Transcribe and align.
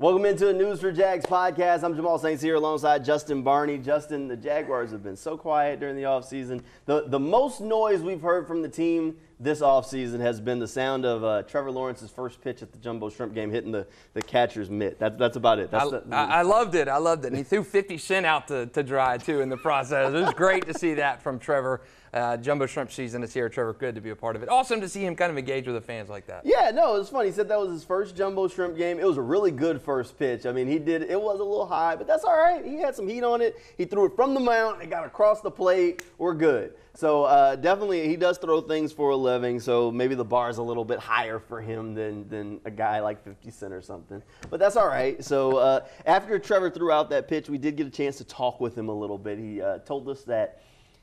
Welcome 0.00 0.24
into 0.24 0.46
the 0.46 0.54
News4JAX 0.54 1.26
podcast. 1.26 1.82
I'm 1.82 1.94
Jamal 1.94 2.18
St. 2.18 2.40
Cyr 2.40 2.54
alongside 2.54 3.04
Justin 3.04 3.42
Barney. 3.42 3.76
Justin, 3.76 4.28
the 4.28 4.36
Jaguars 4.36 4.92
have 4.92 5.02
been 5.02 5.14
so 5.14 5.36
quiet 5.36 5.78
during 5.78 5.94
the 5.94 6.04
offseason. 6.04 6.62
The, 6.86 7.04
the 7.06 7.20
most 7.20 7.60
noise 7.60 8.00
we've 8.00 8.22
heard 8.22 8.46
from 8.46 8.62
the 8.62 8.68
team 8.70 9.18
this 9.38 9.60
offseason 9.60 10.20
has 10.20 10.40
been 10.40 10.58
the 10.58 10.66
sound 10.66 11.04
of 11.04 11.22
uh, 11.22 11.42
Trevor 11.42 11.70
Lawrence's 11.70 12.10
first 12.10 12.40
pitch 12.40 12.62
at 12.62 12.72
the 12.72 12.78
Jumbo 12.78 13.10
Shrimp 13.10 13.34
game 13.34 13.50
hitting 13.50 13.72
the, 13.72 13.86
the 14.14 14.22
catcher's 14.22 14.70
mitt. 14.70 14.98
That, 15.00 15.18
that's 15.18 15.36
about 15.36 15.58
it. 15.58 15.70
That's 15.70 15.84
I, 15.84 15.90
the, 15.90 16.16
I, 16.16 16.24
I 16.24 16.42
loved 16.42 16.74
it. 16.76 16.88
I 16.88 16.96
loved 16.96 17.26
it. 17.26 17.28
And 17.28 17.36
he 17.36 17.42
threw 17.42 17.62
50 17.62 17.98
Cent 17.98 18.24
out 18.24 18.48
to, 18.48 18.68
to 18.68 18.82
dry, 18.82 19.18
too, 19.18 19.42
in 19.42 19.50
the 19.50 19.58
process. 19.58 20.14
It 20.14 20.18
was 20.18 20.32
great 20.32 20.66
to 20.66 20.72
see 20.72 20.94
that 20.94 21.20
from 21.20 21.38
Trevor. 21.38 21.82
Uh, 22.12 22.36
Jumbo 22.36 22.66
Shrimp 22.66 22.90
season 22.90 23.22
is 23.22 23.32
here. 23.32 23.48
Trevor, 23.48 23.72
good 23.72 23.94
to 23.94 24.00
be 24.00 24.10
a 24.10 24.16
part 24.16 24.34
of 24.34 24.42
it. 24.42 24.48
Awesome 24.48 24.80
to 24.80 24.88
see 24.88 25.04
him 25.04 25.14
kind 25.14 25.30
of 25.30 25.38
engage 25.38 25.66
with 25.66 25.76
the 25.76 25.80
fans 25.80 26.08
like 26.08 26.26
that. 26.26 26.42
Yeah, 26.44 26.70
no, 26.74 26.96
it 26.96 26.98
was 26.98 27.08
funny. 27.08 27.28
He 27.28 27.32
said 27.32 27.48
that 27.48 27.58
was 27.58 27.70
his 27.70 27.84
first 27.84 28.16
Jumbo 28.16 28.48
Shrimp 28.48 28.76
game. 28.76 28.98
It 28.98 29.06
was 29.06 29.16
a 29.16 29.22
really 29.22 29.52
good 29.52 29.80
first 29.80 30.18
pitch. 30.18 30.44
I 30.44 30.52
mean, 30.52 30.66
he 30.66 30.78
did, 30.78 31.02
it 31.02 31.20
was 31.20 31.38
a 31.38 31.44
little 31.44 31.66
high, 31.66 31.94
but 31.94 32.06
that's 32.06 32.24
all 32.24 32.36
right. 32.36 32.64
He 32.64 32.80
had 32.80 32.96
some 32.96 33.06
heat 33.06 33.22
on 33.22 33.40
it. 33.40 33.56
He 33.78 33.84
threw 33.84 34.06
it 34.06 34.16
from 34.16 34.34
the 34.34 34.40
mound. 34.40 34.82
It 34.82 34.90
got 34.90 35.06
across 35.06 35.40
the 35.40 35.50
plate. 35.50 36.02
We're 36.18 36.34
good. 36.34 36.74
So 36.94 37.24
uh, 37.24 37.54
definitely, 37.54 38.08
he 38.08 38.16
does 38.16 38.38
throw 38.38 38.60
things 38.60 38.92
for 38.92 39.10
a 39.10 39.16
living. 39.16 39.60
So 39.60 39.92
maybe 39.92 40.16
the 40.16 40.24
bar 40.24 40.50
is 40.50 40.58
a 40.58 40.62
little 40.62 40.84
bit 40.84 40.98
higher 40.98 41.38
for 41.38 41.60
him 41.60 41.94
than 41.94 42.28
than 42.28 42.60
a 42.64 42.70
guy 42.70 43.00
like 43.00 43.22
50 43.22 43.50
Cent 43.50 43.72
or 43.72 43.80
something. 43.80 44.20
But 44.50 44.58
that's 44.58 44.74
all 44.74 44.88
right. 44.88 45.22
So 45.24 45.58
uh, 45.58 45.86
after 46.06 46.38
Trevor 46.40 46.70
threw 46.70 46.90
out 46.90 47.08
that 47.10 47.28
pitch, 47.28 47.48
we 47.48 47.58
did 47.58 47.76
get 47.76 47.86
a 47.86 47.90
chance 47.90 48.18
to 48.18 48.24
talk 48.24 48.60
with 48.60 48.76
him 48.76 48.88
a 48.88 48.94
little 48.94 49.18
bit. 49.18 49.38
He 49.38 49.62
uh, 49.62 49.78
told 49.78 50.08
us 50.08 50.24
that 50.24 50.62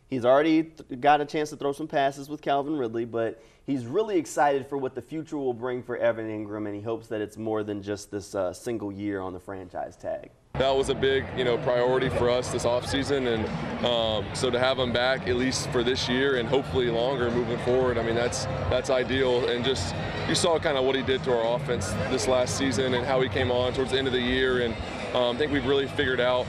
He's 0.09 0.23
already 0.23 0.63
th- 0.63 1.02
got 1.02 1.19
a 1.19 1.25
chance 1.25 1.50
to 1.50 1.58
throw 1.58 1.73
some 1.73 1.88
passes 1.88 2.30
with 2.30 2.41
Calvin 2.41 2.77
Ridley, 2.77 3.03
but 3.03 3.44
he's 3.66 3.86
really 3.86 4.17
excited 4.17 4.66
for 4.67 4.77
what 4.77 4.95
the 4.95 5.02
future 5.02 5.38
will 5.38 5.53
bring 5.53 5.83
for 5.83 5.97
Evan 5.97 6.27
Engram, 6.27 6.66
and 6.66 6.73
he 6.73 6.81
hopes 6.81 7.08
that 7.08 7.19
it's 7.19 7.38
more 7.38 7.61
than 7.61 7.81
just 7.83 8.09
this 8.09 8.33
uh, 8.33 8.53
single 8.53 8.91
year 8.91 9.19
on 9.19 9.33
the 9.33 9.39
franchise 9.39 9.97
tag. 9.97 10.31
That 10.53 10.75
was 10.75 10.89
a 10.89 10.95
big, 10.95 11.25
you 11.38 11.44
know, 11.44 11.58
priority 11.58 12.09
for 12.09 12.30
us 12.30 12.52
this 12.52 12.63
offseason, 12.63 13.35
and 13.35 13.85
um, 13.85 14.25
so 14.33 14.50
to 14.50 14.58
have 14.58 14.80
him 14.80 14.94
back 14.94 15.28
at 15.28 15.35
least 15.35 15.69
for 15.72 15.83
this 15.83 16.08
year 16.08 16.38
and 16.38 16.47
hopefully 16.47 16.89
longer 16.89 17.30
moving 17.30 17.59
forward, 17.59 17.97
I 17.97 18.03
mean 18.03 18.16
that's 18.16 18.45
that's 18.72 18.89
ideal. 18.89 19.47
And 19.50 19.63
just 19.63 19.94
you 20.28 20.33
saw 20.33 20.58
kind 20.58 20.78
of 20.78 20.85
what 20.85 20.95
he 20.95 21.03
did 21.03 21.23
to 21.25 21.38
our 21.38 21.55
offense 21.58 21.91
this 22.09 22.28
last 22.28 22.58
season 22.58 22.95
and 22.95 23.05
how 23.05 23.22
he 23.22 23.30
came 23.30 23.52
on 23.52 23.73
towards 23.73 23.91
the 23.91 24.00
end 24.00 24.08
of 24.08 24.13
the 24.13 24.22
year, 24.22 24.61
and 24.61 24.73
um, 25.13 25.35
I 25.35 25.38
think 25.38 25.52
we've 25.52 25.66
really 25.66 25.85
figured 25.85 26.19
out 26.19 26.47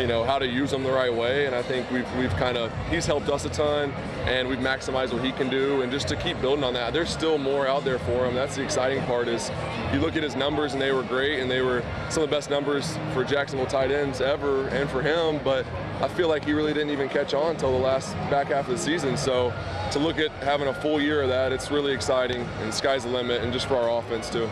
you 0.00 0.06
know 0.06 0.24
how 0.24 0.38
to 0.38 0.46
use 0.46 0.70
them 0.70 0.82
the 0.82 0.90
right 0.90 1.12
way. 1.12 1.46
And 1.46 1.54
i 1.54 1.62
think 1.62 1.90
we've, 1.90 2.10
we've 2.16 2.34
kind 2.36 2.56
of 2.56 2.72
he's 2.88 3.06
helped 3.06 3.28
us 3.28 3.44
a 3.44 3.50
ton 3.50 3.92
and 4.26 4.48
we've 4.48 4.58
maximized 4.58 5.12
what 5.12 5.24
he 5.24 5.32
can 5.32 5.48
do. 5.48 5.82
And 5.82 5.92
just 5.92 6.08
to 6.08 6.16
keep 6.16 6.40
building 6.40 6.64
on 6.64 6.74
that 6.74 6.92
there's 6.92 7.10
still 7.10 7.38
more 7.38 7.66
out 7.66 7.84
there 7.84 7.98
for 8.00 8.26
him. 8.26 8.34
That's 8.34 8.56
the 8.56 8.62
exciting 8.62 9.02
part 9.04 9.28
is 9.28 9.50
you 9.92 10.00
look 10.00 10.16
at 10.16 10.22
his 10.22 10.36
numbers 10.36 10.72
and 10.72 10.80
they 10.80 10.92
were 10.92 11.02
great 11.02 11.40
and 11.40 11.50
they 11.50 11.60
were 11.60 11.82
some 12.08 12.22
of 12.22 12.30
the 12.30 12.36
best 12.36 12.50
numbers 12.50 12.96
for 13.12 13.24
jacksonville 13.24 13.66
tight 13.66 13.90
ends 13.90 14.20
ever 14.20 14.68
and 14.68 14.88
for 14.88 15.02
him. 15.02 15.40
But 15.44 15.66
i 16.00 16.08
feel 16.08 16.28
like 16.28 16.44
he 16.44 16.52
really 16.52 16.72
didn't 16.72 16.90
even 16.90 17.08
catch 17.08 17.34
on 17.34 17.50
until 17.50 17.72
the 17.72 17.84
last 17.84 18.14
back 18.30 18.48
half 18.48 18.66
of 18.68 18.72
the 18.72 18.78
season. 18.78 19.16
So 19.16 19.52
to 19.92 19.98
look 19.98 20.18
at 20.18 20.30
having 20.42 20.68
a 20.68 20.74
full 20.74 21.00
year 21.00 21.22
of 21.22 21.28
that 21.28 21.52
it's 21.52 21.70
really 21.70 21.92
exciting 21.92 22.42
and 22.60 22.72
sky's 22.72 23.04
the 23.04 23.10
limit 23.10 23.42
and 23.42 23.52
just 23.52 23.66
for 23.66 23.76
our 23.76 23.98
offense 23.98 24.30
too 24.30 24.48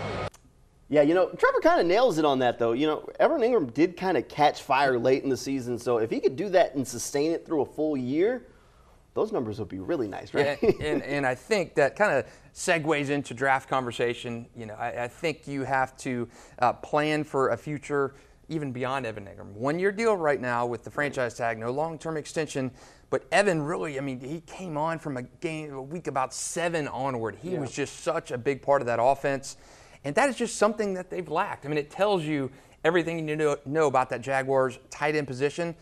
yeah, 0.89 1.03
you 1.03 1.15
know, 1.15 1.29
Trevor 1.29 1.61
kind 1.61 1.81
of 1.81 1.87
nails 1.87 2.19
it 2.19 2.25
on 2.25 2.39
that, 2.39 2.59
though. 2.59 2.73
You 2.73 2.87
know, 2.87 3.09
Evan 3.21 3.41
Engram 3.41 3.73
did 3.75 3.97
kind 3.97 4.17
of 4.17 4.27
catch 4.29 4.63
fire 4.63 4.99
late 4.99 5.23
in 5.23 5.29
the 5.29 5.37
season, 5.37 5.79
so 5.79 5.99
if 5.99 6.11
he 6.11 6.21
could 6.21 6.37
do 6.37 6.49
that 6.51 6.75
and 6.75 6.87
sustain 6.87 7.33
it 7.33 7.45
through 7.45 7.63
a 7.63 7.67
full 7.67 7.97
year, 7.97 8.47
those 9.15 9.33
numbers 9.33 9.59
would 9.59 9.69
be 9.69 9.81
really 9.81 10.09
nice, 10.09 10.33
right? 10.33 10.61
And, 10.63 10.81
and, 10.81 11.03
and 11.03 11.27
I 11.27 11.35
think 11.35 11.75
that 11.75 11.97
kind 11.97 12.13
of 12.13 12.27
segues 12.55 13.11
into 13.11 13.35
draft 13.35 13.69
conversation. 13.69 14.47
You 14.57 14.67
know, 14.67 14.75
I, 14.75 15.05
I 15.05 15.09
think 15.09 15.47
you 15.47 15.65
have 15.65 15.97
to 15.99 16.29
uh, 16.61 16.73
plan 16.75 17.25
for 17.25 17.51
a 17.51 17.57
future 17.57 18.15
even 18.49 18.73
beyond 18.73 19.07
Evan 19.07 19.27
Engram. 19.27 19.53
One 19.53 19.79
year 19.79 19.93
deal 19.93 20.17
right 20.17 20.41
now 20.41 20.67
with 20.67 20.85
the 20.85 20.91
franchise 20.91 21.35
tag, 21.35 21.59
no 21.59 21.71
long 21.71 21.99
term 21.99 22.17
extension. 22.17 22.71
But 23.11 23.27
Evan 23.33 23.63
really, 23.63 23.99
I 23.99 24.03
mean, 24.03 24.21
he 24.21 24.41
came 24.43 24.77
on 24.77 24.99
from 24.99 25.17
a 25.17 25.23
game, 25.23 25.73
a 25.73 25.83
week 25.83 26.07
about 26.07 26.33
seven 26.33 26.89
onward. 26.89 27.37
He 27.43 27.53
yeah. 27.53 27.61
was 27.61 27.73
just 27.73 28.01
such 28.01 28.31
a 28.31 28.39
big 28.39 28.63
part 28.63 28.83
of 28.83 28.87
that 28.87 29.01
offense. 29.03 29.57
And 30.05 30.15
that 30.15 30.29
is 30.29 30.37
just 30.37 30.57
something 30.57 30.95
that 30.95 31.11
they've 31.11 31.29
lacked. 31.29 31.67
I 31.67 31.69
mean, 31.69 31.79
it 31.79 31.91
tells 31.91 32.25
you 32.25 32.51
everything 32.85 33.19
you 33.19 33.25
need 33.25 33.39
to 33.39 33.59
know 33.67 33.87
about 33.87 34.11
that 34.11 34.21
Jaguars 34.21 34.79
tight 34.91 35.17
end 35.17 35.27
position. 35.27 35.75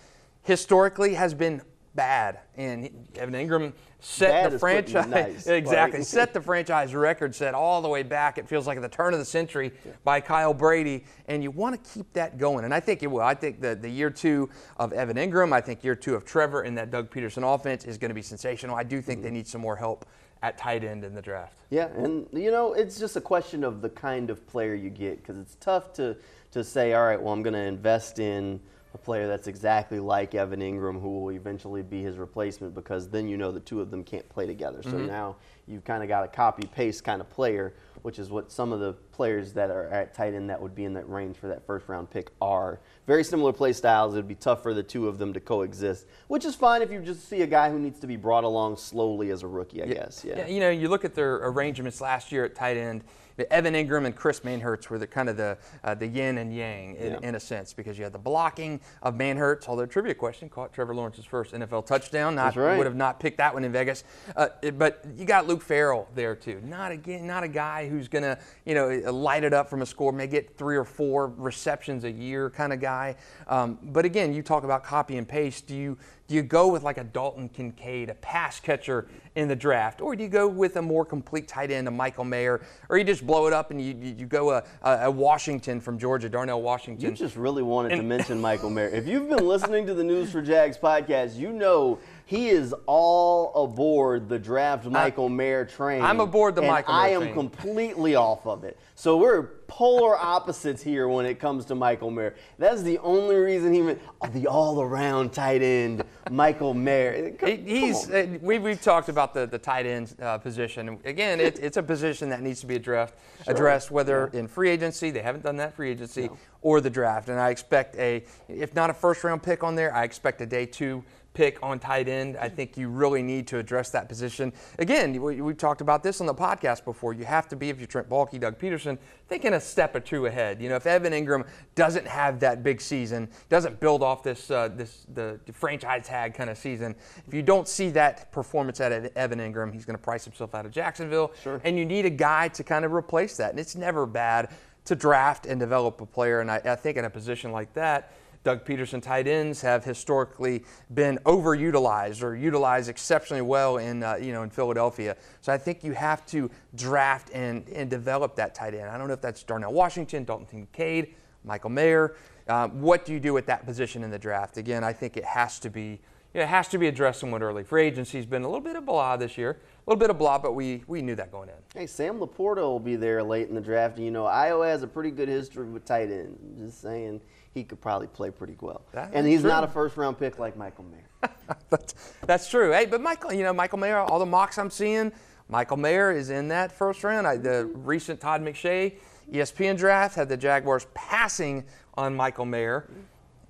Historically, 0.43 1.15
has 1.15 1.35
been 1.35 1.61
bad, 1.97 2.41
and 2.57 3.09
Evan 3.17 3.35
Engram 3.35 3.73
set 3.99 4.31
bad 4.31 4.53
the 4.53 4.59
franchise 4.59 5.07
nice, 5.09 5.47
exactly 5.47 6.01
right? 6.01 6.07
set 6.07 6.33
the 6.33 6.41
franchise 6.41 6.95
record 6.95 7.35
set 7.35 7.55
all 7.55 7.83
the 7.83 7.89
way 7.89 8.03
back. 8.03 8.39
It 8.39 8.49
feels 8.49 8.67
like 8.67 8.77
at 8.77 8.83
the 8.83 8.89
turn 8.89 9.15
of 9.15 9.19
the 9.19 9.25
century 9.25 9.73
yeah. 9.85 9.93
by 10.05 10.21
Kyle 10.21 10.55
Brady, 10.55 11.05
and 11.27 11.43
you 11.43 11.51
want 11.51 11.83
to 11.83 11.91
keep 11.93 12.13
that 12.13 12.39
going. 12.39 12.65
And 12.65 12.73
I 12.73 12.81
think 12.81 13.03
it 13.03 13.09
will. 13.09 13.23
I 13.23 13.35
think 13.35 13.61
the 13.61 13.75
the 13.75 13.89
year 13.89 14.11
two 14.11 14.49
of 14.77 14.93
Evan 14.93 15.17
Engram, 15.17 15.53
I 15.53 15.61
think 15.61 15.83
year 15.83 15.97
two 15.97 16.15
of 16.15 16.25
Trevor 16.25 16.63
in 16.63 16.75
that 16.77 16.91
Doug 16.91 17.11
Pederson 17.11 17.43
offense 17.43 17.85
is 17.85 17.99
going 17.99 18.11
to 18.11 18.15
be 18.15 18.23
sensational. 18.23 18.77
I 18.77 18.83
do 18.83 19.01
think 19.01 19.19
mm-hmm. 19.19 19.25
they 19.25 19.33
need 19.33 19.49
some 19.49 19.61
more 19.61 19.77
help 19.77 20.07
at 20.43 20.59
tight 20.59 20.85
end 20.85 21.03
in 21.03 21.15
the 21.15 21.23
draft. 21.23 21.57
Yeah, 21.71 21.87
and 21.97 22.27
you 22.33 22.51
know, 22.51 22.75
it's 22.75 22.99
just 22.99 23.17
a 23.17 23.21
question 23.21 23.65
of 23.65 23.81
the 23.81 23.89
kind 23.89 24.31
of 24.31 24.47
player 24.47 24.75
you 24.75 24.91
get 24.91 25.19
because 25.19 25.39
it's 25.39 25.57
tough 25.57 25.93
to 25.95 26.17
to 26.53 26.63
say, 26.63 26.95
all 26.95 27.05
right, 27.05 27.21
well, 27.21 27.33
I'm 27.33 27.43
going 27.43 27.55
to 27.55 27.61
invest 27.61 28.19
in 28.19 28.61
a 28.97 28.99
player 28.99 29.29
that's 29.29 29.47
exactly 29.47 30.01
like 30.01 30.35
Evan 30.35 30.61
Engram, 30.61 30.99
who 30.99 31.21
will 31.21 31.31
eventually 31.33 31.83
be 31.83 32.03
his 32.03 32.17
replacement, 32.17 32.75
because 32.75 33.11
then 33.11 33.29
you 33.29 33.37
know 33.37 33.53
the 33.53 33.61
two 33.61 33.83
of 33.83 33.91
them 33.91 34.03
can't 34.03 34.27
play 34.31 34.47
together. 34.47 34.83
So 34.83 34.93
mm-hmm. 34.93 35.07
now 35.07 35.37
you've 35.67 35.85
kind 35.85 36.03
of 36.03 36.09
got 36.09 36.25
a 36.25 36.29
copy 36.29 36.67
paste 36.67 37.05
kind 37.05 37.21
of 37.21 37.29
player, 37.29 37.75
which 38.01 38.19
is 38.19 38.31
what 38.31 38.51
some 38.51 38.73
of 38.73 38.81
the 38.81 38.95
players 39.13 39.53
that 39.53 39.71
are 39.71 39.89
at 39.89 40.15
tight 40.15 40.33
end 40.33 40.49
that 40.49 40.61
would 40.61 40.75
be 40.75 40.85
in 40.85 40.95
that 40.95 41.07
range 41.11 41.37
for 41.37 41.47
that 41.49 41.67
first 41.67 41.89
round 41.89 42.11
pick 42.11 42.31
are. 42.41 42.81
Very 43.07 43.23
similar 43.23 43.53
play 43.53 43.75
styles. 43.75 44.15
It 44.15 44.17
would 44.17 44.29
be 44.29 44.35
tough 44.35 44.63
for 44.63 44.73
the 44.73 44.83
two 44.83 45.09
of 45.09 45.19
them 45.19 45.35
to 45.35 45.41
coexist, 45.41 46.07
which 46.29 46.47
is 46.47 46.55
fine 46.55 46.81
if 46.81 46.91
you 46.91 47.01
just 47.01 47.29
see 47.29 47.43
a 47.43 47.47
guy 47.47 47.71
who 47.71 47.79
needs 47.79 48.01
to 48.01 48.07
be 48.07 48.17
brought 48.17 48.45
along 48.45 48.79
slowly 48.79 49.31
as 49.31 49.43
a 49.43 49.47
rookie, 49.47 49.83
I 49.83 49.87
yeah. 49.87 49.95
guess. 49.95 50.25
Yeah. 50.27 50.39
yeah. 50.39 50.47
You 50.47 50.61
know, 50.61 50.71
you 50.71 50.89
look 50.89 51.05
at 51.05 51.15
their 51.15 51.35
arrangements 51.37 52.01
last 52.01 52.33
year 52.33 52.47
at 52.47 52.55
tight 52.55 52.79
end 52.79 53.05
Evan 53.51 53.75
Engram 53.75 54.07
and 54.07 54.17
Chris 54.17 54.41
Manhertz 54.41 54.89
were 54.89 54.99
the 54.99 55.07
kind 55.07 55.29
of 55.29 55.37
the 55.37 55.59
uh, 55.85 55.95
the 55.95 56.07
yin 56.07 56.39
and 56.39 56.55
yang 56.55 56.97
in, 56.97 57.13
yeah. 57.13 57.19
in, 57.23 57.35
a 57.35 57.41
sense 57.41 57.73
because 57.73 57.99
you 57.99 58.05
had 58.05 58.13
the 58.13 58.19
blocking 58.19 58.81
of 59.03 59.15
Manhertz. 59.15 59.69
Although 59.69 59.87
trivia 59.87 60.15
question 60.15 60.49
caught 60.49 60.73
Trevor 60.73 60.95
Lawrence's 60.95 61.25
first 61.25 61.53
NFL 61.53 61.87
touchdown. 61.87 62.35
Not 62.35 62.57
right. 62.57 62.77
would 62.77 62.87
have 62.87 62.97
not 62.97 63.21
picked 63.21 63.39
that 63.39 63.53
one 63.53 63.65
in 63.65 63.73
Vegas. 63.73 64.05
Uh, 64.35 64.49
but 64.75 65.05
you 65.17 65.25
got 65.25 65.47
Luke 65.47 65.63
Farrell 65.63 66.09
there 66.15 66.35
too. 66.35 66.61
Not 66.65 66.93
again, 66.93 67.27
not 67.27 67.43
a 67.43 67.49
guy 67.49 67.89
who's 67.89 68.09
gonna 68.09 68.39
you 68.65 68.75
know 68.75 68.89
light 69.13 69.45
it 69.45 69.53
up 69.53 69.69
from 69.69 69.83
a 69.83 69.87
score. 69.87 70.13
May 70.13 70.27
get 70.27 70.57
three 70.57 70.77
or 70.77 70.85
four 70.85 71.29
receptions 71.37 72.05
a 72.05 72.11
year 72.11 72.51
kind 72.51 72.73
of 72.73 72.81
guy. 72.81 73.17
Um, 73.49 73.79
but 73.83 74.05
again, 74.05 74.33
you 74.33 74.43
talk 74.43 74.65
about 74.65 74.85
copy 74.85 75.17
and 75.17 75.29
paste. 75.29 75.67
Do 75.67 75.75
you 75.75 75.99
do 76.29 76.35
you 76.35 76.43
go 76.43 76.69
with 76.69 76.83
like 76.83 76.99
a 76.99 77.05
Dalton 77.05 77.49
Kincaid, 77.49 78.09
a 78.09 78.15
pass 78.15 78.59
catcher 78.61 79.07
in 79.35 79.49
the 79.49 79.57
draft, 79.57 80.01
or 80.01 80.17
do 80.17 80.23
you 80.23 80.29
go 80.29 80.49
with 80.49 80.77
a 80.77 80.83
more 80.83 81.05
complete 81.05 81.47
tight 81.47 81.71
end, 81.71 81.87
a 81.87 81.91
Michael 81.91 82.25
Mayer, 82.25 82.63
or 82.89 82.99
you 82.99 83.05
just 83.05 83.27
blow 83.27 83.47
it 83.47 83.53
up 83.53 83.71
and 83.71 83.81
you, 83.81 83.95
you 83.95 84.27
go 84.27 84.51
uh, 84.51 84.63
a, 84.83 85.07
a 85.07 85.11
Washington 85.11 85.81
from 85.81 85.99
Georgia, 85.99 86.29
Darnell 86.29 86.63
Washington? 86.63 87.11
You 87.11 87.17
just 87.17 87.37
really 87.37 87.63
wanted 87.63 87.93
and, 87.93 88.01
to 88.01 88.07
mention 88.07 88.41
Michael 88.41 88.71
Mayer. 88.71 88.89
If 88.89 89.07
you've 89.07 89.29
been 89.29 89.47
listening 89.47 89.87
to 89.87 89.95
the 89.95 90.03
News4JAX 90.03 90.81
podcast, 90.81 91.37
you 91.37 91.53
know 91.53 91.99
he 92.27 92.49
is 92.49 92.75
all 92.87 93.55
aboard 93.55 94.29
the 94.29 94.39
draft 94.39 94.85
Michael 94.85 95.27
I, 95.27 95.29
Mayer 95.29 95.65
train. 95.65 96.03
I'm 96.03 96.19
aboard 96.19 96.57
the 96.57 96.63
Michael 96.63 96.93
Mayer 96.93 97.03
I 97.03 97.09
am 97.11 97.23
train. 97.23 97.35
completely 97.35 98.17
off 98.17 98.45
of 98.49 98.65
it. 98.65 98.77
So 98.97 99.17
we're 99.17 99.45
polar 99.69 100.17
opposites 100.17 100.83
here 100.83 101.07
when 101.07 101.25
it 101.25 101.39
comes 101.39 101.65
to 101.67 101.77
Michael 101.77 102.11
Mayer. 102.11 102.35
That's 102.59 102.83
the 102.83 102.99
only 102.99 103.37
reason 103.37 103.73
he 103.73 103.81
meant 103.81 104.01
oh, 104.21 104.27
the 104.27 104.49
all-around 104.49 105.33
tight 105.33 105.63
end, 105.63 106.03
Michael 106.29 106.75
Mayer. 106.75 107.31
Come, 107.31 107.65
He's 107.65 108.11
uh, 108.11 108.27
we, 108.43 108.59
we've 108.59 108.83
talked 108.83 109.09
about 109.09 109.33
the, 109.33 109.47
the 109.47 109.59
tight 109.59 109.87
end 109.87 110.17
uh, 110.21 110.39
position. 110.39 110.99
Again, 111.05 111.39
it, 111.39 111.61
it's 111.61 111.77
a 111.77 111.83
position 111.83 112.29
that 112.31 112.43
needs 112.43 112.61
to 112.61 112.67
be 112.67 112.75
addressed, 112.75 113.15
sure. 113.45 113.55
addressed 113.55 113.93
whether 113.93 114.31
yeah. 114.33 114.41
in 114.41 114.49
free 114.49 114.71
agency, 114.71 115.13
they 115.13 115.23
haven't 115.23 115.45
done 115.45 115.59
that 115.59 115.75
free 115.77 115.93
agency, 115.93 116.23
no. 116.23 116.37
or 116.63 116.81
the 116.81 116.91
draft. 116.91 117.29
And 117.29 117.39
I 117.39 117.51
expect 117.51 117.95
a, 117.97 118.25
if 118.49 118.75
not 118.75 118.91
a 118.91 118.95
first-round 118.95 119.45
pick 119.45 119.63
on 119.63 119.77
there, 119.77 119.95
I 119.95 120.03
expect 120.03 120.41
a 120.41 120.47
day 120.47 120.67
two 120.67 121.05
pick 121.37 121.59
on 121.63 121.79
tight 121.79 122.09
end. 122.09 122.39
I 122.39 122.49
think 122.49 122.79
you 122.79 122.89
really 122.89 123.23
need 123.23 123.47
to 123.49 123.59
address 123.59 123.91
that 123.91 124.09
position. 124.09 124.55
Again, 124.79 125.21
we, 125.21 125.37
have 125.37 125.59
talked 125.59 125.83
about 125.83 126.03
this 126.03 126.23
on 126.23 126.27
the 126.27 126.35
podcast 126.35 126.83
before. 126.83 127.13
You 127.13 127.27
have 127.27 127.47
to 127.49 127.57
be, 127.57 127.69
if 127.69 127.79
you're 127.79 127.87
Trent 127.87 128.09
Baalke, 128.09 128.41
Doug 128.41 128.59
Pederson, 128.59 128.97
thinking 129.29 129.53
a 129.53 129.61
step 129.61 129.95
or 129.95 130.01
two 130.01 130.25
ahead. 130.25 130.63
You 130.63 130.71
know, 130.71 130.77
if 130.77 130.87
Evan 130.87 131.13
Engram 131.13 131.47
doesn't 131.75 132.07
have 132.07 132.41
that 132.41 132.63
big 132.63 132.81
season, 132.81 133.29
doesn't 133.51 133.79
build 133.81 134.03
off 134.03 134.23
this 134.23 134.51
uh, 134.51 134.69
this 134.69 135.07
the, 135.13 135.39
the 135.45 135.53
franchise 135.53 136.07
tag 136.07 136.33
kind 136.33 136.49
of 136.49 136.57
season, 136.57 136.95
if 137.27 137.35
you 137.35 137.43
don't 137.43 137.69
see 137.69 137.91
that 137.91 138.33
performance 138.33 138.81
out 138.81 138.93
of 138.93 139.05
Evan 139.15 139.39
Engram, 139.39 139.75
he's 139.75 139.85
going 139.85 139.99
to 139.99 140.03
price 140.03 140.25
himself 140.25 140.55
out 140.55 140.65
of 140.65 140.73
Jacksonville. 140.73 141.33
Sure. 141.43 141.61
And 141.65 141.79
you 141.79 141.85
need 141.85 142.07
a 142.07 142.11
guy 142.11 142.49
to 142.49 142.65
kind 142.65 142.87
of 142.87 142.95
replace 142.95 143.37
that. 143.37 143.51
And 143.51 143.61
it's 143.61 143.77
never 143.77 144.07
bad 144.07 144.49
to 144.87 144.95
draft 144.95 145.45
and 145.45 145.61
develop 145.61 146.01
a 146.01 146.07
player. 146.07 146.41
And 146.41 146.51
I, 146.51 146.63
I 146.65 146.77
think 146.77 146.97
in 146.97 147.05
a 147.05 147.11
position 147.11 147.53
like 147.53 147.75
that, 147.75 148.13
Doug 148.47 148.65
Pederson, 148.65 149.03
tight 149.03 149.27
ends 149.27 149.61
have 149.63 149.85
historically 149.85 150.65
been 150.95 151.19
overutilized 151.27 152.23
or 152.23 152.37
utilized 152.37 152.89
exceptionally 152.89 153.43
well 153.43 153.79
in 153.79 154.05
uh, 154.05 154.15
you 154.23 154.33
know 154.33 154.45
in 154.45 154.51
Philadelphia. 154.51 155.17
So 155.41 155.53
I 155.53 155.59
think 155.59 155.83
you 155.83 155.91
have 155.95 156.25
to 156.27 156.49
draft 156.77 157.31
and, 157.35 157.69
and 157.71 157.91
develop 157.91 158.37
that 158.37 158.55
tight 158.55 158.73
end. 158.73 158.89
I 158.89 158.99
don't 158.99 159.09
know 159.09 159.15
if 159.15 159.21
that's 159.21 159.43
Darnell 159.43 159.73
Washington, 159.73 160.23
Dalton 160.23 160.47
Kincaid, 160.47 161.17
Michael 161.43 161.71
Mayer. 161.71 162.15
Um, 162.47 162.81
what 162.81 163.05
do 163.05 163.13
you 163.13 163.19
do 163.19 163.35
with 163.35 163.47
that 163.47 163.67
position 163.67 164.05
in 164.05 164.13
the 164.13 164.19
draft? 164.19 164.59
Again, 164.59 164.85
I 164.85 164.93
think 164.93 165.17
it 165.17 165.25
has 165.25 165.59
to 165.59 165.69
be 165.69 165.99
you 166.33 166.41
know, 166.41 166.45
it 166.45 166.49
has 166.49 166.69
to 166.69 166.79
be 166.79 166.87
addressed 166.87 167.19
somewhat 167.19 167.43
early. 167.43 167.65
Free 167.65 167.87
agency's 167.87 168.27
been 168.27 168.43
a 168.43 168.47
little 168.47 168.61
bit 168.61 168.77
of 168.77 168.87
blah 168.87 169.17
this 169.17 169.37
year, 169.37 169.53
a 169.53 169.91
little 169.91 169.99
bit 169.99 170.11
of 170.11 170.19
blah, 170.19 170.39
but 170.39 170.53
we 170.53 170.85
we 170.87 171.03
knew 171.03 171.17
that 171.17 171.33
going 171.33 171.49
in. 171.49 171.57
Hey, 171.75 171.89
Sam 171.89 172.21
LaPorta 172.21 172.59
will 172.59 172.79
be 172.79 172.95
there 172.95 173.25
late 173.25 173.49
in 173.49 173.57
the 173.57 173.61
draft. 173.61 173.99
You 173.99 174.13
know, 174.13 174.27
Iowa 174.27 174.69
has 174.69 174.85
a 174.85 174.87
pretty 174.87 175.11
good 175.11 175.29
history 175.29 175.67
with 175.69 175.85
tight 175.85 176.13
ends. 176.13 176.39
Just 176.61 176.81
saying 176.81 177.21
he 177.57 177.65
could 177.65 177.81
probably 177.81 178.07
play 178.07 178.31
pretty 178.31 178.55
well. 178.61 178.83
That 178.93 179.13
and 179.15 179.27
he's 179.27 179.41
true. 179.41 179.49
not 179.49 179.65
a 179.65 179.67
first 179.67 179.97
round 179.97 180.19
pick 180.19 180.39
like 180.39 180.59
Michael 180.59 180.85
Mayer. 180.85 181.31
that's, 181.71 181.95
that's 182.27 182.51
true. 182.51 182.71
Hey, 182.71 182.85
but 182.85 183.01
Michael, 183.01 183.33
you 183.33 183.45
know, 183.45 183.55
Michael 183.55 183.79
Mayer, 183.79 183.99
all 183.99 184.19
the 184.19 184.27
mocks 184.27 184.59
I'm 184.59 184.69
seeing, 184.69 185.11
Michael 185.49 185.79
Mayer 185.79 186.13
is 186.13 186.29
in 186.29 186.49
that 186.49 186.71
first 186.71 187.03
round. 187.03 187.27
I, 187.27 187.39
the 187.39 187.65
recent 187.73 188.21
Todd 188.21 188.43
McShay 188.43 188.97
ESPN 189.33 189.79
draft 189.79 190.17
had 190.17 190.29
the 190.29 190.37
Jaguars 190.37 190.87
passing 190.93 191.65
on 191.95 192.15
Michael 192.15 192.45
Mayer. 192.45 192.91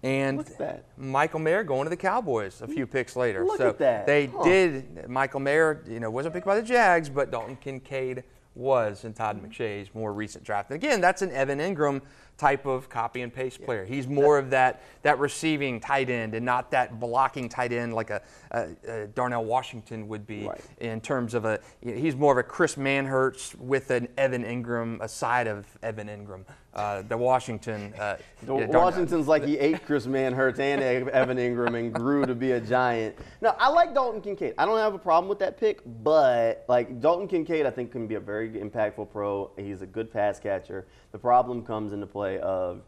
And 0.05 0.41
that. 0.59 0.85
Michael 0.97 1.41
Mayer 1.41 1.65
going 1.65 1.87
to 1.87 1.91
the 1.91 1.97
Cowboys 1.97 2.63
a 2.63 2.69
few 2.69 2.87
picks 2.87 3.17
later. 3.17 3.45
Look 3.45 3.59
so 3.59 3.71
at 3.71 3.79
that. 3.79 4.07
they 4.07 4.27
Huh. 4.27 4.45
did. 4.45 5.09
Michael 5.09 5.41
Mayer, 5.41 5.83
you 5.89 5.99
know, 5.99 6.13
wasn't 6.13 6.33
picked 6.33 6.47
by 6.47 6.55
the 6.55 6.63
Jags, 6.63 7.09
but 7.09 7.33
Dalton 7.33 7.57
Kincaid 7.57 8.23
was 8.55 9.05
in 9.05 9.13
Todd 9.13 9.37
mm-hmm. 9.37 9.47
McShay's 9.47 9.95
more 9.95 10.13
recent 10.13 10.45
draft. 10.45 10.71
And 10.71 10.77
again, 10.77 11.01
that's 11.01 11.23
an 11.23 11.33
Evan 11.33 11.59
Engram 11.59 12.03
type 12.39 12.67
of 12.67 12.89
copy 12.89 13.23
and 13.23 13.33
paste 13.33 13.65
player. 13.65 13.85
He's 13.85 14.07
more 14.07 14.39
of 14.39 14.51
that 14.51 14.83
that 15.03 15.19
receiving 15.19 15.81
tight 15.81 16.11
end 16.11 16.35
and 16.35 16.45
not 16.45 16.71
that 16.73 17.01
blocking 17.01 17.49
tight 17.49 17.73
end 17.73 17.95
like 17.95 18.11
a, 18.11 18.21
a, 18.51 18.69
a 18.89 19.07
Darnell 19.09 19.45
Washington 19.45 20.09
would 20.09 20.27
be 20.27 20.47
Right. 20.47 20.61
in 20.79 21.01
terms 21.01 21.35
of 21.35 21.45
a. 21.45 21.61
He's 21.81 22.15
more 22.17 22.33
of 22.33 22.39
a 22.39 22.43
Chris 22.43 22.75
Manhertz 22.77 23.55
with 23.57 23.91
an 23.91 24.09
Evan 24.19 24.45
Engram, 24.45 25.01
a 25.01 25.09
side 25.09 25.47
of 25.47 25.67
Evan 25.83 26.09
Engram. 26.09 26.45
Uh, 26.75 27.01
the 27.09 27.17
Washington. 27.17 27.95
Uh, 27.99 28.17
yeah, 28.47 28.67
Washington's 28.67 29.27
like 29.27 29.43
he 29.47 29.59
ate 29.59 29.83
Chris 29.87 30.07
Manhertz 30.07 30.59
and 30.59 30.83
Evan 30.83 31.39
Engram 31.39 31.75
and 31.79 31.91
grew 31.91 32.27
to 32.27 32.35
be 32.35 32.53
a 32.53 32.61
giant. 32.61 33.17
No, 33.41 33.55
I 33.59 33.71
like 33.71 33.95
Dalton 33.95 34.21
Kincaid. 34.21 34.53
I 34.59 34.67
don't 34.67 34.77
have 34.77 34.93
a 34.93 34.99
problem 34.99 35.27
with 35.31 35.39
that 35.39 35.59
pick, 35.59 35.81
but 36.03 36.67
like 36.69 37.01
Dalton 37.01 37.29
Kincaid, 37.29 37.65
I 37.65 37.71
think 37.71 37.93
can 37.93 38.07
be 38.07 38.17
a 38.17 38.21
very 38.21 38.51
impactful 38.51 39.11
pro. 39.11 39.51
He's 39.57 39.81
a 39.81 39.87
good 39.87 40.13
pass 40.13 40.39
catcher. 40.39 40.87
The 41.13 41.19
problem 41.19 41.65
comes 41.65 41.95
into 41.95 42.07
play 42.07 42.26
of 42.35 42.83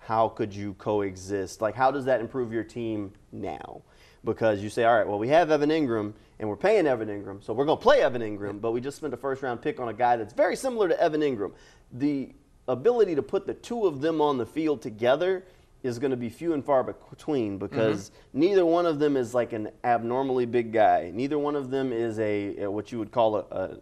how 0.00 0.28
could 0.28 0.54
you 0.54 0.74
coexist? 0.74 1.60
Like, 1.60 1.74
how 1.74 1.90
does 1.90 2.04
that 2.04 2.20
improve 2.20 2.52
your 2.52 2.64
team 2.64 3.12
now? 3.32 3.82
Because 4.24 4.62
you 4.62 4.70
say, 4.70 4.84
all 4.84 4.96
right, 4.96 5.06
well, 5.06 5.18
we 5.18 5.28
have 5.28 5.50
Evan 5.50 5.70
Engram 5.70 6.14
and 6.38 6.48
we're 6.48 6.56
paying 6.56 6.86
Evan 6.86 7.08
Engram, 7.08 7.42
so 7.42 7.52
we're 7.52 7.64
going 7.64 7.78
to 7.78 7.82
play 7.82 8.00
Evan 8.00 8.22
Engram, 8.22 8.60
but 8.60 8.72
we 8.72 8.80
just 8.80 8.96
spent 8.96 9.14
a 9.14 9.16
first 9.16 9.42
round 9.42 9.62
pick 9.62 9.80
on 9.80 9.88
a 9.88 9.92
guy 9.92 10.16
that's 10.16 10.32
very 10.32 10.56
similar 10.56 10.88
to 10.88 11.00
Evan 11.00 11.20
Engram. 11.20 11.52
The 11.92 12.32
ability 12.68 13.14
to 13.14 13.22
put 13.22 13.46
the 13.46 13.54
two 13.54 13.86
of 13.86 14.00
them 14.00 14.20
on 14.20 14.38
the 14.38 14.46
field 14.46 14.82
together 14.82 15.44
is 15.82 15.98
going 15.98 16.10
to 16.10 16.16
be 16.16 16.30
few 16.30 16.54
and 16.54 16.64
far 16.64 16.82
between 16.82 17.58
because 17.58 18.10
mm-hmm. 18.10 18.40
neither 18.40 18.64
one 18.64 18.86
of 18.86 18.98
them 18.98 19.16
is 19.16 19.34
like 19.34 19.52
an 19.52 19.68
abnormally 19.84 20.46
big 20.46 20.72
guy. 20.72 21.10
Neither 21.12 21.38
one 21.38 21.54
of 21.54 21.70
them 21.70 21.92
is 21.92 22.18
a, 22.18 22.62
a 22.62 22.70
what 22.70 22.90
you 22.90 22.98
would 22.98 23.12
call 23.12 23.36
a, 23.36 23.40
a 23.50 23.80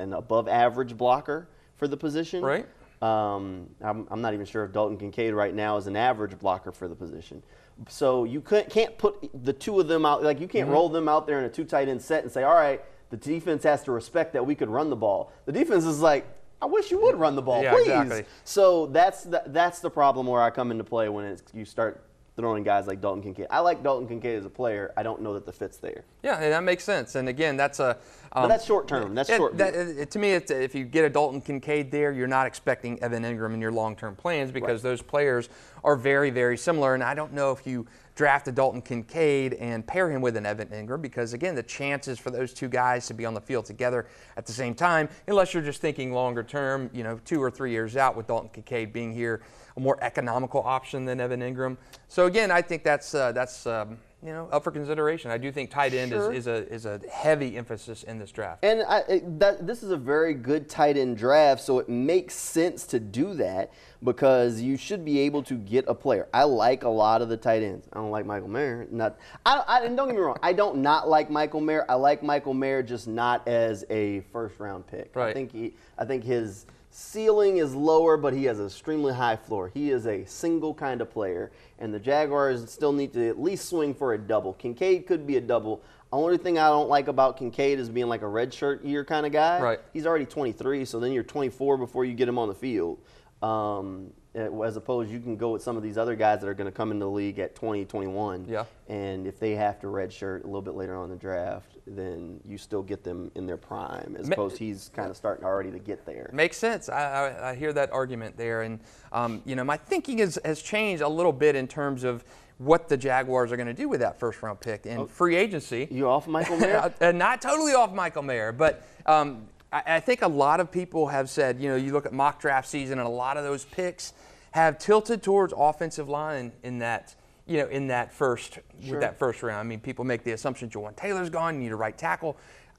an 0.00 0.12
above 0.12 0.48
average 0.48 0.96
blocker 0.96 1.48
for 1.76 1.88
the 1.88 1.96
position. 1.96 2.42
Right. 2.42 2.66
Um, 3.02 3.68
I'm, 3.82 4.06
I'm 4.10 4.20
not 4.22 4.34
even 4.34 4.46
sure 4.46 4.64
if 4.64 4.72
Dalton 4.72 4.96
Kincaid 4.96 5.34
right 5.34 5.54
now 5.54 5.76
is 5.76 5.86
an 5.86 5.96
average 5.96 6.38
blocker 6.38 6.72
for 6.72 6.88
the 6.88 6.94
position. 6.94 7.42
So 7.88 8.24
you 8.24 8.40
can't, 8.40 8.70
can't 8.70 8.96
put 8.96 9.28
the 9.44 9.52
two 9.52 9.80
of 9.80 9.88
them 9.88 10.06
out, 10.06 10.22
like 10.22 10.40
you 10.40 10.46
Mm-hmm. 10.46 10.56
can't 10.58 10.68
roll 10.70 10.88
them 10.88 11.08
out 11.08 11.26
there 11.26 11.38
in 11.38 11.44
a 11.44 11.48
two 11.48 11.64
tight 11.64 11.88
end 11.88 12.00
set 12.00 12.22
and 12.22 12.32
say, 12.32 12.42
all 12.44 12.54
right, 12.54 12.80
the 13.10 13.16
defense 13.16 13.62
has 13.64 13.82
to 13.84 13.92
respect 13.92 14.32
that 14.32 14.46
we 14.46 14.54
could 14.54 14.68
run 14.70 14.90
the 14.90 14.96
ball. 14.96 15.32
The 15.46 15.52
defense 15.52 15.84
is 15.84 16.00
like, 16.00 16.26
I 16.62 16.66
wish 16.66 16.90
you 16.90 17.00
would 17.02 17.16
run 17.16 17.34
the 17.36 17.42
ball, 17.42 17.62
Yeah, 17.62 17.72
please. 17.72 17.88
exactly. 17.90 18.24
So 18.44 18.86
that's 18.86 19.24
the, 19.24 19.42
that's 19.46 19.80
the 19.80 19.90
problem 19.90 20.26
where 20.26 20.40
I 20.40 20.50
come 20.50 20.70
into 20.70 20.84
play 20.84 21.08
when 21.10 21.24
it's, 21.26 21.42
you 21.52 21.64
start 21.64 22.02
throwing 22.36 22.64
guys 22.64 22.86
like 22.86 23.00
Dalton 23.00 23.22
Kincaid. 23.22 23.46
I 23.50 23.60
like 23.60 23.82
Dalton 23.82 24.08
Kincaid 24.08 24.38
as 24.38 24.44
a 24.44 24.50
player. 24.50 24.92
I 24.96 25.02
don't 25.04 25.22
know 25.22 25.34
that 25.34 25.46
the 25.46 25.52
fit's 25.52 25.76
there. 25.76 26.04
Yeah, 26.22 26.34
and 26.40 26.52
that 26.52 26.64
makes 26.64 26.82
sense. 26.82 27.14
And 27.14 27.28
again, 27.28 27.56
that's 27.56 27.78
a. 27.78 27.96
But 28.32 28.42
um, 28.44 28.48
that's 28.48 28.64
short 28.64 28.88
term. 28.88 29.14
That's 29.14 29.28
short. 29.28 29.56
that- 29.58 30.10
to 30.10 30.18
me, 30.18 30.30
it's, 30.32 30.50
if 30.50 30.74
you 30.74 30.84
get 30.84 31.04
a 31.04 31.10
Dalton 31.10 31.40
Kincaid 31.40 31.92
there, 31.92 32.10
you're 32.12 32.26
not 32.26 32.46
expecting 32.48 33.00
Evan 33.02 33.22
Engram 33.22 33.54
in 33.54 33.60
your 33.60 33.70
long-term 33.70 34.16
plans 34.16 34.50
because 34.50 34.82
Right. 34.82 34.90
those 34.90 35.02
players 35.02 35.48
are 35.84 35.94
very, 35.94 36.30
very 36.30 36.56
similar. 36.56 36.94
And 36.94 37.04
I 37.04 37.14
don't 37.14 37.32
know 37.32 37.52
if 37.52 37.64
you 37.66 37.86
draft 38.16 38.48
a 38.48 38.52
Dalton 38.52 38.82
Kincaid 38.82 39.54
and 39.54 39.86
pair 39.86 40.10
him 40.10 40.20
with 40.20 40.36
an 40.36 40.46
Evan 40.46 40.68
Engram 40.68 41.02
because, 41.02 41.32
again, 41.34 41.54
the 41.54 41.62
chances 41.62 42.18
for 42.18 42.30
those 42.30 42.52
two 42.52 42.68
guys 42.68 43.06
to 43.06 43.14
be 43.14 43.24
on 43.24 43.34
the 43.34 43.40
field 43.40 43.64
together 43.66 44.06
at 44.36 44.46
the 44.46 44.52
same 44.52 44.74
time, 44.74 45.08
unless 45.28 45.54
you're 45.54 45.62
just 45.62 45.80
thinking 45.80 46.12
longer 46.12 46.42
term, 46.42 46.90
you 46.92 47.04
know, 47.04 47.20
two 47.24 47.40
or 47.40 47.50
three 47.50 47.70
years 47.70 47.96
out 47.96 48.16
with 48.16 48.26
Dalton 48.26 48.50
Kincaid 48.52 48.92
being 48.92 49.12
here, 49.12 49.42
a 49.76 49.80
more 49.80 49.98
economical 50.02 50.62
option 50.62 51.04
than 51.04 51.20
Evan 51.20 51.40
Engram. 51.40 51.76
So 52.08 52.26
again, 52.26 52.50
I 52.50 52.62
think 52.62 52.84
that's 52.84 53.14
uh, 53.14 53.32
that's. 53.32 53.66
Um, 53.66 53.98
you 54.24 54.32
know, 54.32 54.48
up 54.52 54.64
for 54.64 54.70
consideration. 54.70 55.30
I 55.30 55.36
do 55.36 55.52
think 55.52 55.70
tight 55.70 55.92
end 55.92 56.10
Sure. 56.10 56.32
is, 56.32 56.38
is 56.38 56.46
a 56.46 56.72
is 56.72 56.86
a 56.86 56.98
heavy 57.12 57.58
emphasis 57.58 58.04
in 58.04 58.18
this 58.18 58.32
draft. 58.32 58.64
And 58.64 58.82
I, 58.88 59.00
it, 59.00 59.38
that, 59.38 59.66
this 59.66 59.82
is 59.82 59.90
a 59.90 59.98
very 59.98 60.32
good 60.32 60.66
tight 60.66 60.96
end 60.96 61.18
draft, 61.18 61.60
so 61.60 61.78
it 61.78 61.90
makes 61.90 62.34
sense 62.34 62.86
to 62.86 62.98
do 62.98 63.34
that 63.34 63.70
because 64.02 64.62
you 64.62 64.78
should 64.78 65.04
be 65.04 65.18
able 65.20 65.42
to 65.42 65.56
get 65.56 65.84
a 65.88 65.94
player. 65.94 66.26
I 66.32 66.44
like 66.44 66.84
a 66.84 66.88
lot 66.88 67.20
of 67.20 67.28
the 67.28 67.36
tight 67.36 67.62
ends. 67.62 67.86
I 67.92 67.96
don't 67.96 68.10
like 68.10 68.24
Michael 68.24 68.48
Mayer. 68.48 68.86
Not, 68.90 69.18
I, 69.44 69.62
I, 69.66 69.84
and 69.84 69.94
don't 69.94 70.08
get 70.08 70.16
me 70.16 70.22
wrong, 70.22 70.38
I 70.42 70.54
don't 70.54 70.78
not 70.78 71.06
like 71.06 71.28
Michael 71.28 71.60
Mayer. 71.60 71.84
I 71.86 71.94
like 71.94 72.22
Michael 72.22 72.54
Mayer, 72.54 72.82
just 72.82 73.06
not 73.06 73.46
as 73.46 73.84
a 73.90 74.20
first 74.32 74.58
round 74.58 74.86
pick. 74.86 75.14
I 75.16 75.34
think 75.34 75.52
he, 75.52 75.74
I 75.98 76.06
think 76.06 76.24
his 76.24 76.64
ceiling 76.96 77.56
is 77.56 77.74
lower, 77.74 78.16
but 78.16 78.32
he 78.32 78.44
has 78.44 78.60
an 78.60 78.66
extremely 78.66 79.12
high 79.12 79.34
floor. 79.34 79.68
He 79.74 79.90
is 79.90 80.06
a 80.06 80.24
single 80.26 80.72
kind 80.72 81.00
of 81.00 81.10
player, 81.10 81.50
and 81.80 81.92
the 81.92 81.98
Jaguars 81.98 82.70
still 82.70 82.92
need 82.92 83.12
to 83.14 83.28
at 83.28 83.40
least 83.40 83.68
swing 83.68 83.92
for 83.92 84.14
a 84.14 84.18
double. 84.18 84.52
Kincaid 84.52 85.04
could 85.04 85.26
be 85.26 85.36
a 85.36 85.40
double. 85.40 85.82
Only 86.12 86.38
thing 86.38 86.56
I 86.56 86.68
don't 86.68 86.88
like 86.88 87.08
about 87.08 87.36
Kincaid 87.36 87.80
is 87.80 87.88
being 87.88 88.06
like 88.06 88.22
a 88.22 88.26
redshirt 88.26 88.84
year 88.84 89.04
kind 89.04 89.26
of 89.26 89.32
guy. 89.32 89.60
Right. 89.60 89.80
He's 89.92 90.06
already 90.06 90.24
23, 90.24 90.84
so 90.84 91.00
then 91.00 91.10
you're 91.10 91.24
24 91.24 91.78
before 91.78 92.04
you 92.04 92.14
get 92.14 92.28
him 92.28 92.38
on 92.38 92.46
the 92.46 92.54
field. 92.54 93.00
Um, 93.42 94.12
as 94.34 94.76
opposed, 94.76 95.10
you 95.10 95.20
can 95.20 95.36
go 95.36 95.50
with 95.50 95.62
some 95.62 95.76
of 95.76 95.82
these 95.82 95.96
other 95.96 96.16
guys 96.16 96.40
that 96.40 96.48
are 96.48 96.54
going 96.54 96.70
to 96.70 96.76
come 96.76 96.90
into 96.90 97.04
the 97.04 97.10
league 97.10 97.38
at 97.38 97.54
20, 97.54 97.84
21. 97.84 98.46
Yeah. 98.48 98.64
And 98.88 99.26
if 99.26 99.38
they 99.38 99.52
have 99.52 99.80
to 99.80 99.86
redshirt 99.86 100.42
a 100.42 100.46
little 100.46 100.62
bit 100.62 100.74
later 100.74 100.96
on 100.96 101.04
in 101.04 101.10
the 101.10 101.16
draft, 101.16 101.78
then 101.86 102.40
you 102.46 102.58
still 102.58 102.82
get 102.82 103.04
them 103.04 103.30
in 103.34 103.46
their 103.46 103.56
prime, 103.56 104.16
as 104.18 104.28
Ma- 104.28 104.32
opposed 104.32 104.56
he's 104.56 104.90
kind 104.94 105.10
of 105.10 105.16
starting 105.16 105.44
already 105.44 105.70
to 105.70 105.78
get 105.78 106.04
there. 106.06 106.30
Makes 106.32 106.56
sense. 106.56 106.88
I, 106.88 107.28
I, 107.28 107.50
I 107.50 107.54
hear 107.54 107.72
that 107.74 107.92
argument 107.92 108.36
there, 108.36 108.62
and 108.62 108.80
um, 109.12 109.42
you 109.44 109.54
know 109.54 109.64
my 109.64 109.76
thinking 109.76 110.18
is, 110.18 110.40
has 110.44 110.62
changed 110.62 111.02
a 111.02 111.08
little 111.08 111.32
bit 111.32 111.56
in 111.56 111.68
terms 111.68 112.04
of 112.04 112.24
what 112.58 112.88
the 112.88 112.96
Jaguars 112.96 113.52
are 113.52 113.56
going 113.56 113.66
to 113.66 113.74
do 113.74 113.88
with 113.88 114.00
that 114.00 114.18
first 114.18 114.42
round 114.42 114.60
pick 114.60 114.86
in 114.86 115.06
free 115.06 115.36
agency. 115.36 115.88
You 115.90 116.08
off 116.08 116.26
Michael 116.26 116.56
Mayer? 116.56 116.92
Uh, 117.00 117.12
not 117.12 117.42
totally 117.42 117.72
off 117.72 117.92
Michael 117.92 118.22
Mayer, 118.22 118.52
but 118.52 118.86
um, 119.06 119.46
I, 119.74 119.96
I 119.96 120.00
think 120.00 120.22
a 120.22 120.28
lot 120.28 120.60
of 120.60 120.70
people 120.70 121.08
have 121.08 121.28
said, 121.28 121.60
you 121.60 121.68
know, 121.68 121.76
you 121.76 121.92
look 121.92 122.06
at 122.06 122.12
mock 122.12 122.40
draft 122.40 122.68
season, 122.68 122.98
and 122.98 123.06
a 123.06 123.10
lot 123.10 123.36
of 123.36 123.44
those 123.44 123.64
picks 123.64 124.14
have 124.52 124.78
tilted 124.78 125.22
towards 125.22 125.52
offensive 125.56 126.08
line 126.08 126.52
in 126.62 126.78
that, 126.78 127.16
you 127.46 127.58
know, 127.58 127.66
in 127.66 127.88
that 127.88 128.14
first 128.14 128.60
with 128.88 129.00
that 129.00 129.18
first 129.18 129.42
round. 129.42 129.58
I 129.58 129.64
mean, 129.64 129.80
people 129.80 130.04
make 130.04 130.22
the 130.22 130.32
assumption 130.32 130.70
Jawaan 130.70 130.96
Taylor's 130.96 131.28
gone, 131.28 131.56
you 131.56 131.62
need 131.62 131.72
a 131.72 131.76
right 131.76 131.98
tackle. 131.98 132.36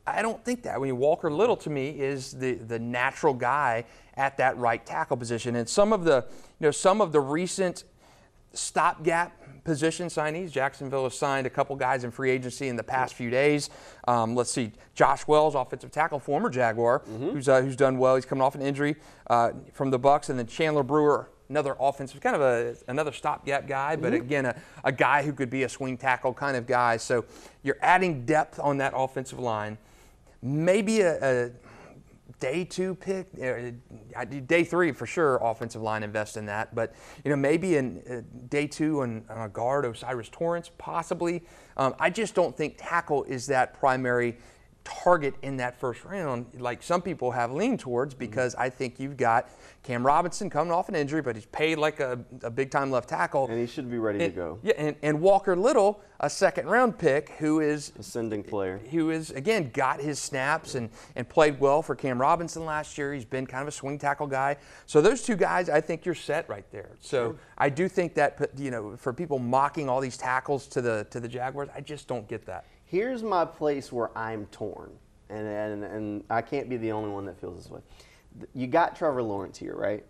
I 0.08 0.22
don't 0.22 0.44
think 0.46 0.64
that. 0.64 0.76
I 0.76 0.78
mean, 0.78 0.98
Walker 0.98 1.32
Little 1.32 1.58
to 1.58 1.70
me 1.70 1.90
is 1.90 2.32
the 2.32 2.54
the 2.54 2.80
natural 2.80 3.34
guy 3.34 3.86
at 4.16 4.38
that 4.38 4.58
right 4.58 4.84
tackle 4.86 5.18
position, 5.18 5.58
and 5.58 5.68
some 5.68 5.92
of 5.92 6.06
the, 6.06 6.26
you 6.60 6.68
know, 6.68 6.72
some 6.72 7.02
of 7.02 7.12
the 7.12 7.20
recent 7.20 7.84
stopgap 8.56 9.42
position 9.64 10.08
signees. 10.08 10.52
Jacksonville 10.52 11.04
has 11.04 11.18
signed 11.18 11.48
a 11.48 11.50
couple 11.50 11.76
guys 11.76 12.04
in 12.04 12.12
free 12.12 12.32
agency 12.32 12.68
in 12.68 12.76
the 12.76 12.84
past 12.84 13.16
few 13.16 13.30
days. 13.30 13.70
Um, 14.08 14.36
let's 14.36 14.52
see, 14.52 14.72
Josh 14.94 15.28
Wells, 15.28 15.56
offensive 15.56 15.92
tackle, 15.92 16.20
former 16.20 16.50
Jaguar, 16.50 17.00
who's 17.20 17.50
uh, 17.50 17.62
who's 17.62 17.76
done 17.76 17.98
well. 17.98 18.16
He's 18.16 18.26
coming 18.26 18.44
off 18.44 18.56
an 18.56 18.62
injury 18.62 18.96
uh, 19.28 19.52
from 19.74 19.90
the 19.90 20.00
Bucks, 20.00 20.30
and 20.30 20.38
then 20.38 20.48
Chandler 20.48 20.84
Brewer, 20.84 21.30
another 21.50 21.76
offensive, 21.80 22.22
kind 22.22 22.36
of 22.36 22.42
a 22.42 22.76
another 22.88 23.12
stopgap 23.12 23.68
guy, 23.68 23.96
but 23.96 24.14
again, 24.14 24.46
a, 24.46 24.56
a 24.84 24.92
guy 24.92 25.24
who 25.24 25.34
could 25.34 25.50
be 25.50 25.64
a 25.64 25.70
swing 25.70 25.98
tackle 25.98 26.34
kind 26.34 26.56
of 26.56 26.68
guy. 26.68 26.98
So 26.98 27.26
you're 27.64 27.80
adding 27.82 28.26
depth 28.26 28.60
on 28.60 28.78
that 28.78 28.94
offensive 28.96 29.40
line. 29.40 29.78
Maybe 30.42 31.02
a, 31.02 31.48
a 31.48 31.52
day 32.40 32.66
two 32.66 32.96
pick, 32.96 33.28
uh, 33.42 34.26
day 34.26 34.64
three 34.64 34.92
for 34.92 35.06
sure. 35.06 35.38
Offensive 35.38 35.82
line 35.82 36.04
invest 36.04 36.38
in 36.38 36.46
that, 36.48 36.74
but 36.76 36.94
you 37.24 37.30
know 37.30 37.36
maybe 37.36 37.78
in 37.78 38.02
uh, 38.10 38.22
day 38.50 38.68
two 38.68 39.02
on, 39.02 39.24
on 39.30 39.42
a 39.44 39.50
guard 39.50 39.86
O'Cyrus 39.86 40.30
Torrence 40.30 40.70
possibly. 40.78 41.44
Um, 41.78 41.96
I 42.00 42.10
just 42.10 42.36
don't 42.36 42.56
think 42.56 42.76
tackle 42.78 43.24
is 43.26 43.48
that 43.48 43.74
primary 43.80 44.38
target 44.86 45.34
in 45.42 45.58
that 45.58 45.78
first 45.78 46.06
round, 46.06 46.46
like 46.58 46.82
some 46.82 47.02
people 47.02 47.32
have 47.32 47.52
leaned 47.52 47.82
towards, 47.82 48.14
mm-hmm. 48.14 48.20
because 48.20 48.56
I 48.56 48.70
think 48.70 49.00
you've 49.00 49.18
got 49.18 49.50
Cam 49.84 50.06
Robinson 50.06 50.50
coming 50.50 50.72
off 50.72 50.90
an 50.90 50.96
injury, 50.96 51.22
but 51.22 51.36
he's 51.36 51.46
paid 51.48 51.78
like 51.78 52.00
a, 52.00 52.20
a 52.42 52.50
big 52.50 52.72
time 52.72 52.90
left 52.90 53.10
tackle. 53.10 53.48
And 53.48 53.60
he 53.60 53.68
should 53.68 53.90
be 53.90 53.98
ready 53.98 54.20
to 54.20 54.30
go. 54.30 54.60
Yeah, 54.64 54.74
and, 54.78 54.96
and 55.04 55.22
Walker 55.22 55.56
Little, 55.56 56.02
a 56.20 56.30
second 56.30 56.68
round 56.68 56.98
pick, 56.98 57.30
who 57.38 57.60
is 57.60 57.92
Ascending 58.00 58.44
player. 58.44 58.80
who 58.90 59.12
is 59.12 59.32
again 59.32 59.70
got 59.74 60.00
his 60.00 60.18
snaps 60.18 60.76
and, 60.76 60.90
and 61.16 61.28
played 61.28 61.60
well 61.60 61.82
for 61.82 61.96
Cam 61.96 62.20
Robinson 62.20 62.66
last 62.66 62.98
year. 62.98 63.14
He's 63.14 63.26
been 63.26 63.46
kind 63.46 63.62
of 63.62 63.68
a 63.68 63.72
swing 63.72 64.00
tackle 64.00 64.28
guy. 64.28 64.58
So 64.86 65.02
those 65.02 65.22
two 65.22 65.36
guys, 65.36 65.70
I 65.70 65.82
think 65.82 66.06
you're 66.06 66.16
set 66.16 66.48
right 66.50 66.66
there. 66.72 66.92
So 67.00 67.38
I 67.58 67.70
do 67.70 67.88
think 67.88 68.16
that 68.16 68.50
you 68.58 68.72
know 68.72 68.96
for 68.98 69.14
people 69.14 69.40
mocking 69.40 69.90
all 69.90 70.00
these 70.00 70.18
tackles 70.18 70.68
to 70.68 70.82
the 70.82 71.06
to 71.12 71.20
the 71.20 71.28
Jaguars, 71.28 71.70
I 71.76 71.82
just 71.82 72.08
don't 72.08 72.28
get 72.28 72.46
that. 72.46 72.66
Here's 72.86 73.24
my 73.24 73.46
place 73.46 73.92
where 73.92 74.16
I'm 74.18 74.46
torn, 74.48 74.92
and, 75.30 75.48
and 75.48 75.84
and 75.84 76.24
I 76.30 76.42
can't 76.42 76.70
be 76.70 76.78
the 76.78 76.92
only 76.92 77.10
one 77.10 77.26
that 77.26 77.40
feels 77.40 77.58
this 77.58 77.70
way. 77.70 77.82
You 78.54 78.68
got 78.68 78.96
Trevor 78.96 79.24
Lawrence 79.24 79.58
here, 79.58 79.76
right? 79.76 80.06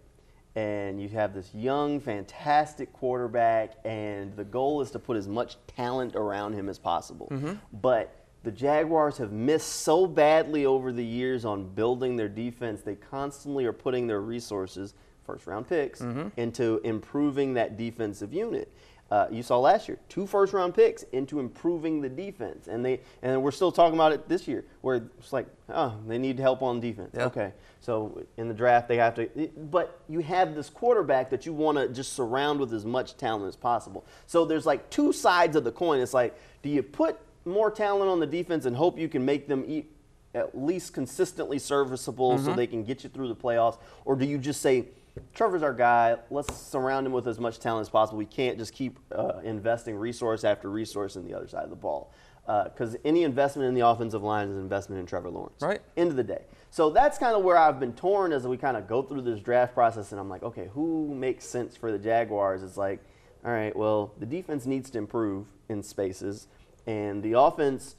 And 0.56 1.02
you 1.02 1.10
have 1.10 1.34
this 1.34 1.54
young, 1.54 2.00
fantastic 2.00 2.92
quarterback, 2.94 3.74
and 3.84 4.36
the 4.36 4.44
goal 4.44 4.82
is 4.82 4.92
to 4.92 5.00
put 5.00 5.18
as 5.18 5.28
much 5.28 5.58
talent 5.68 6.16
around 6.16 6.54
him 6.54 6.70
as 6.70 6.80
possible. 6.80 7.28
Mm-hmm. 7.32 7.54
But 7.82 8.26
the 8.44 8.52
Jaguars 8.52 9.18
have 9.18 9.32
missed 9.32 9.68
so 9.68 10.06
badly 10.06 10.66
over 10.66 10.92
the 10.92 11.04
years 11.04 11.46
on 11.46 11.68
building 11.70 12.16
their 12.16 12.30
defense. 12.30 12.82
They 12.82 12.96
constantly 12.96 13.66
are 13.66 13.74
putting 13.74 14.08
their 14.08 14.22
resources, 14.22 14.94
first 15.26 15.48
round 15.48 15.68
picks, 15.68 16.02
mm-hmm. 16.02 16.28
into 16.38 16.80
improving 16.84 17.56
that 17.56 17.76
defensive 17.76 18.34
unit. 18.34 18.72
Uh, 19.12 19.28
you 19.30 19.44
saw 19.44 19.60
last 19.60 19.88
year 19.88 20.00
two 20.10 20.26
first 20.26 20.52
round 20.52 20.74
picks 20.74 21.04
into 21.12 21.40
improving 21.40 22.02
the 22.02 22.10
defense, 22.10 22.68
and 22.68 22.84
they 22.84 23.00
and 23.22 23.42
we're 23.44 23.52
still 23.52 23.72
talking 23.72 23.94
about 23.94 24.12
it 24.12 24.28
this 24.28 24.48
year, 24.48 24.66
where 24.82 24.96
it's 25.20 25.32
like, 25.32 25.46
oh, 25.70 25.96
they 26.08 26.18
need 26.18 26.40
help 26.40 26.64
on 26.64 26.80
defense. 26.80 27.12
Yeah. 27.14 27.26
Okay, 27.26 27.54
so 27.82 28.24
in 28.38 28.48
the 28.48 28.54
draft 28.54 28.88
they 28.88 28.98
have 28.98 29.14
to, 29.16 29.30
but 29.70 30.02
you 30.10 30.22
have 30.22 30.56
this 30.56 30.72
quarterback 30.72 31.30
that 31.30 31.46
you 31.46 31.54
want 31.54 31.78
to 31.78 31.88
just 31.88 32.14
surround 32.14 32.60
with 32.60 32.74
as 32.74 32.84
much 32.84 33.16
talent 33.16 33.48
as 33.48 33.56
possible. 33.56 34.04
So 34.26 34.44
there's 34.44 34.66
like 34.66 34.90
two 34.90 35.14
sides 35.14 35.56
of 35.56 35.64
the 35.64 35.72
coin. 35.72 36.00
It's 36.00 36.14
like, 36.16 36.36
do 36.64 36.70
you 36.70 36.82
put 36.82 37.20
more 37.46 37.70
talent 37.70 38.10
on 38.10 38.20
the 38.20 38.26
defense 38.26 38.66
and 38.66 38.76
hope 38.76 38.98
you 38.98 39.08
can 39.08 39.24
make 39.24 39.48
them 39.48 39.64
eat 39.68 39.92
at 40.34 40.58
least 40.58 40.94
consistently 40.94 41.60
serviceable 41.60 42.40
so 42.40 42.54
they 42.54 42.68
can 42.68 42.84
get 42.84 43.04
you 43.04 43.10
through 43.12 43.28
the 43.28 43.36
playoffs, 43.36 43.78
or 44.04 44.16
do 44.16 44.26
you 44.26 44.40
just 44.40 44.62
say? 44.62 44.86
Trevor's 45.34 45.64
our 45.64 45.74
guy. 45.74 46.18
Let's 46.30 46.56
surround 46.56 47.06
him 47.08 47.14
with 47.14 47.28
as 47.28 47.40
much 47.40 47.60
talent 47.60 47.82
as 47.82 47.90
possible. 47.90 48.18
We 48.18 48.26
can't 48.26 48.58
just 48.58 48.74
keep 48.74 49.00
uh, 49.12 49.40
investing 49.44 49.96
resource 49.96 50.44
after 50.44 50.70
resource 50.70 51.16
in 51.16 51.26
the 51.26 51.34
other 51.34 51.48
side 51.48 51.64
of 51.64 51.70
the 51.70 51.76
ball. 51.76 52.12
Because 52.46 52.96
any 53.04 53.24
investment 53.24 53.68
in 53.68 53.74
the 53.74 53.88
offensive 53.88 54.22
line 54.22 54.50
is 54.50 54.56
an 54.56 54.62
investment 54.62 55.00
in 55.00 55.08
Trevor 55.08 55.32
Lawrence. 55.32 55.62
Right. 55.62 55.82
End 55.98 56.12
of 56.12 56.16
the 56.16 56.24
day. 56.24 56.44
So 56.70 56.92
that's 56.92 57.18
kind 57.18 57.36
of 57.36 57.44
where 57.44 57.58
I've 57.58 57.80
been 57.80 57.94
torn 57.94 58.32
as 58.32 58.46
we 58.46 58.56
kind 58.58 58.78
of 58.78 58.88
go 58.88 59.02
through 59.02 59.22
this 59.22 59.40
draft 59.40 59.74
process. 59.74 60.12
And 60.12 60.20
I'm 60.20 60.30
like, 60.30 60.44
okay, 60.44 60.70
who 60.74 61.16
makes 61.16 61.46
sense 61.46 61.76
for 61.76 61.92
the 61.92 61.98
Jaguars? 61.98 62.62
It's 62.62 62.78
like, 62.78 63.04
all 63.44 63.52
right, 63.52 63.76
well, 63.76 64.14
the 64.20 64.26
defense 64.26 64.66
needs 64.66 64.90
to 64.92 64.98
improve 64.98 65.48
in 65.70 65.82
spaces. 65.82 66.48
And 66.86 67.24
the 67.24 67.34
offense 67.34 67.96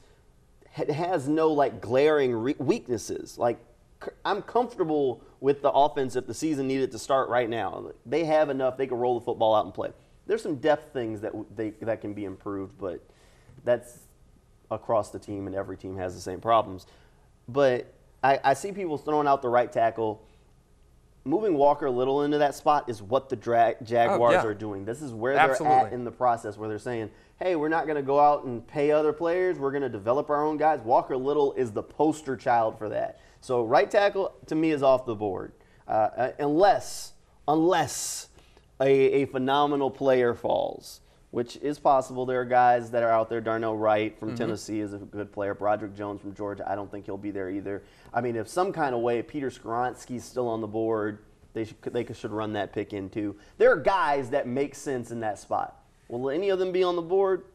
ha- 0.73 0.93
has 0.93 1.27
no 1.27 1.51
like 1.51 1.81
glaring 1.81 2.33
re- 2.33 2.55
weaknesses. 2.57 3.37
Like 3.37 3.59
I'm 4.23 4.41
comfortable 4.43 5.21
with 5.39 5.61
the 5.61 5.71
offense 5.71 6.15
if 6.15 6.27
the 6.27 6.33
season 6.33 6.67
needed 6.67 6.91
to 6.91 6.99
start 6.99 7.29
right 7.29 7.49
now. 7.49 7.91
They 8.05 8.25
have 8.25 8.49
enough; 8.49 8.77
they 8.77 8.87
can 8.87 8.97
roll 8.97 9.19
the 9.19 9.25
football 9.25 9.55
out 9.55 9.65
and 9.65 9.73
play. 9.73 9.91
There's 10.25 10.41
some 10.41 10.55
depth 10.57 10.93
things 10.93 11.21
that 11.21 11.33
they 11.55 11.71
that 11.81 12.01
can 12.01 12.13
be 12.13 12.25
improved, 12.25 12.77
but 12.77 13.01
that's 13.63 13.99
across 14.69 15.11
the 15.11 15.19
team, 15.19 15.47
and 15.47 15.55
every 15.55 15.77
team 15.77 15.97
has 15.97 16.15
the 16.15 16.21
same 16.21 16.41
problems. 16.41 16.85
But 17.47 17.93
I, 18.23 18.39
I 18.43 18.53
see 18.53 18.71
people 18.71 18.97
throwing 18.97 19.27
out 19.27 19.41
the 19.41 19.49
right 19.49 19.71
tackle. 19.71 20.23
Moving 21.23 21.55
Walker 21.55 21.89
Little 21.89 22.23
into 22.23 22.37
that 22.37 22.55
spot 22.55 22.89
is 22.89 23.01
what 23.01 23.29
the 23.29 23.35
dra- 23.35 23.75
oh, 23.79 23.83
Jaguars 23.83 24.33
yeah. 24.33 24.45
are 24.45 24.53
doing. 24.53 24.85
This 24.85 25.01
is 25.01 25.11
where 25.11 25.33
they're 25.33 25.67
at 25.67 25.91
in 25.91 26.05
the 26.05 26.11
process 26.11 26.57
where 26.57 26.69
they're 26.69 26.79
saying, 26.79 27.09
hey, 27.39 27.55
we're 27.55 27.69
not 27.69 27.85
going 27.85 27.97
to 27.97 28.01
go 28.01 28.19
out 28.19 28.45
and 28.45 28.65
pay 28.65 28.91
other 28.91 29.13
players. 29.13 29.59
We're 29.59 29.71
going 29.71 29.83
to 29.83 29.89
develop 29.89 30.29
our 30.29 30.45
own 30.45 30.57
guys. 30.57 30.79
Walker 30.81 31.17
Little 31.17 31.53
is 31.53 31.71
the 31.71 31.83
poster 31.83 32.35
child 32.35 32.77
for 32.77 32.89
that. 32.89 33.19
So 33.41 33.63
right 33.63 33.89
tackle 33.89 34.33
to 34.47 34.55
me 34.55 34.71
is 34.71 34.83
off 34.83 35.05
the 35.05 35.15
board, 35.15 35.53
uh, 35.87 35.91
uh, 35.91 36.31
unless 36.39 37.13
unless 37.47 38.29
a, 38.81 38.91
a 39.21 39.25
phenomenal 39.25 39.89
player 39.89 40.33
falls, 40.33 41.01
which 41.31 41.55
is 41.57 41.79
possible. 41.79 42.25
There 42.25 42.41
are 42.41 42.45
guys 42.45 42.91
that 42.91 43.03
are 43.03 43.11
out 43.11 43.29
there. 43.29 43.41
Darnell 43.41 43.77
Wright 43.77 44.17
from 44.19 44.35
Tennessee 44.35 44.79
is 44.79 44.93
a 44.93 44.97
good 44.97 45.31
player. 45.31 45.53
Broderick 45.53 45.95
Jones 45.95 46.21
from 46.21 46.33
Georgia. 46.33 46.69
I 46.69 46.75
don't 46.75 46.91
think 46.91 47.05
he'll 47.05 47.17
be 47.17 47.31
there 47.31 47.49
either. 47.49 47.83
I 48.13 48.21
mean, 48.21 48.35
if 48.35 48.47
some 48.47 48.73
kind 48.73 48.93
of 48.93 49.01
way 49.01 49.21
Peter 49.21 49.49
Skoronski's 49.49 50.25
still 50.25 50.47
on 50.47 50.61
the 50.61 50.67
board, 50.67 51.19
they 51.53 51.65
should 51.65 51.81
they 51.81 52.05
should 52.13 52.31
run 52.31 52.53
that 52.53 52.73
pick 52.73 52.93
in 52.93 53.09
too. 53.09 53.35
There 53.57 53.71
are 53.71 53.77
guys 53.77 54.29
that 54.31 54.47
make 54.47 54.75
sense 54.75 55.11
in 55.11 55.19
that 55.21 55.39
spot. 55.39 55.83
Will 56.07 56.29
any 56.29 56.49
of 56.49 56.59
them 56.59 56.71
be 56.71 56.83
on 56.83 56.95
the 56.95 57.01
board? 57.01 57.45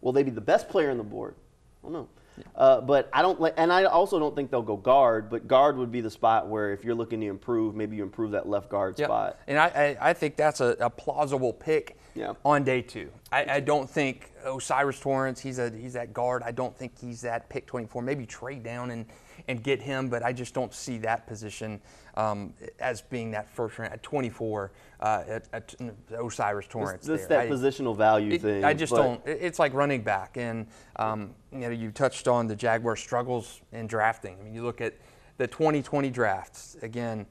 Will 0.00 0.12
they 0.12 0.22
be 0.22 0.30
the 0.30 0.40
best 0.40 0.68
player 0.68 0.90
on 0.90 0.98
the 0.98 1.04
board? 1.04 1.34
I 1.82 1.86
don't 1.86 1.92
know. 1.92 2.08
Uh, 2.56 2.80
but 2.80 3.08
I 3.12 3.22
don't 3.22 3.40
like, 3.40 3.54
and 3.56 3.72
I 3.72 3.84
also 3.84 4.18
don't 4.18 4.34
think 4.34 4.50
they'll 4.50 4.62
go 4.62 4.76
guard. 4.76 5.28
But 5.30 5.46
guard 5.48 5.76
would 5.76 5.92
be 5.92 6.00
the 6.00 6.10
spot 6.10 6.48
where 6.48 6.72
if 6.72 6.84
you're 6.84 6.94
looking 6.94 7.20
to 7.20 7.26
improve, 7.26 7.74
maybe 7.74 7.96
you 7.96 8.02
improve 8.02 8.30
that 8.32 8.48
left 8.48 8.68
guard 8.68 8.98
Yep. 8.98 9.06
spot. 9.08 9.38
And 9.46 9.58
I, 9.58 9.66
I, 10.00 10.10
I 10.10 10.12
think 10.12 10.36
that's 10.36 10.60
a, 10.60 10.76
a 10.80 10.90
plausible 10.90 11.52
pick 11.52 11.96
Yeah. 12.14 12.34
on 12.44 12.64
day 12.64 12.82
two. 12.82 13.10
I, 13.30 13.56
I 13.56 13.60
don't 13.60 13.88
think 13.88 14.32
O'Cyrus 14.44 14.98
Torrence, 15.00 15.40
he's 15.40 15.58
a 15.58 15.70
he's 15.70 15.92
that 15.94 16.12
guard. 16.12 16.42
I 16.44 16.50
don't 16.52 16.76
think 16.76 16.92
he's 17.00 17.20
that 17.22 17.48
pick 17.48 17.66
24. 17.66 18.02
Maybe 18.02 18.26
trade 18.26 18.62
down 18.62 18.90
and, 18.90 19.06
and 19.48 19.62
get 19.62 19.80
him, 19.82 20.08
but 20.08 20.22
I 20.22 20.32
just 20.32 20.54
don't 20.54 20.72
see 20.72 20.98
that 20.98 21.26
position 21.26 21.80
um, 22.16 22.52
as 22.78 23.00
being 23.02 23.30
that 23.32 23.48
first 23.48 23.78
round 23.78 23.92
at 23.92 24.02
24. 24.02 24.70
Uh, 25.00 25.24
at, 25.26 25.48
at 25.52 25.74
O'Cyrus 26.12 26.66
Torrence. 26.68 27.04
There. 27.06 27.16
that 27.16 27.40
I- 27.40 27.48
positional 27.48 27.96
value 27.96 28.34
it- 28.34 28.42
thing. 28.42 28.64
I 28.64 28.72
just 28.72 28.94
don't. 28.94 29.20
It's 29.26 29.58
like 29.58 29.74
running 29.74 30.02
back, 30.02 30.36
and 30.36 30.66
um, 30.96 31.34
you 31.50 31.58
know 31.60 31.70
you 31.70 31.90
touched 31.90 32.28
on 32.28 32.46
the 32.46 32.54
Jaguar 32.54 32.94
struggles 32.96 33.60
in 33.72 33.88
drafting. 33.88 34.36
I 34.40 34.44
mean, 34.44 34.54
you 34.54 34.62
look 34.62 34.80
at 34.80 34.94
the 35.38 35.46
2020 35.48 36.08
drafts 36.10 36.76
again. 36.82 37.26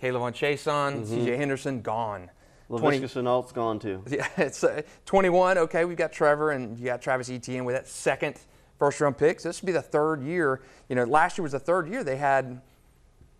K'Lavon 0.00 0.32
Chaisson, 0.32 0.96
Mm-hmm. 0.96 1.04
C.J. 1.04 1.36
Henderson 1.36 1.80
gone. 1.80 2.28
20 2.68 2.98
Laviska 3.00 3.22
Shenault's 3.22 3.52
gone 3.52 3.78
too. 3.78 4.02
yeah, 4.10 4.26
it's 4.36 4.62
uh, 4.64 4.82
21. 5.06 5.56
Okay, 5.58 5.84
we've 5.84 5.96
got 5.96 6.12
Trevor 6.12 6.50
and 6.50 6.76
you 6.78 6.84
got 6.86 7.00
Travis 7.00 7.30
Etienne 7.30 7.64
with 7.64 7.76
that 7.76 7.86
second 7.88 8.34
first 8.78 9.00
round 9.00 9.18
picks. 9.18 9.42
This 9.42 9.60
would 9.60 9.66
be 9.66 9.72
the 9.72 9.82
third 9.82 10.22
year. 10.22 10.60
You 10.88 10.96
know, 10.96 11.04
last 11.04 11.38
year 11.38 11.42
was 11.42 11.52
the 11.52 11.58
third 11.58 11.88
year 11.88 12.04
they 12.04 12.16
had 12.16 12.60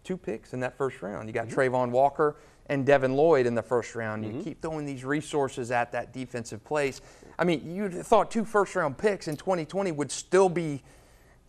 two 0.04 0.16
picks 0.16 0.52
in 0.52 0.60
that 0.60 0.76
first 0.76 1.02
round. 1.02 1.28
You 1.28 1.32
got 1.32 1.48
mm-hmm. 1.48 1.58
Travon 1.58 1.90
Walker 1.90 2.36
and 2.68 2.84
Devin 2.84 3.14
Lloyd 3.14 3.46
in 3.46 3.54
the 3.54 3.62
first 3.62 3.94
round. 3.94 4.24
You 4.24 4.30
mm-hmm. 4.30 4.42
keep 4.42 4.62
throwing 4.62 4.86
these 4.86 5.04
resources 5.04 5.70
at 5.70 5.92
that 5.92 6.12
defensive 6.12 6.64
place. 6.64 7.00
I 7.38 7.44
mean, 7.44 7.74
you 7.74 7.88
thought 7.88 8.30
two 8.30 8.44
first 8.44 8.74
round 8.74 8.98
picks 8.98 9.28
in 9.28 9.36
2020 9.36 9.92
would 9.92 10.10
still 10.10 10.48
be 10.48 10.82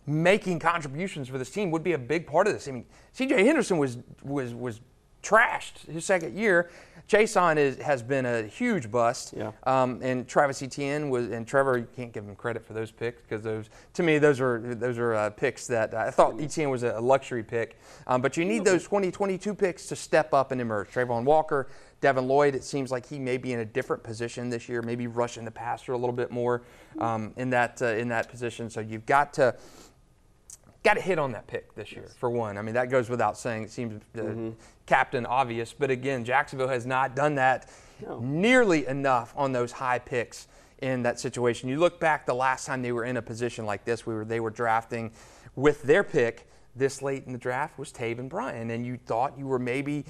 making 0.06 0.58
contributions 0.58 1.28
for 1.28 1.38
this 1.38 1.50
team 1.50 1.70
would 1.70 1.84
be 1.84 1.92
a 1.92 1.98
big 1.98 2.26
part 2.26 2.46
of 2.46 2.54
this. 2.54 2.66
I 2.66 2.72
mean, 2.72 2.86
C.J. 3.12 3.44
Henderson 3.44 3.78
was 3.78 3.98
was 4.22 4.54
was 4.54 4.80
trashed 5.22 5.86
his 5.90 6.04
second 6.04 6.36
year. 6.36 6.70
Chaisson 7.08 7.56
is, 7.56 7.78
has 7.78 8.02
been 8.02 8.26
a 8.26 8.42
huge 8.42 8.90
bust. 8.90 9.32
Yeah. 9.34 9.52
Um, 9.64 10.00
and 10.02 10.28
Travis 10.28 10.62
Etienne 10.62 11.08
was, 11.08 11.28
and 11.30 11.46
Trevor, 11.46 11.78
you 11.78 11.88
can't 11.96 12.12
give 12.12 12.24
him 12.24 12.36
credit 12.36 12.66
for 12.66 12.74
those 12.74 12.90
picks 12.90 13.22
because 13.22 13.42
those, 13.42 13.70
to 13.94 14.02
me, 14.02 14.18
those 14.18 14.40
are 14.40 14.60
those 14.74 14.98
are 14.98 15.14
uh, 15.14 15.30
picks 15.30 15.66
that 15.68 15.94
I 15.94 16.10
thought 16.10 16.38
Etienne 16.40 16.68
was 16.68 16.82
a 16.82 17.00
luxury 17.00 17.42
pick. 17.42 17.78
Um, 18.06 18.20
but 18.20 18.36
you 18.36 18.44
need 18.44 18.64
those 18.64 18.84
2022 18.84 19.54
picks 19.54 19.86
to 19.86 19.96
step 19.96 20.34
up 20.34 20.52
and 20.52 20.60
emerge. 20.60 20.90
Travon 20.90 21.24
Walker, 21.24 21.68
Devin 22.02 22.28
Lloyd. 22.28 22.54
It 22.54 22.62
seems 22.62 22.90
like 22.90 23.06
he 23.06 23.18
may 23.18 23.38
be 23.38 23.54
in 23.54 23.60
a 23.60 23.64
different 23.64 24.02
position 24.02 24.50
this 24.50 24.68
year, 24.68 24.82
maybe 24.82 25.06
rushing 25.06 25.46
the 25.46 25.50
passer 25.50 25.92
a 25.92 25.98
little 25.98 26.14
bit 26.14 26.30
more 26.30 26.62
um, 26.98 27.32
in 27.36 27.48
that 27.50 27.80
uh, 27.80 27.86
in 27.86 28.08
that 28.08 28.28
position. 28.28 28.68
So 28.68 28.80
you've 28.80 29.06
got 29.06 29.32
to 29.34 29.56
got 30.82 30.94
to 30.94 31.00
hit 31.00 31.18
on 31.18 31.32
that 31.32 31.46
pick 31.46 31.74
this 31.74 31.92
year 31.92 32.08
for 32.18 32.30
one. 32.30 32.56
I 32.58 32.62
mean 32.62 32.74
that 32.74 32.90
goes 32.90 33.08
without 33.10 33.36
saying. 33.36 33.64
It 33.64 33.70
seems 33.70 34.02
uh, 34.18 34.52
captain 34.86 35.26
obvious, 35.26 35.72
but 35.72 35.90
again, 35.90 36.24
Jacksonville 36.24 36.68
has 36.68 36.86
not 36.86 37.14
done 37.16 37.34
that 37.36 37.68
No. 38.00 38.20
nearly 38.20 38.86
enough 38.86 39.32
on 39.36 39.52
those 39.52 39.72
high 39.72 39.98
picks 39.98 40.46
in 40.80 41.02
that 41.02 41.18
situation. 41.18 41.68
You 41.68 41.78
look 41.78 41.98
back 41.98 42.24
the 42.26 42.34
last 42.34 42.64
time 42.66 42.82
they 42.82 42.92
were 42.92 43.04
in 43.04 43.16
a 43.16 43.22
position 43.22 43.66
like 43.66 43.84
this, 43.84 44.06
we 44.06 44.14
were 44.14 44.24
they 44.24 44.40
were 44.40 44.50
drafting 44.50 45.10
with 45.56 45.82
their 45.82 46.04
pick 46.04 46.46
this 46.76 47.02
late 47.02 47.24
in 47.26 47.32
the 47.32 47.38
draft 47.38 47.78
was 47.78 47.92
Taven 47.92 48.28
Bryan, 48.28 48.70
and 48.70 48.86
you 48.86 48.96
thought 48.96 49.36
you 49.38 49.46
were 49.46 49.58
maybe 49.58 50.04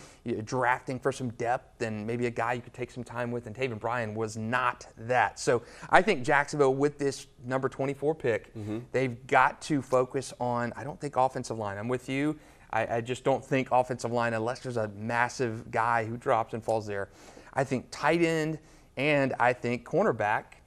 drafting 0.45 0.99
for 0.99 1.13
some 1.13 1.31
depth 1.31 1.83
and 1.83 2.07
maybe 2.07 2.27
a 2.27 2.31
guy 2.31 2.53
you 2.53 2.61
could 2.61 2.75
take 2.75 2.91
some 2.91 3.05
time 3.05 3.31
with, 3.31 3.47
and 3.47 3.57
Taven 3.57 3.79
Bryan 3.81 4.15
was 4.15 4.37
not 4.37 4.87
that. 4.97 5.39
So 5.39 5.63
I 5.91 6.03
think 6.03 6.25
Jacksonville, 6.25 6.75
with 6.75 6.99
this 6.99 7.27
number 7.45 7.69
24 7.69 8.15
pick, 8.15 8.55
mm-hmm. 8.55 8.81
they've 8.93 9.27
got 9.27 9.61
to 9.63 9.81
focus 9.81 10.35
on, 10.41 10.73
I 10.77 10.85
don't 10.85 11.01
think 11.01 11.17
offensive 11.17 11.59
line. 11.59 11.79
I'm 11.79 11.89
with 11.89 12.09
you. 12.09 12.39
I, 12.71 12.97
I 12.97 13.01
just 13.01 13.25
don't 13.25 13.45
think 13.45 13.69
offensive 13.73 14.13
line, 14.13 14.35
unless 14.35 14.61
there's 14.61 14.77
a 14.77 14.89
massive 14.89 15.71
guy 15.71 16.05
who 16.05 16.17
drops 16.17 16.55
and 16.55 16.63
falls 16.63 16.87
there. 16.87 17.09
I 17.55 17.65
think 17.65 17.87
tight 17.91 18.23
end 18.23 18.59
and 18.97 19.35
I 19.41 19.53
think 19.53 19.87
cornerback 19.87 20.58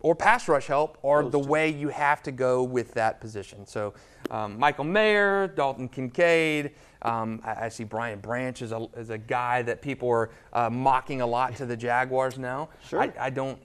or 0.00 0.14
pass 0.14 0.48
rush 0.48 0.66
help 0.66 0.98
are 1.04 1.22
Those 1.22 1.32
the 1.32 1.42
two. 1.42 1.48
way 1.48 1.68
you 1.70 1.88
have 1.88 2.22
to 2.24 2.32
go 2.32 2.62
with 2.62 2.94
that 2.94 3.20
position. 3.20 3.66
So 3.66 3.94
um, 4.30 4.58
Michael 4.58 4.84
Mayer, 4.84 5.48
Dalton 5.48 5.88
Kincaid. 5.88 6.72
Um, 7.02 7.40
I, 7.44 7.66
I, 7.66 7.68
see 7.68 7.84
Brian 7.84 8.18
Branch 8.18 8.60
as 8.62 8.72
a, 8.72 8.88
as 8.96 9.10
a 9.10 9.18
guy 9.18 9.62
that 9.62 9.80
people 9.80 10.08
are 10.08 10.30
uh, 10.52 10.70
mocking 10.70 11.20
a 11.20 11.26
lot 11.26 11.54
to 11.56 11.66
the 11.66 11.76
Jaguars 11.76 12.38
now. 12.38 12.70
Sure. 12.88 13.00
I, 13.00 13.12
I 13.20 13.30
don't 13.30 13.60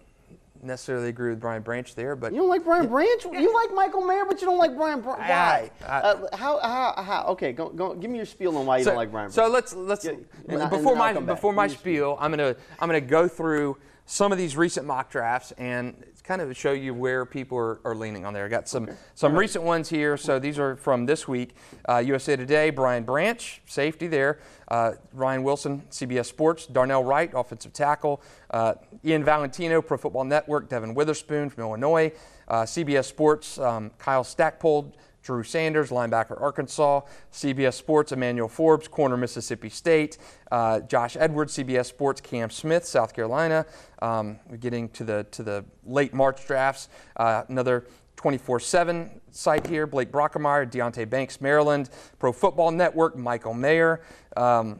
necessarily 0.63 1.09
agree 1.09 1.31
with 1.31 1.39
Brian 1.39 1.61
Branch 1.61 1.93
there, 1.95 2.15
but 2.15 2.33
you 2.33 2.39
don't 2.39 2.49
like 2.49 2.63
Brian 2.63 2.87
Branch. 2.87 3.23
You 3.25 3.53
like 3.53 3.73
Michael 3.73 4.05
Mayer, 4.05 4.25
but 4.25 4.41
you 4.41 4.47
don't 4.47 4.57
like 4.57 4.75
Brian. 4.75 5.01
Branch. 5.01 5.19
why? 5.19 5.71
I, 5.85 5.85
uh, 5.87 6.35
how, 6.35 6.59
how? 6.59 7.03
How? 7.03 7.25
Okay, 7.29 7.51
go, 7.51 7.69
go. 7.69 7.95
Give 7.95 8.09
me 8.09 8.17
your 8.17 8.25
spiel 8.25 8.57
on 8.57 8.65
why 8.65 8.77
you 8.77 8.83
so, 8.83 8.91
don't 8.91 8.97
like 8.97 9.11
Brian. 9.11 9.31
So 9.31 9.47
let's 9.47 9.73
let's 9.73 10.05
yeah, 10.05 10.67
before 10.69 10.95
my 10.95 11.13
before 11.13 11.53
my 11.53 11.67
spiel, 11.67 12.17
I'm 12.19 12.31
gonna 12.31 12.55
I'm 12.79 12.87
gonna 12.87 13.01
go 13.01 13.27
through 13.27 13.77
some 14.05 14.31
of 14.31 14.37
these 14.37 14.57
recent 14.57 14.85
mock 14.85 15.09
drafts 15.09 15.51
and 15.53 15.95
kind 16.23 16.41
of 16.41 16.55
show 16.55 16.71
you 16.71 16.93
where 16.93 17.25
people 17.25 17.57
are, 17.57 17.79
are 17.83 17.95
leaning 17.95 18.25
on 18.25 18.33
there. 18.33 18.45
I 18.45 18.47
got 18.47 18.67
some 18.67 18.83
okay. 18.83 18.93
some 19.15 19.33
right. 19.33 19.39
recent 19.39 19.63
ones 19.63 19.89
here. 19.89 20.17
So 20.17 20.39
these 20.39 20.59
are 20.59 20.75
from 20.75 21.05
this 21.05 21.27
week. 21.27 21.55
Uh, 21.87 21.97
USA 21.97 22.35
Today, 22.35 22.69
Brian 22.69 23.03
Branch, 23.03 23.61
safety 23.65 24.07
there. 24.07 24.39
Uh, 24.67 24.93
Ryan 25.13 25.43
Wilson, 25.43 25.81
CBS 25.89 26.27
Sports. 26.27 26.65
Darnell 26.65 27.03
Wright, 27.03 27.31
offensive 27.33 27.73
tackle. 27.73 28.21
Uh, 28.49 28.75
Ian 29.03 29.23
Valentino, 29.23 29.81
Pro 29.81 29.97
Football 29.97 30.25
Network. 30.25 30.69
Devon 30.69 30.93
Witherspoon 30.93 31.49
from 31.49 31.63
Illinois. 31.63 32.11
Uh, 32.47 32.63
CBS 32.63 33.05
Sports, 33.05 33.57
um, 33.59 33.91
Kyle 33.97 34.25
Stackpole, 34.25 34.93
Drew 35.23 35.43
Sanders, 35.43 35.89
linebacker 35.89 36.39
Arkansas, 36.41 37.01
CBS 37.31 37.73
Sports, 37.73 38.11
Emmanuel 38.11 38.47
Forbes, 38.47 38.87
corner 38.87 39.17
Mississippi 39.17 39.69
State, 39.69 40.17
uh, 40.51 40.79
Josh 40.81 41.15
Edwards, 41.19 41.57
CBS 41.57 41.85
Sports, 41.85 42.21
Cam 42.21 42.49
Smith, 42.49 42.85
South 42.85 43.13
Carolina. 43.13 43.65
Um, 44.01 44.39
we're 44.49 44.57
getting 44.57 44.89
to 44.89 45.03
the 45.03 45.25
to 45.31 45.43
the 45.43 45.65
late 45.85 46.13
March 46.13 46.45
drafts. 46.47 46.89
Uh, 47.15 47.43
another 47.49 47.85
24/7 48.17 49.21
site 49.31 49.67
here: 49.67 49.85
Blake 49.85 50.11
Brockermeyer, 50.11 50.69
Deonte 50.69 51.09
Banks, 51.09 51.39
Maryland, 51.39 51.89
Pro 52.17 52.33
Football 52.33 52.71
Network, 52.71 53.15
Michael 53.15 53.53
Mayer, 53.53 54.01
um, 54.35 54.79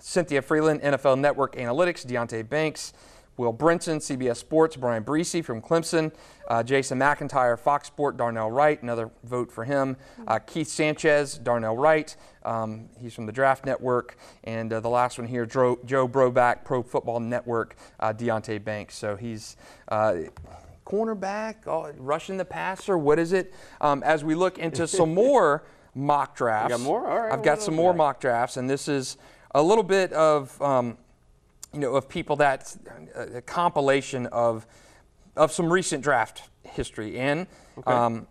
Cynthia 0.00 0.42
Freeland, 0.42 0.80
NFL 0.82 1.18
Network 1.18 1.54
Analytics, 1.56 2.04
Deonte 2.04 2.48
Banks. 2.48 2.92
Will 3.38 3.54
Brinson, 3.54 3.98
CBS 3.98 4.36
Sports, 4.36 4.76
Bryan 4.76 5.04
Bresee 5.04 5.44
from 5.44 5.62
Clemson, 5.62 6.12
uh, 6.48 6.62
Jason 6.62 6.98
McIntyre, 6.98 7.58
Fox 7.58 7.86
Sport, 7.86 8.16
Darnell 8.16 8.50
Wright, 8.50 8.82
another 8.82 9.10
vote 9.22 9.52
for 9.52 9.64
him, 9.64 9.96
uh, 10.26 10.38
Keith 10.38 10.68
Sanchez, 10.68 11.38
Darnell 11.38 11.76
Wright, 11.76 12.16
um, 12.44 12.88
he's 12.98 13.14
from 13.14 13.26
the 13.26 13.32
Draft 13.32 13.66
Network, 13.66 14.16
and 14.44 14.72
uh, 14.72 14.80
the 14.80 14.88
last 14.88 15.18
one 15.18 15.28
here, 15.28 15.46
Joe, 15.46 15.78
Joe 15.84 16.08
Broback, 16.08 16.64
Pro 16.64 16.82
Football 16.82 17.20
Network, 17.20 17.76
uh, 18.00 18.12
Deonte 18.12 18.64
Banks. 18.64 18.96
So 18.96 19.14
he's 19.14 19.56
uh, 19.88 20.14
cornerback, 20.86 21.66
oh, 21.66 21.92
rushing 21.98 22.38
the 22.38 22.44
passer, 22.44 22.96
what 22.96 23.18
is 23.18 23.32
it? 23.32 23.52
Um, 23.80 24.02
as 24.02 24.24
we 24.24 24.34
look 24.34 24.58
into 24.58 24.86
some 24.88 25.14
more 25.14 25.64
mock 25.94 26.34
drafts. 26.34 26.70
You 26.70 26.78
got 26.78 26.84
more? 26.84 27.06
All 27.06 27.20
right. 27.20 27.32
I've 27.32 27.42
got 27.42 27.60
some 27.60 27.74
more 27.74 27.92
mock 27.92 28.20
drafts, 28.20 28.56
and 28.56 28.70
this 28.70 28.88
is 28.88 29.18
a 29.54 29.62
little 29.62 29.84
bit 29.84 30.12
of 30.12 30.60
um, 30.62 30.96
you 31.72 31.80
know, 31.80 31.94
of 31.94 32.08
people 32.08 32.36
that 32.36 32.74
a 33.14 33.42
compilation 33.42 34.26
of 34.26 34.66
of 35.38 35.52
some 35.52 35.72
recent 35.72 36.02
draft 36.02 36.42
history 36.64 37.18
and 37.18 37.46
okay. 37.78 37.92
um, 37.92 38.26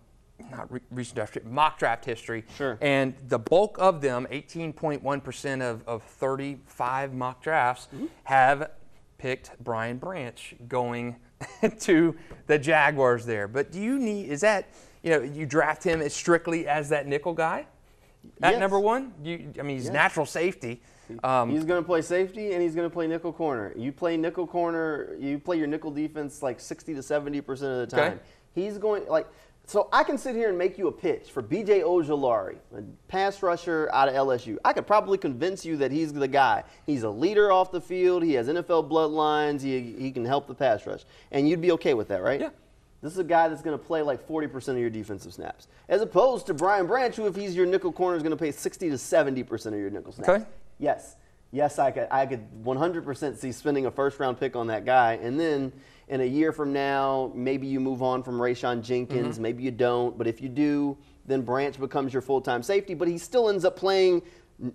not 0.52 0.72
re- 0.72 0.82
recent 0.92 1.16
draft 1.16 1.38
mock 1.46 1.80
draft 1.80 2.06
history. 2.06 2.44
Sure. 2.58 2.78
And 2.82 3.16
the 3.28 3.40
bulk 3.40 3.78
of 3.80 4.02
them, 4.02 4.28
18.1% 4.32 5.62
of, 5.62 5.88
of 5.88 6.04
35 6.04 7.14
mock 7.14 7.42
drafts, 7.42 7.88
mm-hmm. 7.88 8.06
have 8.26 8.72
picked 9.18 9.52
Brian 9.64 9.98
Branch 9.98 10.56
going 10.68 11.16
to 11.80 12.16
the 12.46 12.60
Jaguars 12.60 13.26
there. 13.26 13.48
But 13.48 13.72
do 13.72 13.80
you 13.80 13.98
need 13.98 14.30
is 14.30 14.42
that 14.42 14.70
you 15.02 15.12
know 15.12 15.22
you 15.22 15.46
draft 15.46 15.84
him 15.84 16.02
as 16.02 16.14
strictly 16.14 16.68
as 16.68 16.90
that 16.90 17.08
nickel 17.08 17.34
guy 17.34 17.66
at 18.42 18.52
yes. 18.52 18.60
number 18.60 18.80
one? 18.80 19.14
You, 19.24 19.54
I 19.60 19.64
mean, 19.64 19.78
he's 19.78 19.86
yes. 19.86 19.94
natural 19.94 20.26
safety. 20.26 20.82
Um, 21.24 21.50
he's 21.50 21.64
going 21.64 21.82
to 21.82 21.86
play 21.86 22.02
safety 22.02 22.54
and 22.54 22.62
he's 22.62 22.76
going 22.76 22.90
to 22.90 22.94
play 22.94 23.08
nickel 23.08 23.34
corner. 23.34 23.74
You 23.76 23.92
play 23.92 24.18
nickel 24.18 24.48
corner, 24.48 25.16
you 25.20 25.40
play 25.40 25.58
your 25.58 25.68
nickel 25.68 25.92
defense 25.92 26.42
like 26.42 26.60
60 26.60 26.94
to 26.96 27.02
70% 27.02 27.50
of 27.50 27.58
the 27.58 27.88
time. 27.88 28.14
Okay. 28.14 28.22
He's 28.54 28.78
going, 28.78 29.08
like, 29.08 29.28
so 29.68 29.90
I 29.92 30.04
can 30.04 30.18
sit 30.18 30.34
here 30.34 30.48
and 30.48 30.58
make 30.58 30.78
you 30.78 30.88
a 30.88 30.92
pitch 30.92 31.30
for 31.30 31.44
BJ 31.44 31.84
Ojulari, 31.84 32.56
a 32.76 32.82
pass 33.10 33.44
rusher 33.44 33.90
out 33.92 34.08
of 34.08 34.16
LSU. 34.16 34.58
I 34.64 34.72
could 34.72 34.88
probably 34.88 35.18
convince 35.18 35.66
you 35.66 35.76
that 35.78 35.92
he's 35.92 36.14
the 36.14 36.28
guy. 36.28 36.64
He's 36.86 37.04
a 37.04 37.10
leader 37.10 37.52
off 37.52 37.72
the 37.72 37.82
field. 37.82 38.24
He 38.24 38.34
has 38.34 38.48
NFL 38.48 38.90
bloodlines. 38.90 39.62
He, 39.62 39.94
he 40.00 40.12
can 40.12 40.24
help 40.24 40.48
the 40.48 40.56
pass 40.56 40.88
rush. 40.88 41.02
And 41.32 41.50
you'd 41.50 41.62
be 41.62 41.74
okay 41.74 41.94
with 41.94 42.08
that, 42.08 42.24
right? 42.24 42.40
Yeah. 42.40 42.50
This 43.02 43.12
is 43.12 43.20
a 43.20 43.24
guy 43.24 43.48
that's 43.48 43.62
going 43.62 43.78
to 43.78 43.84
play 43.84 44.02
like 44.02 44.28
40% 44.28 44.70
of 44.70 44.78
your 44.80 44.90
defensive 44.90 45.34
snaps, 45.34 45.68
as 45.88 46.02
opposed 46.02 46.48
to 46.48 46.54
Brian 46.54 46.88
Branch, 46.88 47.16
who, 47.16 47.28
if 47.28 47.36
he's 47.36 47.56
your 47.56 47.66
nickel 47.66 47.92
corner, 47.92 48.16
is 48.16 48.24
going 48.24 48.32
to 48.32 48.38
play 48.38 48.52
60 48.52 48.90
to 48.90 48.96
70% 48.96 49.66
of 49.68 49.74
your 49.74 49.90
nickel 49.90 50.12
snaps. 50.12 50.30
Okay. 50.30 50.46
Yes, 50.80 51.16
yes, 51.52 51.80
I 51.80 51.92
could, 51.92 52.08
I 52.12 52.26
could 52.26 52.46
100% 52.64 53.38
see 53.38 53.52
spending 53.52 53.86
a 53.86 53.92
first 53.92 54.20
round 54.20 54.40
pick 54.40 54.56
on 54.56 54.68
that 54.68 54.86
guy. 54.86 55.14
And 55.22 55.40
then 55.40 55.72
in 56.08 56.22
a 56.22 56.26
year 56.26 56.52
from 56.52 56.74
now, 56.74 57.32
maybe 57.36 57.68
you 57.68 57.80
move 57.80 58.02
on 58.02 58.24
from 58.24 58.40
Rayshawn 58.40 58.82
Jenkins, 58.82 59.36
mm-hmm. 59.36 59.42
maybe 59.42 59.64
you 59.64 59.72
don't. 59.72 60.18
But 60.18 60.28
if 60.28 60.42
you 60.42 60.50
do, 60.50 60.98
then 61.26 61.42
Branch 61.42 61.78
becomes 61.80 62.14
your 62.14 62.22
full 62.22 62.42
time 62.42 62.64
safety. 62.64 62.94
But 62.94 63.08
he 63.08 63.18
still 63.18 63.50
ends 63.50 63.66
up 63.66 63.76
playing 63.76 64.22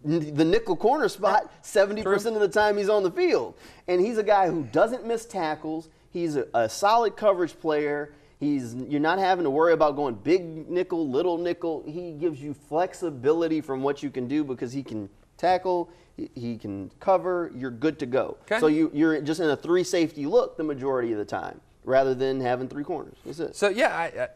the 0.04 0.44
nickel 0.44 0.76
corner 0.76 1.08
spot 1.08 1.50
70% 1.64 2.34
of 2.34 2.40
the 2.40 2.48
time 2.48 2.76
he's 2.76 2.88
on 2.88 3.02
the 3.02 3.10
field. 3.10 3.54
And 3.88 4.00
he's 4.00 4.18
a 4.18 4.22
guy 4.22 4.48
who 4.48 4.62
doesn't 4.64 5.06
miss 5.06 5.26
tackles. 5.26 5.88
He's 6.10 6.36
a, 6.36 6.46
a 6.54 6.68
solid 6.68 7.16
coverage 7.16 7.58
player. 7.58 8.14
He's, 8.38 8.74
you're 8.74 9.00
not 9.00 9.18
having 9.18 9.44
to 9.44 9.50
worry 9.50 9.72
about 9.72 9.96
going 9.96 10.14
big 10.14 10.68
nickel, 10.68 11.08
little 11.08 11.38
nickel. 11.38 11.82
He 11.86 12.12
gives 12.12 12.40
you 12.40 12.54
flexibility 12.54 13.60
from 13.60 13.82
what 13.82 14.02
you 14.02 14.10
can 14.10 14.28
do 14.28 14.44
because 14.44 14.72
he 14.72 14.82
can 14.82 15.08
tackle, 15.42 15.90
he 16.34 16.56
can 16.56 16.90
cover, 17.00 17.50
you're 17.54 17.70
good 17.70 17.98
to 17.98 18.06
go. 18.06 18.38
Okay. 18.42 18.60
So 18.60 18.68
you, 18.68 18.90
you're 18.94 19.20
just 19.20 19.40
in 19.40 19.50
a 19.50 19.56
three 19.56 19.84
safety 19.84 20.24
look 20.24 20.56
the 20.56 20.64
majority 20.64 21.12
of 21.12 21.18
the 21.18 21.24
time 21.24 21.60
rather 21.84 22.14
than 22.14 22.40
having 22.40 22.68
three 22.68 22.84
corners. 22.84 23.16
That's 23.26 23.40
it. 23.40 23.56
So, 23.56 23.68
yeah, 23.68 23.94
I, 23.94 24.04
I, 24.22 24.28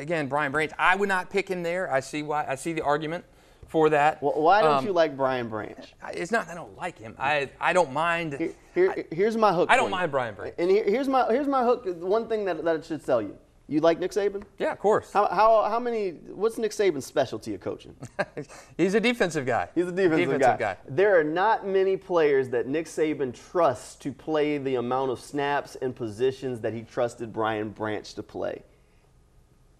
again, 0.00 0.28
Brian 0.28 0.50
Branch, 0.50 0.72
I 0.78 0.96
would 0.96 1.08
not 1.08 1.30
pick 1.30 1.48
him 1.48 1.62
there. 1.62 1.92
I 1.92 2.00
see 2.00 2.22
why. 2.22 2.46
I 2.48 2.54
see 2.54 2.72
the 2.72 2.82
argument 2.82 3.24
for 3.66 3.90
that. 3.90 4.22
Well, 4.22 4.40
why 4.40 4.62
don't 4.62 4.78
um, 4.78 4.86
you 4.86 4.92
like 4.92 5.16
Brian 5.16 5.48
Branch? 5.48 5.78
It's 6.12 6.30
not 6.30 6.48
I 6.48 6.54
don't 6.54 6.76
like 6.76 6.98
him. 6.98 7.14
I, 7.18 7.50
I 7.60 7.72
don't 7.72 7.92
mind. 7.92 8.34
Here, 8.34 8.52
here, 8.74 9.04
here's 9.10 9.36
my 9.36 9.52
hook. 9.52 9.68
I 9.70 9.76
don't 9.76 9.90
mind 9.90 10.10
Brian 10.10 10.34
Branch. 10.34 10.54
And 10.58 10.70
here, 10.70 10.84
here's 10.84 11.08
my 11.08 11.26
here's 11.30 11.48
my 11.48 11.64
hook. 11.64 11.84
One 12.00 12.28
thing 12.28 12.44
that 12.46 12.64
that 12.64 12.84
should 12.84 13.04
sell 13.04 13.20
you. 13.20 13.36
You 13.66 13.80
like 13.80 13.98
Nick 13.98 14.10
Saban? 14.10 14.42
Yeah, 14.58 14.72
of 14.72 14.78
course. 14.78 15.10
How, 15.12 15.26
how, 15.26 15.64
how 15.70 15.80
many, 15.80 16.10
what's 16.10 16.58
Nick 16.58 16.72
Saban's 16.72 17.06
specialty 17.06 17.54
of 17.54 17.62
coaching? 17.62 17.96
He's 18.76 18.92
a 18.92 19.00
defensive 19.00 19.46
guy. 19.46 19.68
He's 19.74 19.86
a 19.86 19.92
defensive, 19.92 20.18
defensive 20.18 20.58
guy. 20.58 20.74
guy. 20.74 20.76
There 20.86 21.18
are 21.18 21.24
not 21.24 21.66
many 21.66 21.96
players 21.96 22.50
that 22.50 22.66
Nick 22.66 22.86
Saban 22.86 23.32
trusts 23.50 23.94
to 23.96 24.12
play 24.12 24.58
the 24.58 24.74
amount 24.74 25.12
of 25.12 25.20
snaps 25.20 25.76
and 25.76 25.96
positions 25.96 26.60
that 26.60 26.74
he 26.74 26.82
trusted 26.82 27.32
Brian 27.32 27.70
Branch 27.70 28.12
to 28.14 28.22
play. 28.22 28.62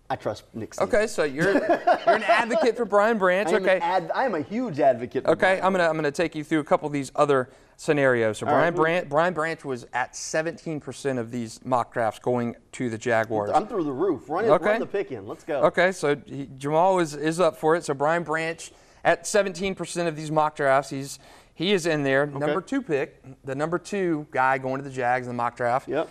I 0.08 0.16
trust 0.16 0.44
Nick 0.54 0.74
Saban. 0.74 0.82
Okay, 0.82 1.06
so 1.06 1.24
you're 1.24 1.52
you're 1.52 2.16
an 2.16 2.22
advocate 2.22 2.76
for 2.76 2.84
Brian 2.84 3.18
Branch. 3.24 3.48
I 3.48 3.56
okay, 3.56 3.78
ad, 3.80 4.10
I 4.14 4.24
am 4.24 4.34
a 4.34 4.42
huge 4.42 4.78
advocate. 4.78 5.26
okay, 5.26 5.58
Brian 5.58 5.64
I'm 5.64 5.72
gonna 5.72 5.88
I'm 5.88 5.96
gonna 5.96 6.10
take 6.10 6.34
you 6.34 6.44
through 6.44 6.60
a 6.60 6.64
couple 6.64 6.86
of 6.86 6.92
these 6.92 7.10
other 7.16 7.50
scenarios. 7.76 8.38
So 8.38 8.46
Brian 8.46 8.74
right. 8.74 8.74
Branch 8.74 9.08
Brian 9.08 9.34
Branch 9.34 9.64
was 9.64 9.86
at 9.92 10.12
17% 10.12 11.18
of 11.18 11.30
these 11.30 11.64
mock 11.64 11.92
drafts 11.92 12.20
going 12.20 12.56
to 12.72 12.90
the 12.90 12.98
Jaguars. 12.98 13.50
I'm 13.54 13.66
through 13.66 13.84
the 13.84 13.92
roof. 13.92 14.28
Run, 14.28 14.44
okay. 14.46 14.64
run 14.64 14.80
the 14.80 14.86
pick 14.86 15.12
in. 15.12 15.26
Let's 15.26 15.44
go. 15.44 15.62
Okay, 15.64 15.92
so 15.92 16.16
he, 16.26 16.48
Jamal 16.56 16.98
is 16.98 17.14
is 17.14 17.40
up 17.40 17.56
for 17.56 17.76
it. 17.76 17.84
So 17.84 17.94
Brian 17.94 18.22
Branch 18.22 18.72
at 19.04 19.24
17% 19.24 20.06
of 20.06 20.16
these 20.16 20.30
mock 20.30 20.56
drafts, 20.56 20.90
he's 20.90 21.18
he 21.54 21.72
is 21.72 21.86
in 21.86 22.02
there. 22.02 22.22
Okay. 22.22 22.38
Number 22.38 22.60
two 22.60 22.82
pick, 22.82 23.22
the 23.44 23.54
number 23.54 23.78
two 23.78 24.26
guy 24.30 24.58
going 24.58 24.82
to 24.82 24.88
the 24.88 24.94
Jags 24.94 25.26
in 25.26 25.32
the 25.32 25.36
mock 25.36 25.56
draft. 25.56 25.88
Yep. 25.88 26.08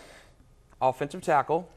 Offensive 0.82 1.22
tackle. 1.22 1.70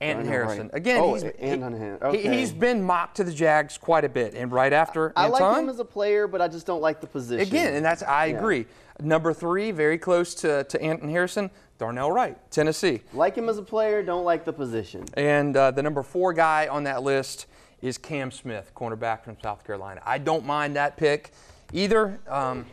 Anton 0.00 0.26
Harrison. 0.26 0.68
Right. 0.68 0.74
Again, 0.74 1.00
oh, 1.00 1.14
he's, 1.14 1.24
Anton 1.24 1.74
okay. 2.02 2.22
he, 2.22 2.40
has 2.40 2.52
been 2.52 2.82
mocked 2.82 3.16
to 3.16 3.24
the 3.24 3.32
Jags 3.32 3.76
quite 3.76 4.04
a 4.04 4.08
bit, 4.08 4.34
and 4.34 4.52
right 4.52 4.72
after 4.72 5.12
I, 5.16 5.26
Anton, 5.26 5.40
like 5.40 5.62
him 5.62 5.68
as 5.68 5.80
a 5.80 5.84
player, 5.84 6.28
but 6.28 6.40
I 6.40 6.48
just 6.48 6.66
don't 6.66 6.80
like 6.80 7.00
the 7.00 7.06
position. 7.06 7.46
Again, 7.46 7.74
and 7.74 7.84
that's 7.84 8.02
I 8.02 8.26
yeah. 8.26 8.38
agree. 8.38 8.66
Number 9.00 9.32
three, 9.32 9.70
very 9.70 9.98
close 9.98 10.34
to, 10.36 10.64
to 10.64 10.82
Anton 10.82 11.08
Harrison, 11.08 11.50
Darnell 11.78 12.12
Wright, 12.12 12.36
Tennessee. 12.50 13.00
Like 13.12 13.36
him 13.36 13.48
as 13.48 13.58
a 13.58 13.62
player, 13.62 14.02
don't 14.02 14.24
like 14.24 14.44
the 14.44 14.52
position. 14.52 15.04
And 15.14 15.56
uh, 15.56 15.70
the 15.72 15.82
number 15.82 16.02
four 16.02 16.32
guy 16.32 16.68
on 16.68 16.84
that 16.84 17.02
list 17.02 17.46
is 17.82 17.98
Cam 17.98 18.30
Smith, 18.30 18.72
cornerback 18.74 19.22
from 19.22 19.36
South 19.42 19.64
Carolina. 19.64 20.00
I 20.04 20.18
don't 20.18 20.44
mind 20.44 20.76
that 20.76 20.96
pick 20.96 21.32
either. 21.72 22.20
Um, 22.28 22.66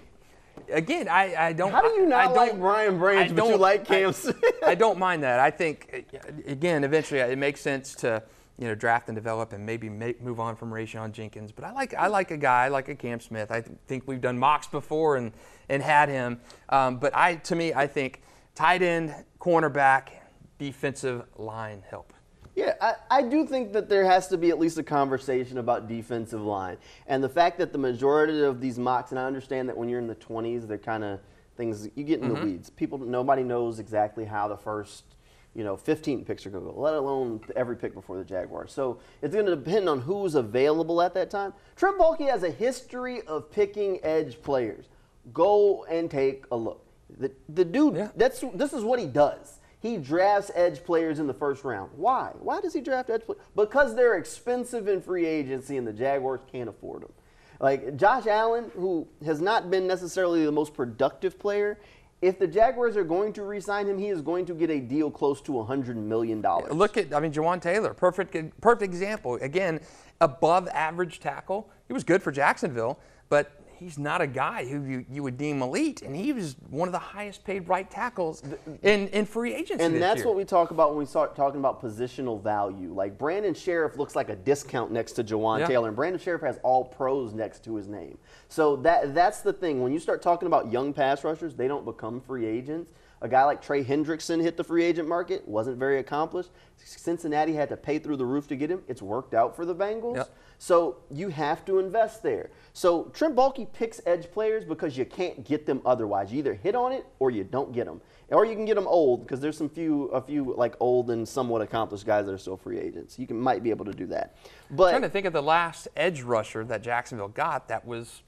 again, 0.69 1.07
I, 1.07 1.35
I 1.47 1.53
don't. 1.53 1.71
How 1.71 1.81
do 1.81 1.89
you 1.99 2.05
not 2.05 2.19
I 2.19 2.25
don't, 2.25 2.35
like 2.35 2.57
Brian 2.59 2.97
Branch, 2.97 3.31
I 3.31 3.33
but 3.33 3.45
you 3.45 3.51
don't- 3.51 3.59
like 3.61 3.85
Cam 3.85 4.13
I- 4.27 4.33
I 4.71 4.75
don't 4.83 4.97
mind 4.99 5.23
that. 5.23 5.39
I 5.39 5.51
think, 5.51 6.07
uh, 6.13 6.19
again, 6.47 6.83
eventually 6.83 7.19
it 7.19 7.37
makes 7.37 7.61
sense 7.61 7.95
to 7.95 8.23
you 8.57 8.67
know 8.67 8.75
draft 8.75 9.09
and 9.09 9.15
develop 9.15 9.51
and 9.53 9.65
maybe 9.65 9.89
make, 9.89 10.21
move 10.21 10.39
on 10.39 10.55
from 10.55 10.71
Rayshawn 10.71 11.11
Jenkins. 11.11 11.51
But 11.51 11.65
I 11.65 11.71
like 11.71 11.93
I 11.93 12.07
like 12.07 12.31
a 12.31 12.37
guy 12.37 12.67
like 12.69 12.87
a 12.89 12.95
Cam 12.95 13.19
Smith. 13.19 13.51
I 13.51 13.61
th- 13.61 13.77
think 13.87 14.03
we've 14.07 14.21
done 14.21 14.37
mocks 14.39 14.67
before 14.67 15.17
and 15.17 15.31
and 15.69 15.81
had 15.83 16.09
him. 16.09 16.39
Um, 16.69 16.97
but 16.97 17.15
I 17.15 17.35
to 17.35 17.55
me 17.55 17.73
I 17.73 17.87
think 17.87 18.21
tight 18.55 18.81
end, 18.81 19.13
cornerback, 19.39 20.09
defensive 20.57 21.23
line 21.37 21.83
help. 21.89 22.13
Yeah, 22.55 22.75
I, 22.79 22.93
I 23.11 23.21
do 23.21 23.45
think 23.45 23.73
that 23.73 23.89
there 23.89 24.05
has 24.05 24.27
to 24.29 24.37
be 24.37 24.49
at 24.49 24.57
least 24.57 24.77
a 24.77 24.83
conversation 24.83 25.57
about 25.57 25.89
defensive 25.89 26.41
line. 26.41 26.77
And 27.05 27.21
the 27.21 27.29
fact 27.29 27.57
that 27.57 27.73
the 27.73 27.77
majority 27.77 28.41
of 28.41 28.61
these 28.61 28.79
mocks, 28.79 29.11
and 29.11 29.19
I 29.19 29.25
understand 29.25 29.67
that 29.67 29.77
when 29.77 29.89
you're 29.89 29.99
in 29.99 30.07
the 30.07 30.15
20s, 30.15 30.65
they're 30.65 30.77
kind 30.77 31.03
of 31.03 31.19
things, 31.57 31.89
you 31.95 32.03
get 32.05 32.21
in 32.21 32.29
the 32.29 32.35
mm-hmm. 32.35 32.45
weeds. 32.45 32.69
People, 32.69 32.97
nobody 32.97 33.43
knows 33.43 33.79
exactly 33.79 34.23
how 34.23 34.47
the 34.47 34.55
first, 34.55 35.03
you 35.53 35.65
know, 35.65 35.75
15 35.75 36.23
picks 36.23 36.45
are 36.45 36.49
going 36.49 36.63
to 36.65 36.71
go, 36.71 36.79
let 36.79 36.93
alone 36.93 37.41
every 37.57 37.75
pick 37.75 37.93
before 37.93 38.17
the 38.17 38.23
Jaguars. 38.23 38.71
So 38.71 38.99
it's 39.21 39.33
going 39.33 39.47
to 39.47 39.55
depend 39.55 39.89
on 39.89 39.99
who's 39.99 40.35
available 40.35 41.01
at 41.01 41.13
that 41.15 41.29
time. 41.29 41.53
Trent 41.75 41.97
Baalke 41.97 42.29
has 42.29 42.43
a 42.43 42.51
history 42.51 43.21
of 43.23 43.51
picking 43.51 43.99
edge 44.01 44.41
players. 44.41 44.85
Go 45.33 45.83
and 45.85 46.09
take 46.09 46.45
a 46.51 46.55
look. 46.55 46.85
The, 47.19 47.31
the 47.49 47.65
dude, 47.65 47.95
Yeah. 47.95 48.09
that's 48.15 48.43
this 48.53 48.71
is 48.73 48.83
what 48.83 48.99
he 48.99 49.07
does. 49.07 49.59
He 49.85 49.97
drafts 49.97 50.49
edge 50.55 50.83
players 50.83 51.19
in 51.19 51.27
the 51.27 51.33
first 51.33 51.63
round. 51.63 51.91
Why? 51.95 52.31
Why 52.39 52.59
does 52.59 52.73
he 52.73 52.81
draft 52.81 53.11
edge 53.11 53.21
players? 53.21 53.39
Because 53.55 53.95
they're 53.95 54.17
expensive 54.17 54.87
in 54.87 54.99
free 54.99 55.27
agency 55.27 55.77
and 55.77 55.85
the 55.85 55.93
Jaguars 55.93 56.41
can't 56.51 56.67
afford 56.67 57.03
them. 57.03 57.13
Like 57.59 57.95
Josh 57.95 58.25
Allen, 58.25 58.71
who 58.73 59.07
has 59.23 59.39
not 59.39 59.69
been 59.69 59.85
necessarily 59.85 60.43
the 60.43 60.51
most 60.51 60.73
productive 60.73 61.37
player, 61.37 61.77
if 62.23 62.39
the 62.39 62.47
Jaguars 62.47 62.97
are 62.97 63.03
going 63.03 63.31
to 63.33 63.43
re-sign 63.43 63.87
him, 63.87 63.99
he 63.99 64.07
is 64.07 64.23
going 64.23 64.47
to 64.47 64.55
get 64.55 64.71
a 64.71 64.79
deal 64.79 65.11
close 65.11 65.39
to 65.41 65.51
$100 65.51 65.95
million. 65.97 66.41
Look 66.71 66.97
at, 66.97 67.13
I 67.13 67.19
mean, 67.19 67.31
Jawaan 67.31 67.61
Taylor, 67.61 67.93
perfect, 67.93 68.59
perfect 68.61 68.91
example. 68.91 69.35
Again, 69.35 69.81
above 70.19 70.67
average 70.69 71.19
tackle. 71.19 71.69
He 71.87 71.93
was 71.93 72.03
good 72.03 72.23
for 72.23 72.31
Jacksonville, 72.31 72.97
but 73.29 73.61
he's 73.77 73.97
not 73.97 74.21
a 74.21 74.27
guy 74.27 74.65
who 74.65 74.83
you, 74.83 75.05
you 75.09 75.23
would 75.23 75.37
deem 75.37 75.61
elite, 75.61 76.01
and 76.01 76.15
he 76.15 76.33
was 76.33 76.55
one 76.69 76.87
of 76.87 76.91
the 76.91 76.99
highest 76.99 77.43
paid 77.43 77.67
right 77.67 77.89
tackles 77.89 78.43
in, 78.81 79.07
in 79.09 79.25
free 79.25 79.53
agency. 79.53 79.83
And 79.83 80.01
that's 80.01 80.19
year. 80.19 80.27
what 80.27 80.35
we 80.35 80.45
talk 80.45 80.71
about 80.71 80.89
when 80.91 80.99
we 80.99 81.05
start 81.05 81.35
talking 81.35 81.59
about 81.59 81.81
positional 81.81 82.41
value. 82.41 82.93
Like 82.93 83.17
Brandon 83.17 83.53
Scherff 83.53 83.97
looks 83.97 84.15
like 84.15 84.29
a 84.29 84.35
discount 84.35 84.91
next 84.91 85.13
to 85.13 85.23
Jawaan 85.23 85.59
Yeah. 85.59 85.67
Taylor, 85.67 85.87
and 85.87 85.95
Brandon 85.95 86.19
Scherff 86.19 86.41
has 86.41 86.59
all 86.63 86.83
pros 86.85 87.33
next 87.33 87.63
to 87.65 87.75
his 87.75 87.87
name. 87.87 88.17
So 88.47 88.75
that 88.77 89.13
that's 89.13 89.41
the 89.41 89.53
thing. 89.53 89.81
When 89.81 89.91
you 89.93 89.99
start 89.99 90.21
talking 90.21 90.47
about 90.47 90.71
young 90.71 90.93
pass 90.93 91.23
rushers, 91.23 91.55
they 91.55 91.67
don't 91.67 91.85
become 91.85 92.21
free 92.21 92.45
agents. 92.45 92.91
A 93.25 93.27
guy 93.27 93.43
like 93.43 93.59
Trey 93.59 93.83
Hendrickson 93.83 94.39
hit 94.39 94.55
the 94.55 94.63
free 94.63 94.83
agent 94.85 95.07
market, 95.07 95.47
wasn't 95.47 95.79
very 95.79 95.97
accomplished. 95.97 96.51
Cincinnati 96.77 97.53
had 97.53 97.69
to 97.69 97.75
pay 97.75 97.97
through 97.97 98.17
the 98.17 98.25
roof 98.25 98.47
to 98.49 98.55
get 98.55 98.69
him. 98.69 98.83
It's 98.87 99.01
worked 99.01 99.33
out 99.33 99.55
for 99.55 99.65
the 99.65 99.73
Bengals. 99.73 100.17
Yep. 100.17 100.35
So 100.59 100.97
you 101.09 101.29
have 101.29 101.65
to 101.65 101.79
invest 101.79 102.21
there. 102.21 102.51
So 102.73 103.05
Trent 103.15 103.35
Baalke 103.35 103.73
picks 103.73 103.99
edge 104.05 104.29
players 104.29 104.63
because 104.63 104.95
you 104.95 105.05
can't 105.05 105.43
get 105.43 105.65
them 105.65 105.81
otherwise. 105.87 106.31
You 106.31 106.37
either 106.37 106.53
hit 106.53 106.75
on 106.75 106.91
it 106.91 107.07
or 107.17 107.31
you 107.31 107.43
don't 107.43 107.73
get 107.73 107.87
them, 107.87 107.99
or 108.29 108.45
you 108.45 108.53
can 108.53 108.65
get 108.65 108.75
them 108.75 108.87
old 108.87 109.25
because 109.25 109.39
there's 109.39 109.57
some 109.57 109.69
few 109.69 110.03
a 110.09 110.21
few 110.21 110.53
like 110.55 110.75
old 110.79 111.09
and 111.09 111.27
somewhat 111.27 111.63
accomplished 111.63 112.05
guys 112.05 112.27
that 112.27 112.31
are 112.31 112.37
still 112.37 112.57
free 112.57 112.77
agents. 112.77 113.17
You 113.17 113.25
can 113.25 113.39
might 113.39 113.63
be 113.63 113.71
able 113.71 113.85
to 113.85 113.93
do 113.93 114.05
that. 114.07 114.37
But 114.69 114.91
trying 114.91 115.01
to 115.01 115.09
think 115.09 115.25
of 115.25 115.33
the 115.33 115.41
last 115.41 115.87
edge 115.95 116.21
rusher 116.21 116.63
that 116.65 116.83
Jacksonville 116.83 117.29
got 117.29 117.69
that 117.69 117.87
was 117.87 118.21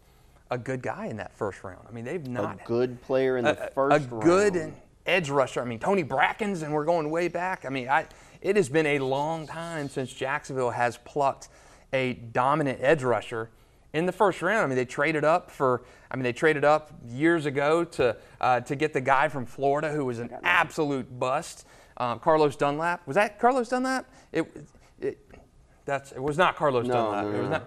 a 0.50 0.58
good 0.58 0.82
guy 0.82 1.06
in 1.06 1.18
that 1.18 1.38
first 1.38 1.64
round. 1.64 1.86
I 1.88 1.92
mean, 1.92 2.06
they've 2.06 2.28
not 2.28 2.62
a 2.62 2.66
good 2.66 3.02
player 3.04 3.38
in 3.38 3.46
the 3.46 3.68
a, 3.68 3.72
first 3.72 4.08
a 4.08 4.10
good 4.10 4.56
round. 4.56 4.74
Edge 5.08 5.30
rusher. 5.30 5.62
I 5.62 5.66
mean, 5.66 5.80
Tony 5.80 6.04
Brackens, 6.04 6.62
and 6.64 6.74
we're 6.74 6.86
going 6.86 7.10
way 7.10 7.28
back. 7.28 7.66
I 7.66 7.70
mean, 7.70 7.88
I, 7.90 8.06
it 8.42 8.56
has 8.56 8.70
been 8.70 8.86
a 8.86 9.00
long 9.00 9.48
time 9.48 9.90
since 9.90 10.14
Jacksonville 10.14 10.72
has 10.72 10.98
plucked 10.98 11.50
a 11.94 12.14
dominant 12.14 12.80
edge 12.82 13.04
rusher 13.04 13.50
in 13.94 14.06
the 14.06 14.12
first 14.12 14.42
round. 14.42 14.64
I 14.64 14.68
mean, 14.68 14.76
they 14.76 14.86
traded 14.86 15.24
up 15.24 15.50
for. 15.50 15.84
I 16.12 16.16
mean, 16.16 16.24
they 16.24 16.34
traded 16.34 16.64
up 16.64 16.92
years 17.06 17.46
ago 17.46 17.84
to 17.84 18.16
uh, 18.42 18.60
to 18.62 18.76
get 18.76 18.94
the 18.94 19.02
guy 19.02 19.28
from 19.30 19.46
Florida 19.46 19.92
who 19.92 20.06
was 20.06 20.20
an 20.20 20.30
absolute 20.44 21.20
bust, 21.20 21.66
um, 21.98 22.20
Carlos 22.20 22.56
Dunlap. 22.56 23.06
Was 23.08 23.16
that 23.16 23.40
Carlos 23.40 23.70
Dunlap? 23.70 24.06
It, 24.32 24.68
it 25.00 25.18
that's 25.86 26.12
it 26.12 26.22
was 26.22 26.38
not 26.38 26.56
Carlos 26.58 26.86
No, 26.86 26.94
Dunlap. 26.94 27.24
no, 27.26 27.32
it 27.32 27.42
was 27.42 27.50
no. 27.50 27.62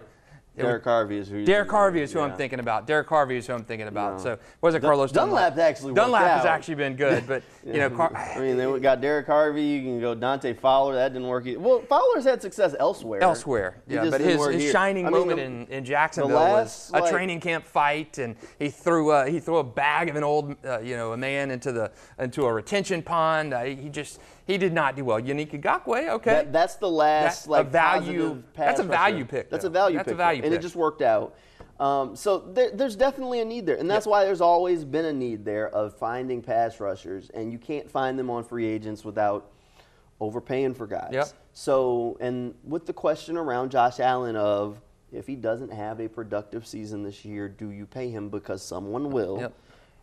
Derek 0.57 0.85
Harvey 0.85 1.17
is 1.19 1.29
who. 1.29 1.45
Derek 1.45 1.71
Harvey 1.71 2.03
is 2.03 2.13
who 2.13 2.21
I'm 2.21 2.37
thinking 2.37 2.59
about. 2.61 2.87
Derek 2.87 3.09
Harvey 3.09 3.37
is 3.37 3.47
who 3.47 3.55
I'm 3.55 3.65
thinking 3.65 3.89
about. 3.89 4.19
No. 4.19 4.23
So 4.23 4.39
was 4.61 4.75
it 4.75 4.81
Dun- 4.81 4.89
Carlos 4.89 5.13
Dunlap? 5.13 5.55
Dunlap's 5.55 5.59
actually 5.59 5.93
worked 5.93 5.97
Dunlap 5.97 6.23
has 6.39 6.45
actually 6.45 6.75
been 6.75 6.97
good, 6.97 7.27
but 7.27 7.43
you 7.67 7.75
know, 7.75 7.89
Car- 7.89 8.15
I 8.15 8.39
mean, 8.41 8.57
then 8.57 8.71
we 8.73 8.81
got 8.81 9.01
Derek 9.01 9.27
Harvey. 9.27 9.63
You 9.63 9.83
can 9.83 10.01
go 10.01 10.15
Dante 10.15 10.53
Fowler. 10.53 10.95
That 10.95 11.13
didn't 11.13 11.29
work. 11.29 11.47
Either. 11.47 11.61
Well, 11.61 11.81
Fowler's 11.83 12.25
had 12.25 12.43
success 12.43 12.75
elsewhere. 12.79 13.23
elsewhere. 13.23 13.83
He 13.89 13.95
Yeah, 13.95 14.11
but 14.11 14.21
his, 14.21 14.45
his 14.49 14.73
shining 14.73 15.07
I 15.07 15.11
mean, 15.11 15.19
moment 15.21 15.39
the- 15.39 15.45
in, 15.45 15.67
in 15.69 15.85
Jacksonville 15.85 16.37
last, 16.37 16.91
was 16.93 17.01
a 17.01 17.03
like- 17.05 17.13
training 17.13 17.41
camp 17.41 17.65
fight, 17.65 18.19
and 18.19 18.37
he 18.59 18.69
threw 18.69 19.13
a, 19.13 19.29
he 19.31 19.41
threw 19.41 19.59
a 19.59 19.65
bag 19.65 20.09
of 20.11 20.17
an 20.17 20.25
old 20.25 20.57
uh, 20.65 20.81
you 20.81 20.97
know 20.97 21.13
a 21.13 21.17
man 21.17 21.51
into 21.51 21.73
the 21.73 21.91
into 22.19 22.45
a 22.45 22.53
retention 22.53 23.03
pond. 23.03 23.55
Uh, 23.55 23.63
he 23.63 23.89
just 23.89 24.21
he 24.47 24.59
did 24.59 24.73
not 24.73 24.97
do 24.97 25.05
well. 25.05 25.21
Yannick 25.21 25.51
Ngakoue, 25.61 26.09
okay. 26.11 26.31
That, 26.33 26.53
that's 26.53 26.77
the 26.77 26.91
last 26.91 27.25
That's 27.25 27.47
a 27.47 27.51
like 27.51 27.71
value- 27.71 28.43
pass 28.55 28.67
that's 28.67 28.81
a 28.81 28.85
value 28.85 29.25
pick, 29.25 29.51
That's 29.51 29.63
though. 29.63 29.69
a 29.69 29.73
value 29.73 29.99
pick. 29.99 30.05
That's 30.07 30.13
a 30.13 30.17
value 30.17 30.41
pick, 30.43 30.47
and 30.47 30.55
it 30.55 30.63
just 30.63 30.77
worked 30.77 31.03
out. 31.03 31.37
Um, 31.79 32.15
so 32.15 32.39
there, 32.39 32.71
there's 32.71 32.95
definitely 32.95 33.41
a 33.41 33.45
need 33.45 33.65
there, 33.65 33.77
and 33.77 33.89
that's 33.91 34.07
why 34.07 34.25
there's 34.25 34.43
always 34.43 34.85
been 34.85 35.07
a 35.07 35.13
need 35.13 35.45
there 35.47 35.69
of 35.71 35.97
finding 35.97 36.43
pass 36.43 36.79
rushers, 36.79 37.31
and 37.31 37.51
you 37.51 37.59
can't 37.59 37.91
find 37.91 38.19
them 38.19 38.29
on 38.29 38.45
free 38.45 38.67
agents 38.67 39.03
without 39.05 39.51
overpaying 40.21 40.75
for 40.75 40.87
guys. 40.87 41.11
Yep. 41.13 41.29
So, 41.55 42.19
and 42.21 42.55
with 42.65 42.85
the 42.85 42.93
question 42.93 43.37
around 43.39 43.71
Josh 43.71 43.99
Allen 43.99 44.37
of 44.37 44.79
if 45.11 45.27
he 45.27 45.35
doesn't 45.35 45.73
have 45.73 46.01
a 46.01 46.09
productive 46.09 46.67
season 46.67 47.03
this 47.03 47.25
year, 47.25 47.49
do 47.49 47.71
you 47.71 47.87
pay 47.87 48.11
him 48.11 48.29
because 48.29 48.63
someone 48.63 49.11
will? 49.11 49.39
Yep. 49.41 49.55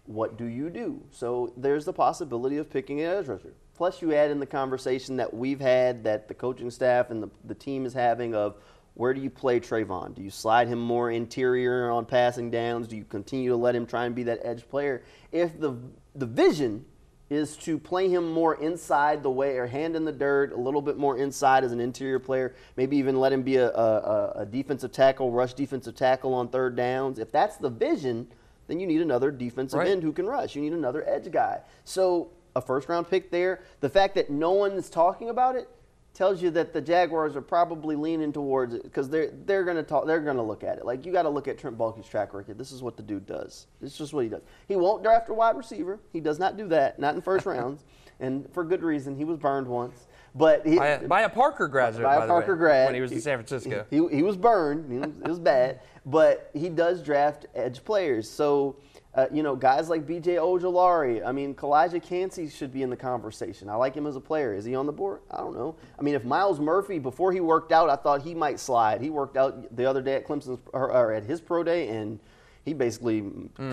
What 0.05 0.37
do 0.37 0.45
you 0.45 0.69
do? 0.69 1.01
So 1.11 1.53
there's 1.57 1.85
the 1.85 1.93
possibility 1.93 2.57
of 2.57 2.69
picking 2.69 3.01
an 3.01 3.07
edge 3.07 3.27
rusher. 3.27 3.53
Plus, 3.77 4.01
you 4.01 4.13
add 4.13 4.31
in 4.31 4.39
the 4.39 4.45
conversation 4.45 5.17
that 5.17 5.31
we've 5.33 5.59
had, 5.59 6.03
that 6.03 6.27
the 6.27 6.33
coaching 6.33 6.71
staff 6.71 7.11
and 7.11 7.21
the, 7.21 7.29
the 7.45 7.53
team 7.55 7.85
is 7.85 7.93
having 7.93 8.33
of 8.33 8.55
where 8.95 9.13
do 9.13 9.21
you 9.21 9.29
play 9.29 9.59
Travon? 9.59 10.15
Do 10.15 10.23
you 10.23 10.31
slide 10.31 10.67
him 10.67 10.79
more 10.79 11.11
interior 11.11 11.91
on 11.91 12.05
passing 12.05 12.49
downs? 12.49 12.87
Do 12.87 12.97
you 12.97 13.05
continue 13.05 13.51
to 13.51 13.55
let 13.55 13.75
him 13.75 13.85
try 13.85 14.05
and 14.05 14.15
be 14.15 14.23
that 14.23 14.39
edge 14.43 14.67
player? 14.67 15.03
If 15.31 15.59
the 15.59 15.75
the 16.15 16.25
vision 16.25 16.83
is 17.29 17.55
to 17.57 17.77
play 17.77 18.09
him 18.09 18.31
more 18.31 18.55
inside 18.55 19.21
the 19.21 19.29
way 19.29 19.57
or 19.57 19.67
hand 19.67 19.95
in 19.95 20.05
the 20.05 20.11
dirt, 20.11 20.51
a 20.53 20.57
little 20.57 20.81
bit 20.81 20.97
more 20.97 21.17
inside 21.17 21.63
as 21.63 21.71
an 21.73 21.79
interior 21.79 22.17
player, 22.19 22.55
maybe 22.77 22.97
even 22.97 23.19
let 23.19 23.31
him 23.31 23.43
be 23.43 23.57
a, 23.57 23.69
a, 23.69 24.31
a- 24.37 24.45
defensive 24.45 24.91
tackle, 24.93 25.29
rush 25.31 25.53
defensive 25.53 25.93
tackle 25.93 26.33
on 26.33 26.47
third 26.47 26.75
downs. 26.75 27.19
If 27.19 27.31
that's 27.31 27.57
the 27.57 27.69
vision, 27.69 28.27
then 28.67 28.79
you 28.79 28.87
need 28.87 29.01
another 29.01 29.29
defensive 29.29 29.77
Right. 29.77 29.89
end 29.89 30.01
who 30.03 30.13
can 30.13 30.25
rush. 30.25 30.55
You 30.55 30.61
need 30.61 30.73
another 30.73 31.07
edge 31.07 31.29
guy. 31.29 31.59
So 31.83 32.29
a 32.57 32.61
first 32.61 32.89
round 32.89 33.09
pick 33.09 33.31
there. 33.31 33.61
The 33.79 33.89
fact 33.89 34.15
that 34.15 34.29
no 34.29 34.51
one's 34.51 34.89
talking 34.89 35.29
about 35.29 35.55
it 35.55 35.69
tells 36.13 36.41
you 36.41 36.49
that 36.49 36.73
the 36.73 36.81
Jaguars 36.81 37.35
are 37.35 37.41
probably 37.41 37.95
leaning 37.95 38.33
towards 38.33 38.73
it 38.73 38.83
because 38.83 39.07
they're 39.07 39.31
they're 39.45 39.63
gonna 39.63 39.83
talk. 39.83 40.07
They're 40.07 40.19
gonna 40.19 40.43
look 40.43 40.63
at 40.63 40.79
it. 40.79 40.85
Like 40.85 41.05
you 41.05 41.11
got 41.11 41.23
to 41.23 41.29
look 41.29 41.47
at 41.47 41.59
Trent 41.59 41.77
Baalke's 41.77 42.07
track 42.07 42.33
record. 42.33 42.57
This 42.57 42.71
is 42.71 42.81
what 42.81 42.97
the 42.97 43.03
dude 43.03 43.27
does. 43.27 43.67
It's 43.81 43.97
just 43.97 44.13
what 44.13 44.23
he 44.23 44.29
does. 44.29 44.41
He 44.67 44.75
won't 44.75 45.03
draft 45.03 45.29
a 45.29 45.33
wide 45.33 45.55
receiver. 45.55 45.99
He 46.11 46.19
does 46.19 46.39
not 46.39 46.57
do 46.57 46.67
that. 46.69 46.99
Not 46.99 47.15
in 47.15 47.21
first 47.21 47.45
rounds, 47.45 47.85
and 48.19 48.51
for 48.51 48.63
good 48.63 48.81
reason. 48.81 49.15
He 49.15 49.23
was 49.23 49.37
burned 49.37 49.67
once. 49.67 50.07
But 50.33 50.67
he, 50.67 50.77
by, 50.77 50.87
a, 50.87 51.07
by 51.07 51.21
a 51.21 51.29
Parker 51.29 51.67
graduate, 51.67 52.03
by 52.03 52.17
by 52.17 52.23
a 52.25 52.27
the 52.27 52.33
way, 52.33 52.39
Parker 52.39 52.55
grad 52.55 52.87
when 52.87 52.95
he 52.95 53.01
was 53.01 53.11
in 53.11 53.21
San 53.21 53.37
Francisco. 53.37 53.85
He, 53.89 53.97
he 54.15 54.21
was 54.21 54.37
burned. 54.37 54.91
He 54.91 54.99
was, 54.99 55.17
it 55.17 55.27
was 55.27 55.39
bad, 55.39 55.79
but 56.05 56.51
he 56.53 56.69
does 56.69 57.01
draft 57.01 57.47
edge 57.55 57.83
players. 57.83 58.29
So, 58.29 58.75
uh, 59.15 59.25
you 59.31 59.41
know, 59.41 59.55
guys 59.55 59.89
like 59.89 60.05
B.J. 60.05 60.35
Ojulari. 60.35 61.25
I 61.25 61.31
mean, 61.31 61.55
Calijah 61.55 62.01
Kancey 62.03 62.49
should 62.49 62.71
be 62.71 62.83
in 62.83 62.89
the 62.89 62.95
conversation. 62.95 63.69
I 63.69 63.75
like 63.75 63.95
him 63.95 64.05
as 64.05 64.15
a 64.15 64.19
player. 64.19 64.53
Is 64.53 64.63
he 64.63 64.75
on 64.75 64.85
the 64.85 64.91
board? 64.91 65.21
I 65.31 65.37
don't 65.37 65.55
know. 65.55 65.75
I 65.97 66.03
mean, 66.03 66.13
if 66.13 66.23
Myles 66.23 66.59
Murphy 66.59 66.99
before 66.99 67.31
he 67.31 67.39
worked 67.39 67.71
out, 67.71 67.89
I 67.89 67.95
thought 67.95 68.21
he 68.21 68.35
might 68.35 68.59
slide. 68.59 69.01
He 69.01 69.09
worked 69.09 69.35
out 69.35 69.75
the 69.75 69.89
other 69.89 70.01
day 70.01 70.15
at 70.15 70.27
Clemson's 70.27 70.59
or, 70.71 70.91
or 70.91 71.13
at 71.13 71.23
his 71.23 71.41
pro 71.41 71.63
day 71.63 71.89
and. 71.89 72.19
He 72.63 72.73
basically 72.73 73.23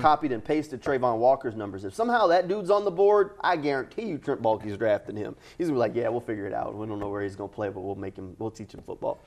copied 0.01 0.31
and 0.31 0.45
pasted 0.45 0.81
Travon 0.81 1.19
Walker's 1.19 1.57
numbers. 1.57 1.85
If 1.85 1.95
somehow 1.95 2.29
that 2.29 2.47
dude's 2.47 2.71
on 2.71 2.85
the 2.85 2.93
board, 2.93 3.33
I 3.41 3.57
guarantee 3.57 4.03
you 4.03 4.19
Trent 4.19 4.41
Baalke's 4.41 4.77
drafting 4.77 5.17
him. 5.17 5.35
He's 5.59 5.67
gonna 5.67 5.75
be 5.75 5.81
like, 5.81 5.97
yeah, 5.97 6.09
we'll 6.11 6.21
figure 6.21 6.47
it 6.47 6.55
out. 6.55 6.77
We 6.77 6.87
don't 6.87 7.01
know 7.01 7.09
where 7.09 7.21
he's 7.21 7.35
gonna 7.35 7.49
play, 7.49 7.71
but 7.71 7.81
we'll 7.81 7.97
make 7.97 8.17
him. 8.17 8.37
We'll 8.39 8.53
teach 8.53 8.73
him 8.73 8.83
football. 8.83 9.21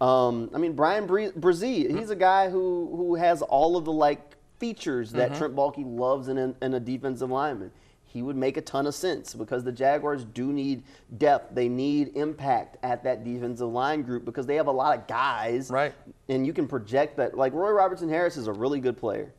Um, 0.00 0.48
I 0.54 0.58
mean, 0.58 0.72
Bryan 0.72 1.06
Bresee, 1.06 1.94
he's 1.98 2.08
a 2.08 2.16
guy 2.16 2.48
who 2.48 2.96
who 2.96 3.14
has 3.16 3.42
all 3.42 3.76
of 3.76 3.84
the 3.84 3.92
like 3.92 4.36
features 4.60 5.10
that 5.12 5.30
mm-hmm. 5.30 5.38
Trent 5.38 5.56
Baalke 5.56 5.84
loves 5.84 6.28
in, 6.28 6.38
a- 6.38 6.54
in 6.62 6.74
a 6.74 6.80
defensive 6.80 7.30
lineman. 7.30 7.72
he 8.04 8.22
would 8.22 8.36
make 8.36 8.56
a 8.56 8.60
ton 8.60 8.86
of 8.86 8.94
sense 8.94 9.34
because 9.34 9.64
the 9.64 9.72
Jaguars 9.72 10.24
do 10.24 10.52
need 10.52 10.82
depth. 11.16 11.54
They 11.54 11.68
need 11.68 12.16
impact 12.16 12.76
at 12.82 13.02
that 13.04 13.24
defensive 13.24 13.68
line 13.68 14.02
group 14.02 14.24
because 14.24 14.46
they 14.46 14.56
have 14.56 14.66
a 14.66 14.72
lot 14.72 14.98
of 14.98 15.06
guys. 15.06 15.70
Right. 15.70 15.94
And 16.28 16.46
you 16.46 16.52
can 16.52 16.66
project 16.68 17.16
that. 17.16 17.36
Like 17.36 17.52
Roy 17.52 17.70
Robertson 17.70 18.08
Harris 18.08 18.36
is 18.36 18.46
a 18.46 18.52
really 18.52 18.80
good 18.80 18.96
player. 18.96 19.32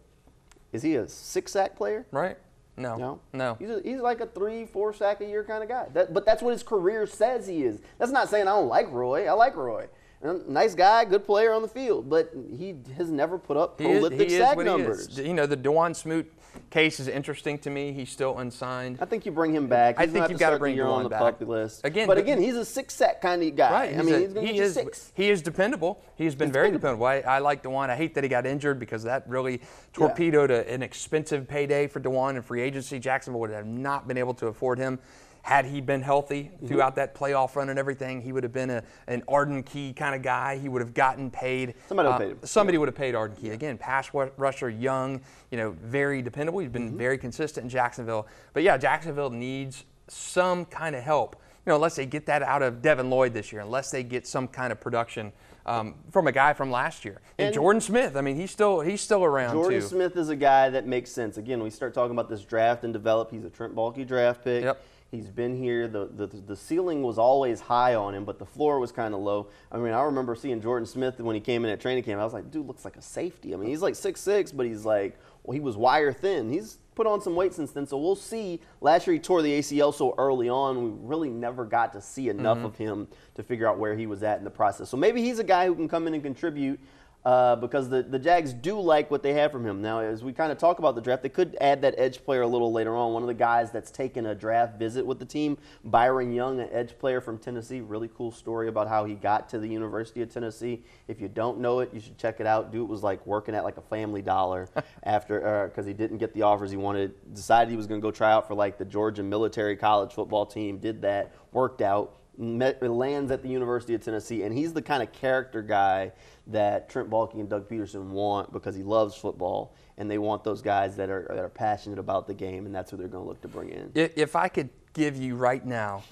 Is 0.72 0.82
he 0.82 0.96
a 0.96 1.08
six 1.08 1.52
sack 1.52 1.76
player? 1.76 2.06
Right? 2.12 2.38
No. 2.78 2.96
No, 2.96 3.20
No. 3.34 3.56
He's, 3.60 3.70
a, 3.70 3.82
he's 3.84 4.00
like 4.00 4.22
a 4.22 4.26
three, 4.28 4.66
four 4.66 4.94
sack 4.94 5.20
a 5.20 5.26
year 5.26 5.44
kind 5.44 5.62
of 5.62 5.68
guy. 5.70 5.88
That, 5.94 6.14
but 6.14 6.26
that's 6.26 6.42
what 6.42 6.52
his 6.52 6.64
career 6.64 7.06
says 7.06 7.46
he 7.46 7.64
is. 7.64 7.82
That's 7.98 8.14
not 8.14 8.30
saying 8.30 8.48
I 8.48 8.52
don't 8.52 8.70
like 8.70 8.90
Roy. 8.92 9.28
I 9.28 9.34
like 9.34 9.58
Roy. 9.58 9.88
Nice 10.24 10.76
guy, 10.76 11.04
good 11.06 11.26
player 11.26 11.52
on 11.52 11.62
the 11.64 11.68
field, 11.68 12.10
but 12.10 12.32
he 12.56 12.76
has 12.98 13.10
never 13.10 13.40
put 13.40 13.58
up 13.58 13.80
He 13.80 13.88
prolific 13.88 14.20
he 14.30 14.36
is 14.36 14.42
sack 14.42 14.58
numbers. 14.58 15.18
You 15.18 15.34
know, 15.34 15.48
the 15.48 15.58
Dawuane 15.58 15.96
Smoot 15.96 16.32
case 16.70 17.00
is 17.00 17.08
interesting 17.08 17.58
to 17.60 17.70
me. 17.70 17.92
He's 17.92 18.10
still 18.12 18.38
unsigned. 18.38 19.00
I 19.02 19.06
think 19.06 19.26
you 19.26 19.32
bring 19.32 19.54
him 19.54 19.68
back. 19.68 19.96
I 19.98 20.06
think 20.06 20.30
you've 20.30 20.40
gotta 20.40 20.60
bring 20.60 20.76
start 20.76 20.86
the 20.86 20.90
year 20.90 20.98
on 20.98 21.04
the 21.04 21.10
back. 21.10 21.20
puppy 21.22 21.46
list. 21.46 21.84
Again, 21.84 22.08
but 22.08 22.16
the- 22.16 22.22
again, 22.22 22.40
he's 22.40 22.56
a 22.56 22.66
six 22.66 22.94
sack 22.94 23.22
kind 23.22 23.42
of 23.42 23.56
guy. 23.56 23.72
Right. 23.72 23.98
I 23.98 24.02
mean, 24.04 24.14
a- 24.14 24.20
he's 24.20 24.34
going 24.34 24.46
to 24.46 24.54
he 24.54 24.60
is, 24.60 24.74
six. 24.74 25.12
He 25.16 25.30
is 25.30 25.42
dependable. 25.42 26.04
He's 26.16 26.36
been 26.36 26.52
very 26.52 26.70
dependable. 26.72 27.06
I, 27.06 27.20
I 27.20 27.40
like 27.40 27.64
Dawuane. 27.64 27.90
I 27.90 27.96
hate 27.96 28.14
that 28.16 28.24
he 28.24 28.30
got 28.30 28.46
injured 28.46 28.80
because 28.80 29.04
that 29.04 29.28
really 29.28 29.62
torpedoed 29.94 30.52
a, 30.52 30.70
an 30.72 30.84
expensive 30.84 31.48
payday 31.48 31.88
for 31.88 32.00
Dawuane 32.00 32.36
and 32.36 32.46
free 32.46 32.62
agency. 32.62 33.00
Jacksonville 33.00 33.40
would 33.42 33.50
have 33.50 33.66
not 33.66 34.08
been 34.08 34.18
able 34.18 34.34
to 34.36 34.48
afford 34.48 34.78
him. 34.78 35.00
Had 35.44 35.66
he 35.66 35.82
been 35.82 36.02
healthy 36.02 36.52
Mm-hmm. 36.52 36.68
throughout 36.68 36.96
that 36.96 37.16
playoff 37.16 37.56
run 37.56 37.70
and 37.70 37.80
everything, 37.80 38.22
he 38.22 38.32
would 38.32 38.44
have 38.44 38.54
been 38.54 38.70
a, 38.70 38.84
an 39.08 39.24
Arden 39.28 39.64
Key 39.64 39.92
kind 39.94 40.14
of 40.16 40.22
guy. 40.22 40.58
He 40.58 40.70
would 40.70 40.82
have 40.82 40.94
gotten 40.94 41.32
paid. 41.32 41.74
Somebody 41.88 42.08
would 42.08 42.10
uh, 42.10 42.12
have 42.20 42.22
paid 42.22 42.32
him. 42.32 42.40
Somebody 42.44 42.78
would 42.78 42.88
have 42.88 42.96
paid 42.96 43.16
Arden 43.16 43.38
Key. 43.38 43.50
Again, 43.50 43.78
pass 43.78 44.12
rusher, 44.14 44.70
young, 44.70 45.22
you 45.50 45.58
know, 45.58 45.72
very 45.82 46.22
dependable. 46.22 46.60
He's 46.60 46.70
Mm-hmm. 46.70 46.74
been 46.90 46.98
very 46.98 47.18
consistent 47.18 47.64
in 47.64 47.70
Jacksonville. 47.70 48.28
But 48.54 48.64
yeah, 48.64 48.78
Jacksonville 48.78 49.30
needs 49.32 49.84
some 50.08 50.66
kind 50.66 50.96
of 50.96 51.04
help. 51.04 51.36
You 51.66 51.72
know, 51.72 51.76
unless 51.76 51.96
they 51.96 52.06
get 52.06 52.26
that 52.28 52.42
out 52.44 52.62
of 52.62 52.82
Devin 52.82 53.10
Lloyd 53.10 53.34
this 53.34 53.52
year, 53.52 53.62
unless 53.62 53.92
they 53.92 54.04
get 54.04 54.26
some 54.28 54.48
kind 54.48 54.72
of 54.72 54.80
production 54.80 55.32
um, 55.68 55.94
from 56.12 56.26
a 56.28 56.32
guy 56.32 56.54
from 56.54 56.72
last 56.72 57.06
year. 57.06 57.22
And, 57.38 57.48
And- 57.48 57.54
Jordan 57.56 57.82
Smith, 57.82 58.16
I 58.16 58.22
mean, 58.22 58.36
he's 58.36 58.50
still 58.52 58.82
he's 58.82 59.02
still 59.02 59.24
around 59.24 59.54
Jordan 59.54 59.80
too. 59.80 59.86
Smith 59.88 60.18
is 60.18 60.30
a 60.30 60.36
guy 60.36 60.70
that 60.72 60.88
makes 60.88 61.12
sense. 61.12 61.38
Again, 61.38 61.62
we 61.62 61.70
start 61.70 61.94
talking 61.94 62.12
about 62.12 62.30
this 62.30 62.42
draft 62.44 62.84
and 62.84 62.92
develop. 62.94 63.30
He's 63.32 63.44
a 63.46 63.50
Trent 63.50 63.76
Baalke 63.76 64.08
draft 64.08 64.44
pick. 64.44 64.64
Yep. 64.64 64.84
He's 65.12 65.30
been 65.30 65.58
here. 65.58 65.90
The, 65.90 66.08
the 66.16 66.28
the 66.28 66.56
ceiling 66.56 67.04
was 67.04 67.18
always 67.18 67.60
high 67.60 67.96
on 67.96 68.16
him, 68.16 68.24
but 68.24 68.40
the 68.40 68.46
floor 68.46 68.80
was 68.80 68.94
kind 68.94 69.14
of 69.14 69.20
low. 69.20 69.48
I 69.70 69.78
mean, 69.78 69.92
I 69.94 70.04
remember 70.04 70.36
seeing 70.36 70.62
Jordan 70.62 70.86
Smith 70.86 71.20
when 71.20 71.36
he 71.36 71.42
came 71.42 71.66
in 71.66 71.72
at 71.72 71.82
training 71.82 72.04
camp. 72.06 72.22
I 72.22 72.24
was 72.24 72.32
like, 72.34 72.50
dude, 72.50 72.66
looks 72.66 72.86
like 72.86 72.96
a 72.96 73.02
safety. 73.02 73.54
I 73.54 73.58
mean, 73.58 73.68
he's 73.70 73.82
like 73.82 73.96
six 73.96 74.22
six, 74.22 74.54
but 74.54 74.66
he's 74.66 74.86
like, 74.86 75.20
well, 75.44 75.54
he 75.54 75.60
was 75.60 75.76
wire 75.76 76.14
thin. 76.14 76.50
He's 76.50 76.78
put 76.96 77.08
on 77.08 77.20
some 77.22 77.36
weight 77.36 77.54
since 77.54 77.72
then, 77.72 77.86
so 77.86 77.98
we'll 77.98 78.16
see. 78.16 78.62
Last 78.80 79.06
year 79.06 79.14
he 79.16 79.20
tore 79.20 79.42
the 79.42 79.52
ACL 79.60 79.94
so 79.94 80.16
early 80.18 80.48
on, 80.48 80.82
we 80.84 80.92
really 81.08 81.30
never 81.30 81.66
got 81.66 81.92
to 81.94 82.02
see 82.02 82.30
enough 82.30 82.58
Mm-hmm. 82.60 82.66
of 82.68 82.78
him 82.78 83.08
to 83.36 83.44
figure 83.44 83.68
out 83.68 83.78
where 83.80 83.96
he 83.96 84.08
was 84.08 84.24
at 84.24 84.38
in 84.38 84.44
the 84.46 84.50
process. 84.50 84.88
So 84.90 84.96
maybe 84.98 85.22
he's 85.22 85.40
a 85.40 85.44
guy 85.44 85.66
who 85.68 85.76
can 85.76 85.90
come 85.90 86.08
in 86.08 86.14
and 86.14 86.24
contribute 86.24 86.80
uh, 87.24 87.56
because 87.56 87.90
the, 87.90 88.02
the 88.02 88.18
Jags 88.18 88.52
do 88.54 88.80
like 88.80 89.12
what 89.12 89.22
they 89.22 89.34
have 89.34 89.52
from 89.52 89.66
him. 89.66 89.82
Now, 89.82 90.00
as 90.00 90.24
we 90.24 90.34
kind 90.34 90.52
of 90.52 90.58
talk 90.58 90.80
about 90.80 90.96
the 90.96 91.02
draft, 91.02 91.22
they 91.22 91.30
could 91.30 91.56
add 91.62 91.82
that 91.84 91.94
edge 91.98 92.24
player 92.24 92.42
a 92.42 92.48
little 92.48 92.72
later 92.72 92.96
on. 92.96 93.14
One 93.14 93.22
of 93.22 93.28
the 93.28 93.34
guys 93.36 93.72
that's 93.72 93.92
taken 93.92 94.26
a 94.26 94.34
draft 94.34 94.80
visit 94.80 95.06
with 95.06 95.20
the 95.20 95.26
team, 95.26 95.58
Byron 95.84 96.34
Young, 96.34 96.60
an 96.60 96.70
edge 96.72 96.98
player 96.98 97.22
from 97.22 97.38
Tennessee. 97.38 97.82
Really 97.82 98.10
cool 98.16 98.32
story 98.32 98.70
about 98.70 98.88
how 98.88 99.06
he 99.06 99.14
got 99.14 99.50
to 99.50 99.60
the 99.60 99.68
University 99.68 100.22
of 100.22 100.34
Tennessee. 100.34 100.84
If 101.08 101.22
you 101.22 101.28
don't 101.28 101.60
know 101.60 101.80
it, 101.82 101.94
you 101.94 102.00
should 102.00 102.18
check 102.18 102.40
it 102.40 102.48
out. 102.48 102.72
Dude 102.72 102.90
was 102.90 103.04
like 103.04 103.26
working 103.28 103.54
at 103.54 103.64
like 103.64 103.78
a 103.78 103.82
Family 103.82 104.24
Dollar 104.24 104.68
after 105.04 105.70
because 105.70 105.86
he 105.86 105.94
didn't 105.94 106.18
get 106.18 106.34
the 106.34 106.42
offers 106.42 106.72
he 106.72 106.78
wanted. 106.78 107.14
Decided 107.36 107.70
he 107.70 107.78
was 107.78 107.86
going 107.86 108.02
to 108.02 108.06
go 108.06 108.12
try 108.12 108.32
out 108.32 108.48
for 108.48 108.56
like 108.56 108.80
the 108.80 108.86
Georgia 108.86 109.22
military 109.22 109.76
college 109.76 110.12
football 110.12 110.46
team. 110.46 110.80
Did 110.80 111.04
that, 111.04 111.36
worked 111.52 111.82
out 111.82 112.21
met, 112.38 112.82
lands 112.82 113.32
at 113.32 113.42
the 113.42 113.50
University 113.50 113.94
of 113.94 114.04
Tennessee, 114.04 114.44
and 114.44 114.58
he's 114.58 114.74
the 114.74 114.82
kind 114.82 115.04
of 115.04 115.12
character 115.12 115.62
guy 115.62 116.12
that 116.48 116.90
Trent 116.90 117.10
Baalke 117.10 117.36
and 117.36 117.50
Doug 117.50 117.70
Pederson 117.70 118.10
want 118.10 118.52
because 118.52 118.76
he 118.76 118.84
loves 118.84 119.16
football, 119.16 119.76
and 119.98 120.10
they 120.10 120.18
want 120.18 120.44
those 120.44 120.62
guys 120.62 120.96
that 120.96 121.10
are, 121.10 121.26
that 121.30 121.40
are 121.40 121.50
passionate 121.50 122.00
about 122.00 122.28
the 122.28 122.34
game, 122.34 122.66
and 122.66 122.74
that's 122.74 122.92
who 122.92 122.98
they're 122.98 123.08
going 123.08 123.24
to 123.24 123.28
look 123.28 123.42
to 123.42 123.48
bring 123.48 123.70
in. 123.70 123.92
If 123.96 124.36
I 124.36 124.48
could 124.48 124.70
give 124.94 125.18
you 125.18 125.36
right 125.36 125.66
now, 125.66 126.04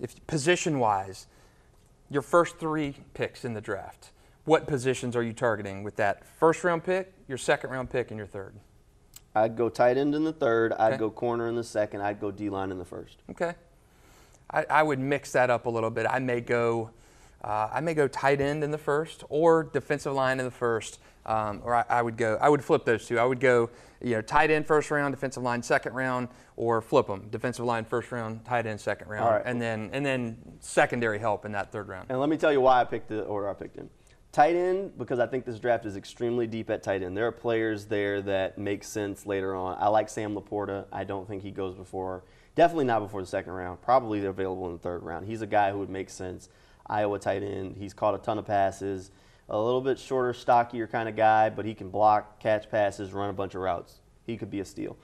if 0.00 0.26
position 0.26 0.78
wise, 0.78 1.26
your 2.10 2.22
first 2.22 2.58
three 2.58 2.94
picks 3.14 3.44
in 3.44 3.54
the 3.54 3.60
draft, 3.60 4.10
what 4.44 4.66
positions 4.66 5.16
are 5.16 5.22
you 5.22 5.32
targeting 5.32 5.82
with 5.82 5.96
that 5.96 6.24
first 6.38 6.62
round 6.62 6.84
pick, 6.84 7.12
your 7.26 7.38
second 7.38 7.70
round 7.70 7.90
pick, 7.90 8.10
and 8.10 8.18
your 8.18 8.28
third? 8.28 8.54
I'd 9.34 9.56
go 9.56 9.68
tight 9.68 9.98
end 9.98 10.14
in 10.14 10.24
the 10.24 10.32
third, 10.32 10.72
I'd 10.74 10.98
go 10.98 11.10
corner 11.10 11.48
in 11.48 11.56
the 11.56 11.64
second, 11.64 12.00
I'd 12.00 12.20
go 12.20 12.30
D 12.30 12.48
line 12.48 12.70
in 12.70 12.78
the 12.78 12.84
first. 12.84 13.18
Okay. 13.30 13.54
I, 14.50 14.64
I 14.70 14.82
would 14.82 14.98
mix 14.98 15.32
that 15.32 15.50
up 15.50 15.66
a 15.66 15.70
little 15.70 15.90
bit. 15.90 16.06
I 16.08 16.18
may 16.18 16.40
go, 16.40 16.90
uh, 17.42 17.68
I 17.72 17.80
may 17.80 17.94
go 17.94 18.08
tight 18.08 18.40
end 18.40 18.62
in 18.62 18.70
the 18.70 18.78
first, 18.78 19.24
or 19.28 19.64
defensive 19.64 20.12
line 20.12 20.38
in 20.38 20.44
the 20.44 20.50
first, 20.50 21.00
um, 21.24 21.60
or 21.64 21.74
I, 21.74 21.84
I 21.88 22.02
would 22.02 22.16
go. 22.16 22.38
I 22.40 22.48
would 22.48 22.62
flip 22.62 22.84
those 22.84 23.06
two. 23.06 23.18
I 23.18 23.24
would 23.24 23.40
go, 23.40 23.70
you 24.00 24.12
know, 24.12 24.22
tight 24.22 24.50
end 24.50 24.66
first 24.66 24.90
round, 24.90 25.14
defensive 25.14 25.42
line 25.42 25.62
second 25.62 25.94
round, 25.94 26.28
or 26.56 26.80
flip 26.80 27.08
them. 27.08 27.28
Defensive 27.30 27.64
line 27.64 27.84
first 27.84 28.12
round, 28.12 28.44
tight 28.44 28.66
end 28.66 28.80
second 28.80 29.08
round, 29.08 29.26
right. 29.26 29.42
and 29.44 29.60
then 29.60 29.90
and 29.92 30.06
then 30.06 30.36
secondary 30.60 31.18
help 31.18 31.44
in 31.44 31.52
that 31.52 31.72
third 31.72 31.88
round. 31.88 32.06
And 32.08 32.20
let 32.20 32.28
me 32.28 32.36
tell 32.36 32.52
you 32.52 32.60
why 32.60 32.80
I 32.80 32.84
picked 32.84 33.08
the 33.08 33.22
order 33.22 33.48
I 33.48 33.54
picked 33.54 33.76
in. 33.76 33.90
Tight 34.30 34.54
end, 34.54 34.98
because 34.98 35.18
I 35.18 35.26
think 35.26 35.46
this 35.46 35.58
draft 35.58 35.86
is 35.86 35.96
extremely 35.96 36.46
deep 36.46 36.68
at 36.68 36.82
tight 36.82 37.02
end. 37.02 37.16
There 37.16 37.26
are 37.26 37.32
players 37.32 37.86
there 37.86 38.20
that 38.22 38.58
make 38.58 38.84
sense 38.84 39.24
later 39.24 39.56
on. 39.56 39.78
I 39.80 39.88
like 39.88 40.10
Sam 40.10 40.34
Laporta. 40.34 40.84
I 40.92 41.04
don't 41.04 41.26
think 41.26 41.42
he 41.42 41.50
goes 41.50 41.74
before, 41.74 42.22
definitely 42.56 42.86
not 42.86 43.00
before 43.00 43.20
the 43.20 43.26
second 43.26 43.52
round. 43.52 43.80
Probably 43.80 44.24
available 44.24 44.66
in 44.66 44.72
the 44.72 44.78
third 44.78 45.04
round. 45.04 45.26
He's 45.26 45.42
a 45.42 45.46
guy 45.46 45.70
who 45.70 45.78
would 45.78 45.90
make 45.90 46.10
sense. 46.10 46.48
Iowa 46.88 47.18
tight 47.20 47.44
end. 47.44 47.76
He's 47.76 47.94
caught 47.94 48.14
a 48.14 48.18
ton 48.18 48.38
of 48.38 48.46
passes. 48.46 49.12
A 49.48 49.56
little 49.56 49.80
bit 49.80 49.98
shorter, 49.98 50.32
stockier 50.32 50.88
kind 50.88 51.08
of 51.08 51.14
guy, 51.14 51.50
but 51.50 51.64
he 51.64 51.74
can 51.74 51.88
block, 51.88 52.40
catch 52.40 52.68
passes, 52.68 53.12
run 53.12 53.30
a 53.30 53.32
bunch 53.32 53.54
of 53.54 53.60
routes. 53.60 54.00
He 54.24 54.36
could 54.36 54.50
be 54.50 54.58
a 54.58 54.64
steal. 54.64 54.96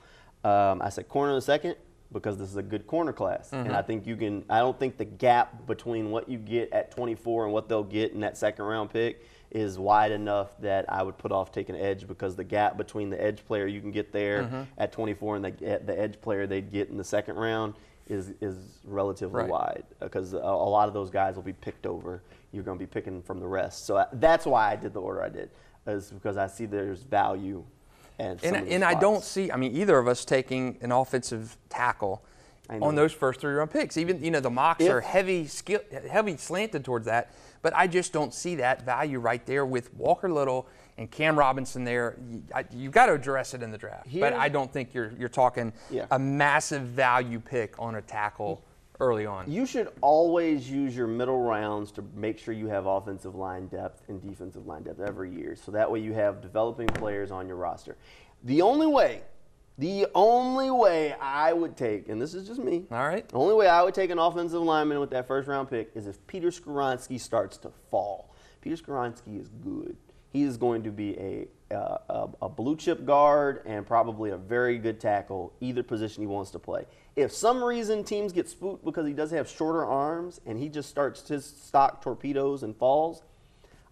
Um, 0.43 0.81
I 0.81 0.89
said 0.89 1.07
corner 1.07 1.31
in 1.31 1.35
the 1.37 1.41
second 1.41 1.77
because 2.11 2.37
this 2.37 2.49
is 2.49 2.57
a 2.57 2.63
good 2.63 2.85
corner 2.85 3.13
class. 3.13 3.53
And 3.53 3.73
I 3.73 3.81
think 3.81 4.05
you 4.05 4.17
can, 4.17 4.43
I 4.49 4.59
don't 4.59 4.77
think 4.77 4.97
the 4.97 5.05
gap 5.05 5.65
between 5.65 6.11
what 6.11 6.27
you 6.27 6.37
get 6.37 6.73
at 6.73 6.91
24 6.91 7.45
and 7.45 7.53
what 7.53 7.69
they'll 7.69 7.83
get 7.83 8.11
in 8.11 8.19
that 8.19 8.37
second 8.37 8.65
round 8.65 8.91
pick 8.91 9.23
is 9.53 9.77
wide 9.77 10.11
enough 10.11 10.57
that 10.59 10.85
I 10.89 11.03
would 11.03 11.17
put 11.17 11.31
off 11.31 11.51
taking 11.51 11.75
edge 11.75 12.07
because 12.07 12.35
the 12.35 12.43
gap 12.43 12.75
between 12.75 13.09
the 13.09 13.21
edge 13.21 13.45
player 13.45 13.67
you 13.67 13.81
can 13.81 13.91
get 13.91 14.11
there 14.11 14.43
mm-hmm. 14.43 14.61
at 14.77 14.91
24 14.91 15.35
and 15.37 15.45
the, 15.45 15.81
the 15.85 15.99
edge 15.99 16.19
player 16.21 16.47
they'd 16.47 16.71
get 16.71 16.89
in 16.89 16.97
the 16.97 17.03
second 17.03 17.35
round 17.35 17.75
is, 18.07 18.33
is 18.41 18.79
relatively 18.83 19.41
Right. 19.41 19.49
wide 19.49 19.83
uh, 20.01 20.05
because 20.05 20.33
a, 20.33 20.37
a 20.37 20.39
lot 20.39 20.87
of 20.87 20.93
those 20.93 21.09
guys 21.09 21.35
will 21.35 21.43
be 21.43 21.53
picked 21.53 21.85
over. 21.85 22.21
You're 22.51 22.63
going 22.63 22.77
to 22.77 22.83
be 22.83 22.89
picking 22.89 23.21
from 23.21 23.39
the 23.39 23.47
rest. 23.47 23.85
So 23.85 23.97
I, 23.97 24.07
that's 24.13 24.45
why 24.45 24.71
I 24.71 24.75
did 24.75 24.93
the 24.93 25.01
order 25.01 25.23
I 25.23 25.29
did, 25.29 25.49
is 25.87 26.11
because 26.11 26.35
I 26.37 26.47
see 26.47 26.65
there's 26.65 27.03
value. 27.03 27.63
And, 28.19 28.43
And, 28.43 28.67
and 28.67 28.83
I 28.83 28.93
don't 28.93 29.23
see, 29.23 29.51
I 29.51 29.55
mean, 29.55 29.75
either 29.75 29.97
of 29.97 30.07
us 30.07 30.25
taking 30.25 30.77
an 30.81 30.91
offensive 30.91 31.57
tackle 31.69 32.23
on 32.69 32.95
those 32.95 33.11
first 33.11 33.39
three 33.39 33.53
round 33.53 33.71
picks. 33.71 33.97
Even, 33.97 34.23
you 34.23 34.31
know, 34.31 34.39
the 34.39 34.49
mocks 34.49 34.83
If- 34.83 34.91
are 34.91 35.01
heavy, 35.01 35.47
skill, 35.47 35.81
heavy 36.09 36.37
slanted 36.37 36.83
towards 36.83 37.05
that, 37.05 37.31
but 37.63 37.73
I 37.75 37.87
just 37.87 38.13
don't 38.13 38.31
see 38.33 38.55
that 38.55 38.83
value 38.83 39.17
right 39.17 39.43
there 39.47 39.65
with 39.65 39.91
Walker 39.95 40.29
Little 40.31 40.67
and 40.99 41.09
Cam 41.09 41.39
Robinson 41.39 41.83
there. 41.83 42.17
You, 42.29 42.43
I, 42.53 42.65
you 42.71 42.91
got 42.91 43.07
to 43.07 43.13
address 43.13 43.55
it 43.55 43.63
in 43.63 43.71
the 43.71 43.77
draft, 43.79 44.07
but 44.19 44.33
I 44.33 44.49
don't 44.49 44.71
think 44.71 44.93
you're, 44.93 45.11
you're 45.17 45.29
talking 45.29 45.73
Yeah. 45.89 46.05
a 46.11 46.19
massive 46.19 46.83
value 46.83 47.39
pick 47.39 47.79
on 47.79 47.95
a 47.95 48.01
tackle 48.01 48.63
early 48.99 49.25
on. 49.25 49.49
You 49.51 49.65
should 49.65 49.91
always 50.01 50.69
use 50.69 50.95
your 50.95 51.07
middle 51.07 51.41
rounds 51.41 51.91
to 51.93 52.03
make 52.15 52.37
sure 52.37 52.53
you 52.53 52.67
have 52.67 52.85
offensive 52.85 53.33
line 53.33 53.67
depth 53.67 54.03
and 54.07 54.21
defensive 54.21 54.67
line 54.67 54.83
depth 54.83 54.99
every 54.99 55.31
year. 55.33 55.55
So 55.55 55.71
that 55.71 55.89
way 55.89 55.99
you 55.99 56.13
have 56.13 56.41
developing 56.41 56.87
players 56.87 57.31
on 57.31 57.47
your 57.47 57.55
roster. 57.57 57.97
The 58.43 58.61
only 58.61 58.87
way, 58.87 59.21
the 59.77 60.07
only 60.13 60.69
way 60.69 61.13
I 61.19 61.51
would 61.53 61.75
take, 61.75 62.07
and 62.09 62.21
this 62.21 62.33
is 62.33 62.47
just 62.47 62.59
me, 62.59 62.85
All 62.91 63.07
right. 63.07 63.27
the 63.27 63.37
only 63.37 63.55
way 63.55 63.67
I 63.67 63.81
would 63.81 63.93
take 63.93 64.11
an 64.11 64.19
offensive 64.19 64.61
lineman 64.61 64.99
with 64.99 65.09
that 65.11 65.27
first 65.27 65.47
round 65.47 65.69
pick 65.69 65.91
is 65.95 66.05
if 66.07 66.25
Peter 66.27 66.49
Skoronski 66.49 67.19
starts 67.19 67.57
to 67.57 67.71
fall. 67.89 68.35
Peter 68.61 68.75
Skoronski 68.75 69.41
is 69.41 69.49
good. 69.63 69.97
He 70.31 70.43
is 70.43 70.57
going 70.57 70.83
to 70.83 70.91
be 70.91 71.17
a, 71.17 71.75
uh, 71.75 71.97
a, 72.09 72.29
a 72.43 72.49
blue 72.49 72.75
chip 72.75 73.05
guard 73.05 73.61
and 73.65 73.85
probably 73.85 74.31
a 74.31 74.37
very 74.37 74.77
good 74.77 74.99
tackle, 74.99 75.53
either 75.59 75.83
position 75.83 76.23
he 76.23 76.27
wants 76.27 76.51
to 76.51 76.59
play. 76.59 76.85
If 77.15 77.31
some 77.31 77.63
reason 77.63 78.03
teams 78.03 78.31
get 78.31 78.49
spooked 78.49 78.83
because 78.83 79.05
he 79.05 79.13
does 79.13 79.29
have 79.31 79.47
shorter 79.47 79.85
arms 79.85 80.41
and 80.45 80.57
he 80.57 80.69
just 80.69 80.89
starts 80.89 81.27
his 81.27 81.45
stock 81.45 82.01
torpedoes 82.01 82.63
and 82.63 82.75
falls, 82.75 83.21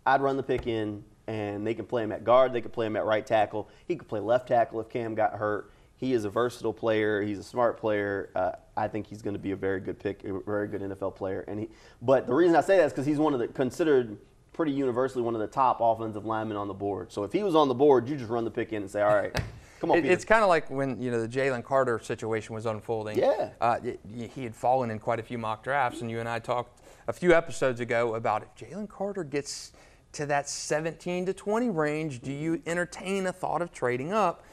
I'd 0.06 0.22
run 0.22 0.38
the 0.38 0.44
pick 0.44 0.66
in 0.66 1.04
and 1.28 1.66
they 1.66 1.74
can 1.74 1.86
play 1.86 2.04
him 2.04 2.12
at 2.12 2.24
guard, 2.24 2.54
they 2.54 2.62
could 2.62 2.74
play 2.74 2.86
him 2.86 2.96
at 2.96 3.06
right 3.06 3.26
tackle. 3.26 3.70
He 3.88 3.96
could 3.96 4.08
play 4.08 4.20
left 4.20 4.48
tackle 4.48 4.80
if 4.82 4.90
Cam 4.90 5.16
got 5.16 5.34
hurt. 5.34 5.72
He 5.96 6.14
is 6.14 6.26
a 6.26 6.30
versatile 6.32 6.74
player. 6.74 7.22
He's 7.22 7.38
a 7.38 7.44
smart 7.44 7.78
player. 7.80 8.32
Uh, 8.36 8.54
I 8.76 8.88
think 8.88 9.06
he's 9.06 9.22
going 9.22 9.36
to 9.36 9.40
be 9.40 9.52
a 9.52 9.56
very 9.56 9.80
good 9.80 10.00
pick, 10.00 10.24
a 10.24 10.40
very 10.40 10.68
good 10.68 10.82
NFL 10.82 11.16
player. 11.16 11.46
And 11.48 11.60
he, 11.60 11.70
but 12.02 12.26
the 12.26 12.34
reason 12.34 12.56
I 12.56 12.62
say 12.62 12.78
that 12.78 12.86
is 12.86 12.92
because 12.92 13.06
he's 13.06 13.20
one 13.20 13.34
of 13.36 13.40
the 13.40 13.48
considered 13.50 14.18
pretty 14.52 14.72
universally 14.72 15.24
one 15.24 15.36
of 15.36 15.42
the 15.42 15.48
top 15.48 15.78
offensive 15.80 16.26
linemen 16.26 16.58
on 16.58 16.68
the 16.68 16.74
board. 16.74 17.12
So 17.12 17.24
if 17.24 17.32
he 17.32 17.44
was 17.44 17.54
on 17.56 17.68
the 17.68 17.76
board, 17.76 18.10
you 18.10 18.18
just 18.18 18.30
run 18.32 18.44
the 18.46 18.52
pick 18.52 18.74
in 18.74 18.82
and 18.82 18.90
say, 18.92 19.02
all 19.02 19.14
right, 19.16 19.32
Come 19.80 19.92
on, 19.92 19.98
it- 20.00 20.06
it's 20.06 20.26
kind 20.26 20.42
of 20.42 20.50
like 20.50 20.70
when 20.72 21.00
you 21.00 21.12
know 21.12 21.22
the 21.22 21.28
Jalen 21.28 21.64
Carter 21.64 22.00
situation 22.00 22.56
was 22.56 22.66
unfolding. 22.66 23.18
Yeah. 23.20 23.52
uh, 23.62 23.78
y- 23.84 23.98
he 24.34 24.44
had 24.44 24.56
fallen 24.56 24.90
in 24.90 24.98
quite 25.00 25.20
a 25.20 25.24
few 25.24 25.38
mock 25.38 25.64
drafts, 25.64 26.02
and 26.02 26.10
you 26.10 26.20
and 26.20 26.28
I 26.28 26.40
talked 26.40 26.82
a 27.08 27.14
few 27.14 27.32
episodes 27.34 27.80
ago 27.80 28.16
about 28.16 28.42
if 28.44 28.56
Jalen 28.70 28.90
Carter 28.90 29.24
gets 29.24 29.72
to 30.14 30.26
that 30.26 30.50
17 30.50 31.26
to 31.28 31.34
20 31.34 31.70
range, 31.70 32.22
do 32.22 32.32
you 32.32 32.62
entertain 32.66 33.28
a 33.28 33.34
thought 33.34 33.62
of 33.62 33.72
trading 33.72 34.12
up? 34.12 34.44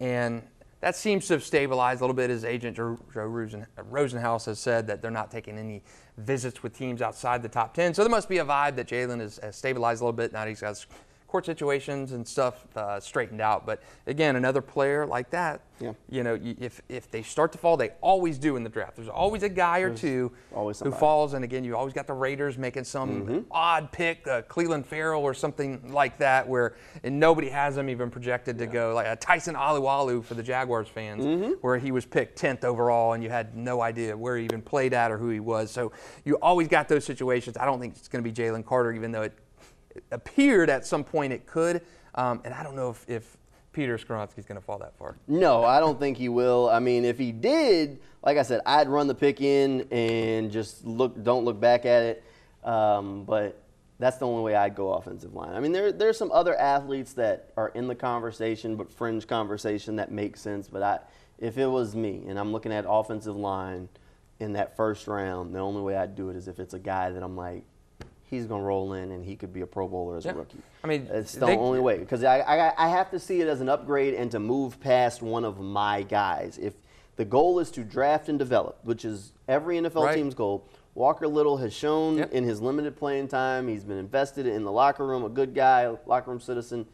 And 0.00 0.42
that 0.80 0.94
seems 0.94 1.26
to 1.28 1.34
have 1.34 1.42
stabilized 1.42 2.00
a 2.00 2.04
little 2.04 2.14
bit. 2.14 2.30
as 2.30 2.44
agent, 2.44 2.76
Joe 2.76 2.98
Joe 3.12 3.24
Rosen, 3.24 3.66
Rosenhaus, 3.90 4.44
has 4.46 4.58
said 4.58 4.86
that 4.88 5.00
they're 5.00 5.10
not 5.10 5.30
taking 5.30 5.58
any 5.58 5.82
visits 6.18 6.62
with 6.62 6.76
teams 6.76 7.00
outside 7.00 7.42
the 7.42 7.48
top 7.48 7.74
10. 7.74 7.94
So 7.94 8.02
there 8.02 8.10
must 8.10 8.28
be 8.28 8.38
a 8.38 8.44
vibe 8.44 8.76
that 8.76 8.86
Jalen 8.86 9.20
has, 9.20 9.38
has 9.38 9.56
stabilized 9.56 10.00
a 10.02 10.04
little 10.04 10.16
bit. 10.16 10.32
Now 10.32 10.46
he's 10.46 10.60
got 10.60 10.84
court 11.26 11.44
situations 11.46 12.12
and 12.12 12.26
stuff 12.26 12.64
uh, 12.76 13.00
straightened 13.00 13.40
out. 13.40 13.66
But 13.66 13.82
again, 14.06 14.36
another 14.36 14.60
player 14.62 15.04
like 15.06 15.30
that, 15.30 15.60
Yeah. 15.80 15.92
you 16.08 16.22
know, 16.22 16.38
if, 16.42 16.80
if 16.88 17.10
they 17.10 17.22
start 17.22 17.52
to 17.52 17.58
fall, 17.58 17.76
they 17.76 17.90
always 18.00 18.38
do 18.38 18.56
in 18.56 18.62
the 18.62 18.68
draft. 18.70 18.96
There's 18.96 19.08
always 19.08 19.42
a 19.42 19.48
guy 19.48 19.80
or 19.80 19.94
two 19.94 20.30
always 20.54 20.78
who 20.80 20.92
falls. 20.92 21.34
And 21.34 21.44
again, 21.44 21.64
you 21.64 21.76
always 21.76 21.92
got 21.94 22.06
the 22.06 22.12
Raiders 22.14 22.56
making 22.56 22.84
some 22.84 23.06
Mm-hmm. 23.26 23.38
odd 23.50 23.90
pick, 23.92 24.26
uh, 24.28 24.42
Clelin 24.42 24.84
Ferrell 24.84 25.22
or 25.22 25.34
something 25.34 25.92
like 25.92 26.18
that, 26.18 26.46
where 26.48 26.76
and 27.02 27.18
nobody 27.18 27.48
has 27.48 27.76
him 27.76 27.88
even 27.90 28.10
projected 28.10 28.58
to 28.58 28.66
go, 28.66 28.94
like 28.94 29.06
a 29.06 29.16
Tyson 29.16 29.54
Alualu 29.56 30.24
for 30.24 30.34
the 30.34 30.42
Jaguars 30.42 30.88
fans, 30.88 31.24
Mm-hmm. 31.24 31.52
where 31.60 31.78
he 31.78 31.90
was 31.92 32.04
picked 32.06 32.40
10th 32.40 32.64
overall 32.64 33.12
and 33.14 33.22
you 33.22 33.30
had 33.30 33.56
no 33.56 33.80
idea 33.80 34.16
where 34.16 34.36
he 34.36 34.44
even 34.44 34.62
played 34.62 34.94
at 34.94 35.10
or 35.10 35.18
who 35.18 35.28
he 35.30 35.40
was. 35.40 35.70
So 35.70 35.92
you 36.24 36.36
always 36.36 36.68
got 36.68 36.88
those 36.88 37.04
situations. 37.04 37.56
I 37.56 37.64
don't 37.64 37.80
think 37.80 37.96
it's 37.96 38.08
going 38.08 38.22
to 38.22 38.30
be 38.30 38.34
Jalen 38.34 38.64
Carter, 38.64 38.92
even 38.92 39.10
though 39.12 39.22
it 39.22 39.32
appeared 40.10 40.70
at 40.70 40.86
some 40.86 41.04
point 41.04 41.32
it 41.32 41.46
could. 41.46 41.82
Um, 42.14 42.40
and 42.44 42.54
I 42.54 42.62
don't 42.62 42.76
know 42.76 42.90
if, 42.90 43.04
if 43.08 43.36
Peter 43.76 43.98
Skoronski's 43.98 44.46
going 44.46 44.58
to 44.58 44.64
fall 44.64 44.78
that 44.78 44.96
far. 44.96 45.18
No, 45.28 45.62
I 45.62 45.80
don't 45.80 46.00
think 46.00 46.16
he 46.16 46.30
will. 46.30 46.70
I 46.70 46.78
mean, 46.78 47.04
if 47.04 47.18
he 47.18 47.30
did, 47.30 48.00
like 48.22 48.38
I 48.38 48.42
said, 48.42 48.62
I'd 48.64 48.88
run 48.88 49.06
the 49.06 49.14
pick 49.14 49.42
in 49.42 49.86
and 49.90 50.50
just 50.50 50.86
look. 50.86 51.22
Don't 51.22 51.44
look 51.44 51.60
back 51.60 51.84
at 51.84 52.02
it. 52.02 52.24
Um, 52.64 53.24
but 53.24 53.62
that's 53.98 54.16
the 54.16 54.26
only 54.26 54.42
way 54.42 54.54
I'd 54.54 54.74
go 54.74 54.94
offensive 54.94 55.34
line. 55.34 55.54
I 55.54 55.60
mean, 55.60 55.72
there 55.72 55.92
there's 55.92 56.16
some 56.16 56.32
other 56.32 56.58
athletes 56.58 57.12
that 57.14 57.52
are 57.58 57.68
in 57.68 57.86
the 57.86 57.94
conversation, 57.94 58.76
but 58.76 58.90
fringe 58.90 59.26
conversation 59.26 59.96
that 59.96 60.10
makes 60.10 60.40
sense. 60.40 60.68
But 60.68 60.82
I, 60.82 60.98
if 61.38 61.58
it 61.58 61.66
was 61.66 61.94
me 61.94 62.24
and 62.26 62.38
I'm 62.38 62.52
looking 62.52 62.72
at 62.72 62.86
offensive 62.88 63.36
line 63.36 63.90
in 64.40 64.54
that 64.54 64.74
first 64.74 65.06
round, 65.06 65.54
the 65.54 65.58
only 65.58 65.82
way 65.82 65.96
I'd 65.96 66.14
do 66.14 66.30
it 66.30 66.36
is 66.36 66.48
if 66.48 66.58
it's 66.60 66.72
a 66.72 66.78
guy 66.78 67.10
that 67.10 67.22
I'm 67.22 67.36
like. 67.36 67.64
He's 68.28 68.46
gonna 68.46 68.62
roll 68.62 68.92
in, 68.94 69.12
and 69.12 69.24
he 69.24 69.36
could 69.36 69.52
be 69.52 69.60
a 69.60 69.66
Pro 69.66 69.86
Bowler 69.86 70.16
as 70.16 70.24
Yeah. 70.24 70.32
a 70.32 70.34
rookie. 70.34 70.58
I 70.82 70.88
mean, 70.88 71.06
it's 71.10 71.32
the 71.34 71.46
they- 71.46 71.56
only 71.56 71.78
way 71.80 71.98
because 71.98 72.24
I, 72.24 72.40
I 72.40 72.86
I 72.86 72.88
have 72.88 73.10
to 73.12 73.18
see 73.20 73.40
it 73.40 73.46
as 73.48 73.60
an 73.60 73.68
upgrade 73.68 74.14
and 74.14 74.30
to 74.32 74.40
move 74.40 74.80
past 74.80 75.22
one 75.22 75.44
of 75.44 75.60
my 75.60 76.02
guys. 76.02 76.58
If 76.58 76.74
the 77.16 77.24
goal 77.24 77.60
is 77.60 77.70
to 77.72 77.84
draft 77.84 78.28
and 78.28 78.38
develop, 78.38 78.78
which 78.82 79.04
is 79.04 79.32
every 79.48 79.78
NFL 79.78 80.04
Right. 80.04 80.16
team's 80.16 80.34
goal, 80.34 80.64
Walker 80.94 81.28
Little 81.28 81.56
has 81.58 81.72
shown 81.72 82.18
Yep. 82.18 82.32
in 82.32 82.42
his 82.44 82.60
limited 82.60 82.96
playing 82.96 83.28
time, 83.28 83.68
he's 83.68 83.84
been 83.84 83.98
invested 83.98 84.46
in 84.46 84.64
the 84.64 84.72
locker 84.72 85.06
room, 85.06 85.24
a 85.24 85.28
good 85.28 85.54
guy, 85.54 85.94
locker 86.06 86.30
room 86.30 86.40
citizen. 86.40 86.84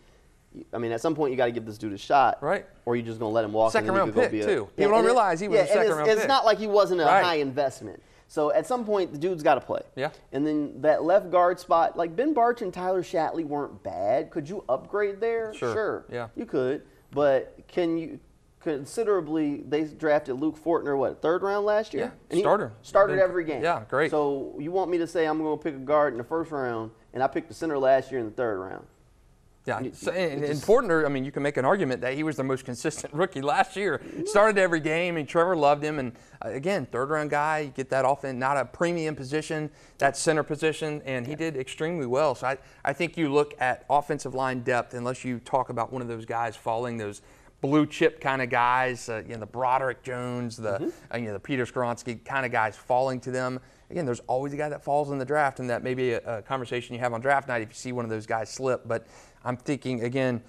I 0.73 0.77
mean, 0.77 0.92
at 0.92 1.01
some 1.01 1.14
point 1.14 1.31
you 1.31 1.38
got 1.38 1.47
to 1.47 1.51
give 1.53 1.64
this 1.64 1.79
dude 1.79 1.95
a 1.95 1.99
shot, 1.99 2.37
Right. 2.42 2.66
Or 2.85 2.95
you're 2.95 3.07
just 3.07 3.18
gonna 3.18 3.33
let 3.33 3.42
him 3.45 3.55
walk. 3.55 3.73
Second 3.73 3.88
and 3.88 3.97
round 3.97 4.11
he 4.11 4.12
could 4.21 4.25
go 4.25 4.29
pick, 4.38 4.42
a, 4.42 4.47
too. 4.55 4.68
People 4.77 4.92
don't 4.92 5.05
realize 5.07 5.40
he 5.40 5.49
was 5.49 5.55
a 5.55 5.57
yeah, 5.57 5.62
and 5.62 5.71
second 5.71 5.87
it's, 5.87 5.97
round 5.97 6.11
It's 6.11 6.21
pick. 6.21 6.29
not 6.29 6.45
like 6.45 6.59
he 6.59 6.66
wasn't 6.66 7.01
a 7.01 7.05
Right. 7.05 7.25
high 7.25 7.35
investment. 7.37 8.03
So 8.33 8.51
at 8.51 8.66
some 8.66 8.87
point 8.87 9.12
the 9.12 9.18
dude's 9.18 9.42
got 9.42 9.57
to 9.57 9.61
play. 9.61 9.83
Yeah. 9.95 10.09
And 10.33 10.47
then 10.47 10.81
that 10.81 11.05
left 11.05 11.31
guard 11.31 11.61
spot, 11.61 11.99
like 11.99 12.16
Ben 12.16 12.35
Bartch 12.35 12.62
and 12.62 12.73
Tyler 12.73 13.03
Shatley 13.03 13.45
weren't 13.45 13.83
bad. 13.83 14.31
Could 14.31 14.49
you 14.49 14.64
upgrade 14.71 15.21
there? 15.21 15.53
Sure. 15.53 16.07
Yeah. 16.11 16.29
You 16.35 16.47
could, 16.47 16.81
but 17.11 17.59
can 17.68 17.99
you 17.99 18.18
considerably? 18.61 19.59
They 19.68 19.85
drafted 19.85 20.40
Luke 20.40 20.57
Fortner, 20.57 20.97
what 20.97 21.21
third 21.21 21.42
round 21.42 21.66
last 21.66 21.92
year? 21.92 22.05
Yeah, 22.05 22.31
And 22.31 22.40
starter. 22.40 22.73
Started 22.81 23.18
every 23.18 23.45
game. 23.45 23.62
yeah, 23.62 23.83
great. 23.87 24.11
So 24.11 24.57
you 24.59 24.73
want 24.73 24.90
me 24.90 24.97
to 24.97 25.07
say 25.07 25.27
I'm 25.27 25.37
going 25.37 25.59
to 25.59 25.62
pick 25.62 25.75
a 25.75 25.79
guard 25.79 26.14
in 26.14 26.18
the 26.18 26.25
first 26.25 26.51
round, 26.53 26.90
and 27.12 27.23
I 27.23 27.27
picked 27.27 27.49
the 27.49 27.55
center 27.55 27.77
last 27.77 28.11
year 28.11 28.21
in 28.21 28.25
the 28.25 28.33
third 28.33 28.59
round? 28.59 28.87
Yeah, 29.64 29.81
so, 29.92 30.11
and, 30.11 30.42
and 30.42 30.59
Fortner, 30.59 31.07
I 31.07 31.09
mean, 31.09 31.25
you 31.25 31.31
can 31.31 31.44
make 31.44 31.57
an 31.57 31.64
argument 31.64 32.01
that 32.01 32.14
he 32.14 32.25
was 32.25 32.35
the 32.37 32.42
most 32.42 32.64
consistent 32.64 33.14
rookie 33.14 33.40
last 33.42 33.77
year. 33.77 34.03
Started 34.25 34.59
every 34.59 34.81
game, 34.81 35.16
and 35.16 35.29
Trevor 35.29 35.55
loved 35.55 35.85
him. 35.85 36.01
And 36.01 36.12
uh, 36.44 36.48
again, 36.48 36.85
third 36.87 37.11
round 37.11 37.31
guy, 37.31 37.61
you 37.61 37.70
get 37.70 37.88
that 37.90 38.05
often, 38.05 38.40
not 38.40 38.57
a 38.57 38.64
premium 38.64 39.14
position, 39.14 39.70
that 39.98 40.16
center 40.16 40.42
position, 40.42 41.01
and 41.05 41.25
he 41.27 41.37
did 41.37 41.57
extremely 41.57 42.07
well. 42.07 42.35
So 42.35 42.48
I, 42.48 42.59
I 42.85 42.92
think 42.92 43.16
you 43.16 43.33
look 43.33 43.55
at 43.61 43.85
offensive 43.88 44.35
line 44.35 44.62
depth, 44.62 44.94
unless 44.94 45.25
you 45.25 45.38
talk 45.38 45.68
about 45.68 45.92
one 45.92 46.03
of 46.03 46.09
those 46.09 46.25
guys 46.25 46.57
falling, 46.57 46.96
those 46.98 47.22
blue 47.61 47.87
chip 47.87 48.20
kind 48.20 48.42
of 48.42 48.51
guys, 48.51 49.09
uh, 49.09 49.22
you 49.25 49.35
know, 49.35 49.38
the 49.38 49.46
Broderick 49.46 50.03
Jones, 50.03 50.57
the 50.57 50.72
Mm-hmm. 50.72 50.88
uh, 51.14 51.16
you 51.18 51.27
know 51.27 51.35
the 51.35 51.38
Peter 51.38 51.64
Skoronski 51.64 52.25
kind 52.25 52.44
of 52.44 52.51
guys 52.51 52.77
falling 52.77 53.20
to 53.20 53.31
them. 53.31 53.61
Again, 53.90 54.05
there's 54.07 54.20
always 54.27 54.53
a 54.53 54.57
guy 54.57 54.68
that 54.70 54.83
falls 54.83 55.11
in 55.12 55.18
the 55.18 55.25
draft, 55.25 55.61
and 55.61 55.70
that 55.70 55.85
may 55.85 55.94
be 55.94 56.14
a, 56.14 56.38
a 56.38 56.42
conversation 56.42 56.94
you 56.94 57.01
have 57.01 57.12
on 57.12 57.20
draft 57.20 57.46
night 57.46 57.62
if 57.62 57.68
you 57.68 57.75
see 57.75 57.92
one 57.92 58.05
of 58.05 58.11
those 58.11 58.27
guys 58.27 58.48
slip. 58.51 58.88
But 58.88 59.07
I'm 59.45 59.57
thinking 59.57 60.05
again, 60.05 60.43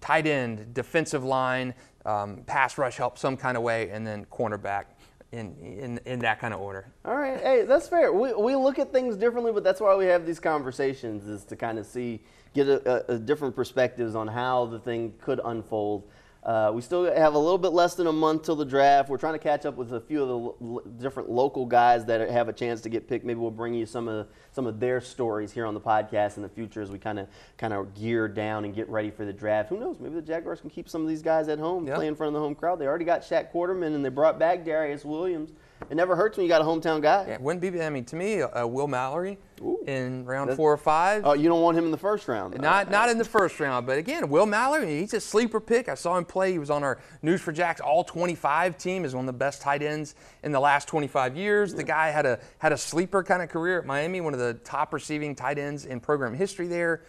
tight 0.00 0.26
end, 0.26 0.74
defensive 0.74 1.24
line, 1.24 1.74
um, 2.04 2.42
pass 2.46 2.78
rush 2.78 2.96
help 2.96 3.18
some 3.18 3.36
kind 3.36 3.56
of 3.56 3.62
way, 3.62 3.90
and 3.90 4.06
then 4.06 4.26
cornerback 4.26 4.84
in 5.32 5.56
in, 5.58 6.00
in 6.04 6.18
that 6.20 6.40
kind 6.40 6.54
of 6.54 6.60
order. 6.60 6.86
All 7.04 7.16
right, 7.16 7.40
hey, 7.40 7.62
that's 7.62 7.88
fair. 7.88 8.12
We, 8.12 8.32
we 8.34 8.56
look 8.56 8.78
at 8.78 8.92
things 8.92 9.16
differently, 9.16 9.52
but 9.52 9.64
that's 9.64 9.80
why 9.80 9.94
we 9.96 10.06
have 10.06 10.26
these 10.26 10.40
conversations 10.40 11.26
is 11.26 11.44
to 11.46 11.56
kind 11.56 11.78
of 11.78 11.86
see, 11.86 12.20
get 12.54 12.68
a, 12.68 13.12
a, 13.12 13.14
a 13.14 13.18
different 13.18 13.56
perspectives 13.56 14.14
on 14.14 14.28
how 14.28 14.66
the 14.66 14.78
thing 14.78 15.14
could 15.20 15.40
unfold. 15.44 16.08
Uh, 16.44 16.70
we 16.74 16.82
still 16.82 17.04
have 17.04 17.32
a 17.34 17.38
little 17.38 17.56
bit 17.56 17.70
less 17.72 17.94
than 17.94 18.06
a 18.06 18.12
month 18.12 18.42
till 18.42 18.54
the 18.56 18.66
draft. 18.66 19.08
We're 19.08 19.16
trying 19.16 19.32
to 19.32 19.38
catch 19.38 19.64
up 19.64 19.76
with 19.76 19.92
a 19.94 20.00
few 20.00 20.20
of 20.22 20.28
the 20.28 20.36
lo- 20.36 20.82
different 20.98 21.30
local 21.30 21.64
guys 21.64 22.04
that 22.04 22.28
have 22.28 22.48
a 22.48 22.52
chance 22.52 22.82
to 22.82 22.90
get 22.90 23.08
picked. 23.08 23.24
Maybe 23.24 23.40
we'll 23.40 23.50
bring 23.50 23.72
you 23.72 23.86
some 23.86 24.08
of 24.08 24.26
some 24.52 24.66
of 24.66 24.78
their 24.78 25.00
stories 25.00 25.52
here 25.52 25.64
on 25.64 25.72
the 25.72 25.80
podcast 25.80 26.36
in 26.36 26.42
the 26.42 26.48
future 26.50 26.82
as 26.82 26.90
we 26.90 26.98
kind 26.98 27.18
of 27.18 27.28
kind 27.56 27.72
of 27.72 27.94
gear 27.94 28.28
down 28.28 28.66
and 28.66 28.74
get 28.74 28.90
ready 28.90 29.10
for 29.10 29.24
the 29.24 29.32
draft. 29.32 29.70
Who 29.70 29.80
knows? 29.80 29.96
Maybe 29.98 30.16
the 30.16 30.22
Jaguars 30.22 30.60
can 30.60 30.68
keep 30.68 30.86
some 30.88 31.00
of 31.00 31.08
these 31.08 31.22
guys 31.22 31.48
at 31.48 31.58
home, 31.58 31.86
Yeah. 31.86 31.94
play 31.94 32.08
in 32.08 32.14
front 32.14 32.28
of 32.28 32.34
the 32.34 32.40
home 32.40 32.54
crowd. 32.54 32.78
They 32.78 32.86
already 32.86 33.06
got 33.06 33.22
Shaq 33.22 33.50
Quarterman 33.50 33.94
and 33.94 34.04
they 34.04 34.10
brought 34.10 34.38
back 34.38 34.64
Darious 34.66 35.02
Williams. 35.04 35.50
It 35.90 35.94
never 35.94 36.16
hurts 36.16 36.36
when 36.36 36.44
you 36.44 36.48
got 36.48 36.60
a 36.60 36.64
hometown 36.64 37.00
guy. 37.02 37.24
Yeah, 37.28 37.38
wouldn't 37.40 37.60
be. 37.60 37.80
I 37.82 37.90
mean, 37.90 38.04
to 38.06 38.16
me, 38.16 38.42
uh, 38.42 38.66
Will 38.66 38.88
Mallory 38.88 39.38
in 39.86 40.24
round 40.24 40.48
That's- 40.48 40.56
four 40.56 40.72
or 40.72 40.76
five. 40.76 41.22
Oh, 41.24 41.32
you 41.32 41.48
don't 41.48 41.62
want 41.62 41.78
him 41.78 41.84
in 41.84 41.90
the 41.90 41.96
first 41.98 42.26
round. 42.28 42.54
though. 42.54 42.62
Not 42.62 42.90
not 42.90 43.08
in 43.08 43.18
the 43.18 43.24
first 43.24 43.60
round, 43.60 43.86
but 43.86 43.98
again, 43.98 44.28
Will 44.28 44.46
Mallory, 44.46 45.00
he's 45.00 45.14
a 45.14 45.20
sleeper 45.20 45.60
pick. 45.60 45.88
I 45.88 45.94
saw 45.94 46.16
him 46.16 46.24
play. 46.24 46.52
He 46.52 46.58
was 46.58 46.70
on 46.70 46.82
our 46.82 46.98
News4JAX 47.22 47.80
All 47.80 48.04
25 48.04 48.76
team. 48.78 49.04
Is 49.04 49.14
one 49.14 49.22
of 49.24 49.26
the 49.26 49.38
best 49.38 49.62
tight 49.62 49.82
ends 49.82 50.14
in 50.42 50.52
the 50.52 50.60
last 50.60 50.88
25 50.88 51.36
years. 51.36 51.74
The 51.74 51.84
guy 51.84 52.10
had 52.10 52.26
a 52.26 52.38
had 52.58 52.72
a 52.72 52.78
sleeper 52.78 53.22
kind 53.22 53.42
of 53.42 53.48
career 53.48 53.78
at 53.80 53.86
Miami, 53.86 54.20
one 54.20 54.34
of 54.34 54.40
the 54.40 54.54
top 54.54 54.92
receiving 54.92 55.34
tight 55.34 55.58
ends 55.58 55.84
in 55.86 56.00
program 56.00 56.34
history 56.34 56.66
there. 56.66 57.02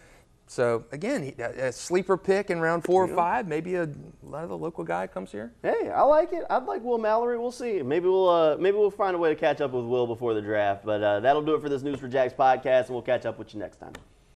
So 0.48 0.84
again, 0.92 1.34
a, 1.38 1.72
sleeper 1.72 2.16
pick 2.16 2.50
in 2.50 2.60
round 2.60 2.84
four 2.84 3.04
or 3.04 3.14
five. 3.14 3.48
Maybe 3.48 3.74
a 3.74 3.88
lot 4.22 4.44
of 4.44 4.48
the 4.48 4.56
local 4.56 4.84
guy 4.84 5.06
comes 5.06 5.32
here. 5.32 5.52
Hey, 5.62 5.90
I 5.90 6.02
like 6.02 6.32
it. 6.32 6.44
I'd 6.48 6.64
like 6.64 6.82
Will 6.82 6.98
Mallory. 6.98 7.36
We'll 7.38 7.50
see. 7.50 7.82
Maybe 7.82 8.06
we'll 8.06 8.28
uh, 8.28 8.56
maybe 8.56 8.76
we'll 8.76 8.90
find 8.90 9.16
a 9.16 9.18
way 9.18 9.28
to 9.28 9.36
catch 9.36 9.60
up 9.60 9.72
with 9.72 9.84
Will 9.84 10.06
before 10.06 10.34
the 10.34 10.42
draft. 10.42 10.84
But 10.84 11.02
uh, 11.02 11.20
that'll 11.20 11.42
do 11.42 11.54
it 11.54 11.62
for 11.62 11.68
this 11.68 11.82
News4JAX 11.82 12.36
podcast, 12.36 12.86
and 12.86 12.90
we'll 12.90 13.02
catch 13.02 13.26
up 13.26 13.38
with 13.38 13.54
you 13.54 13.60
next 13.60 13.78
time. 13.78 13.92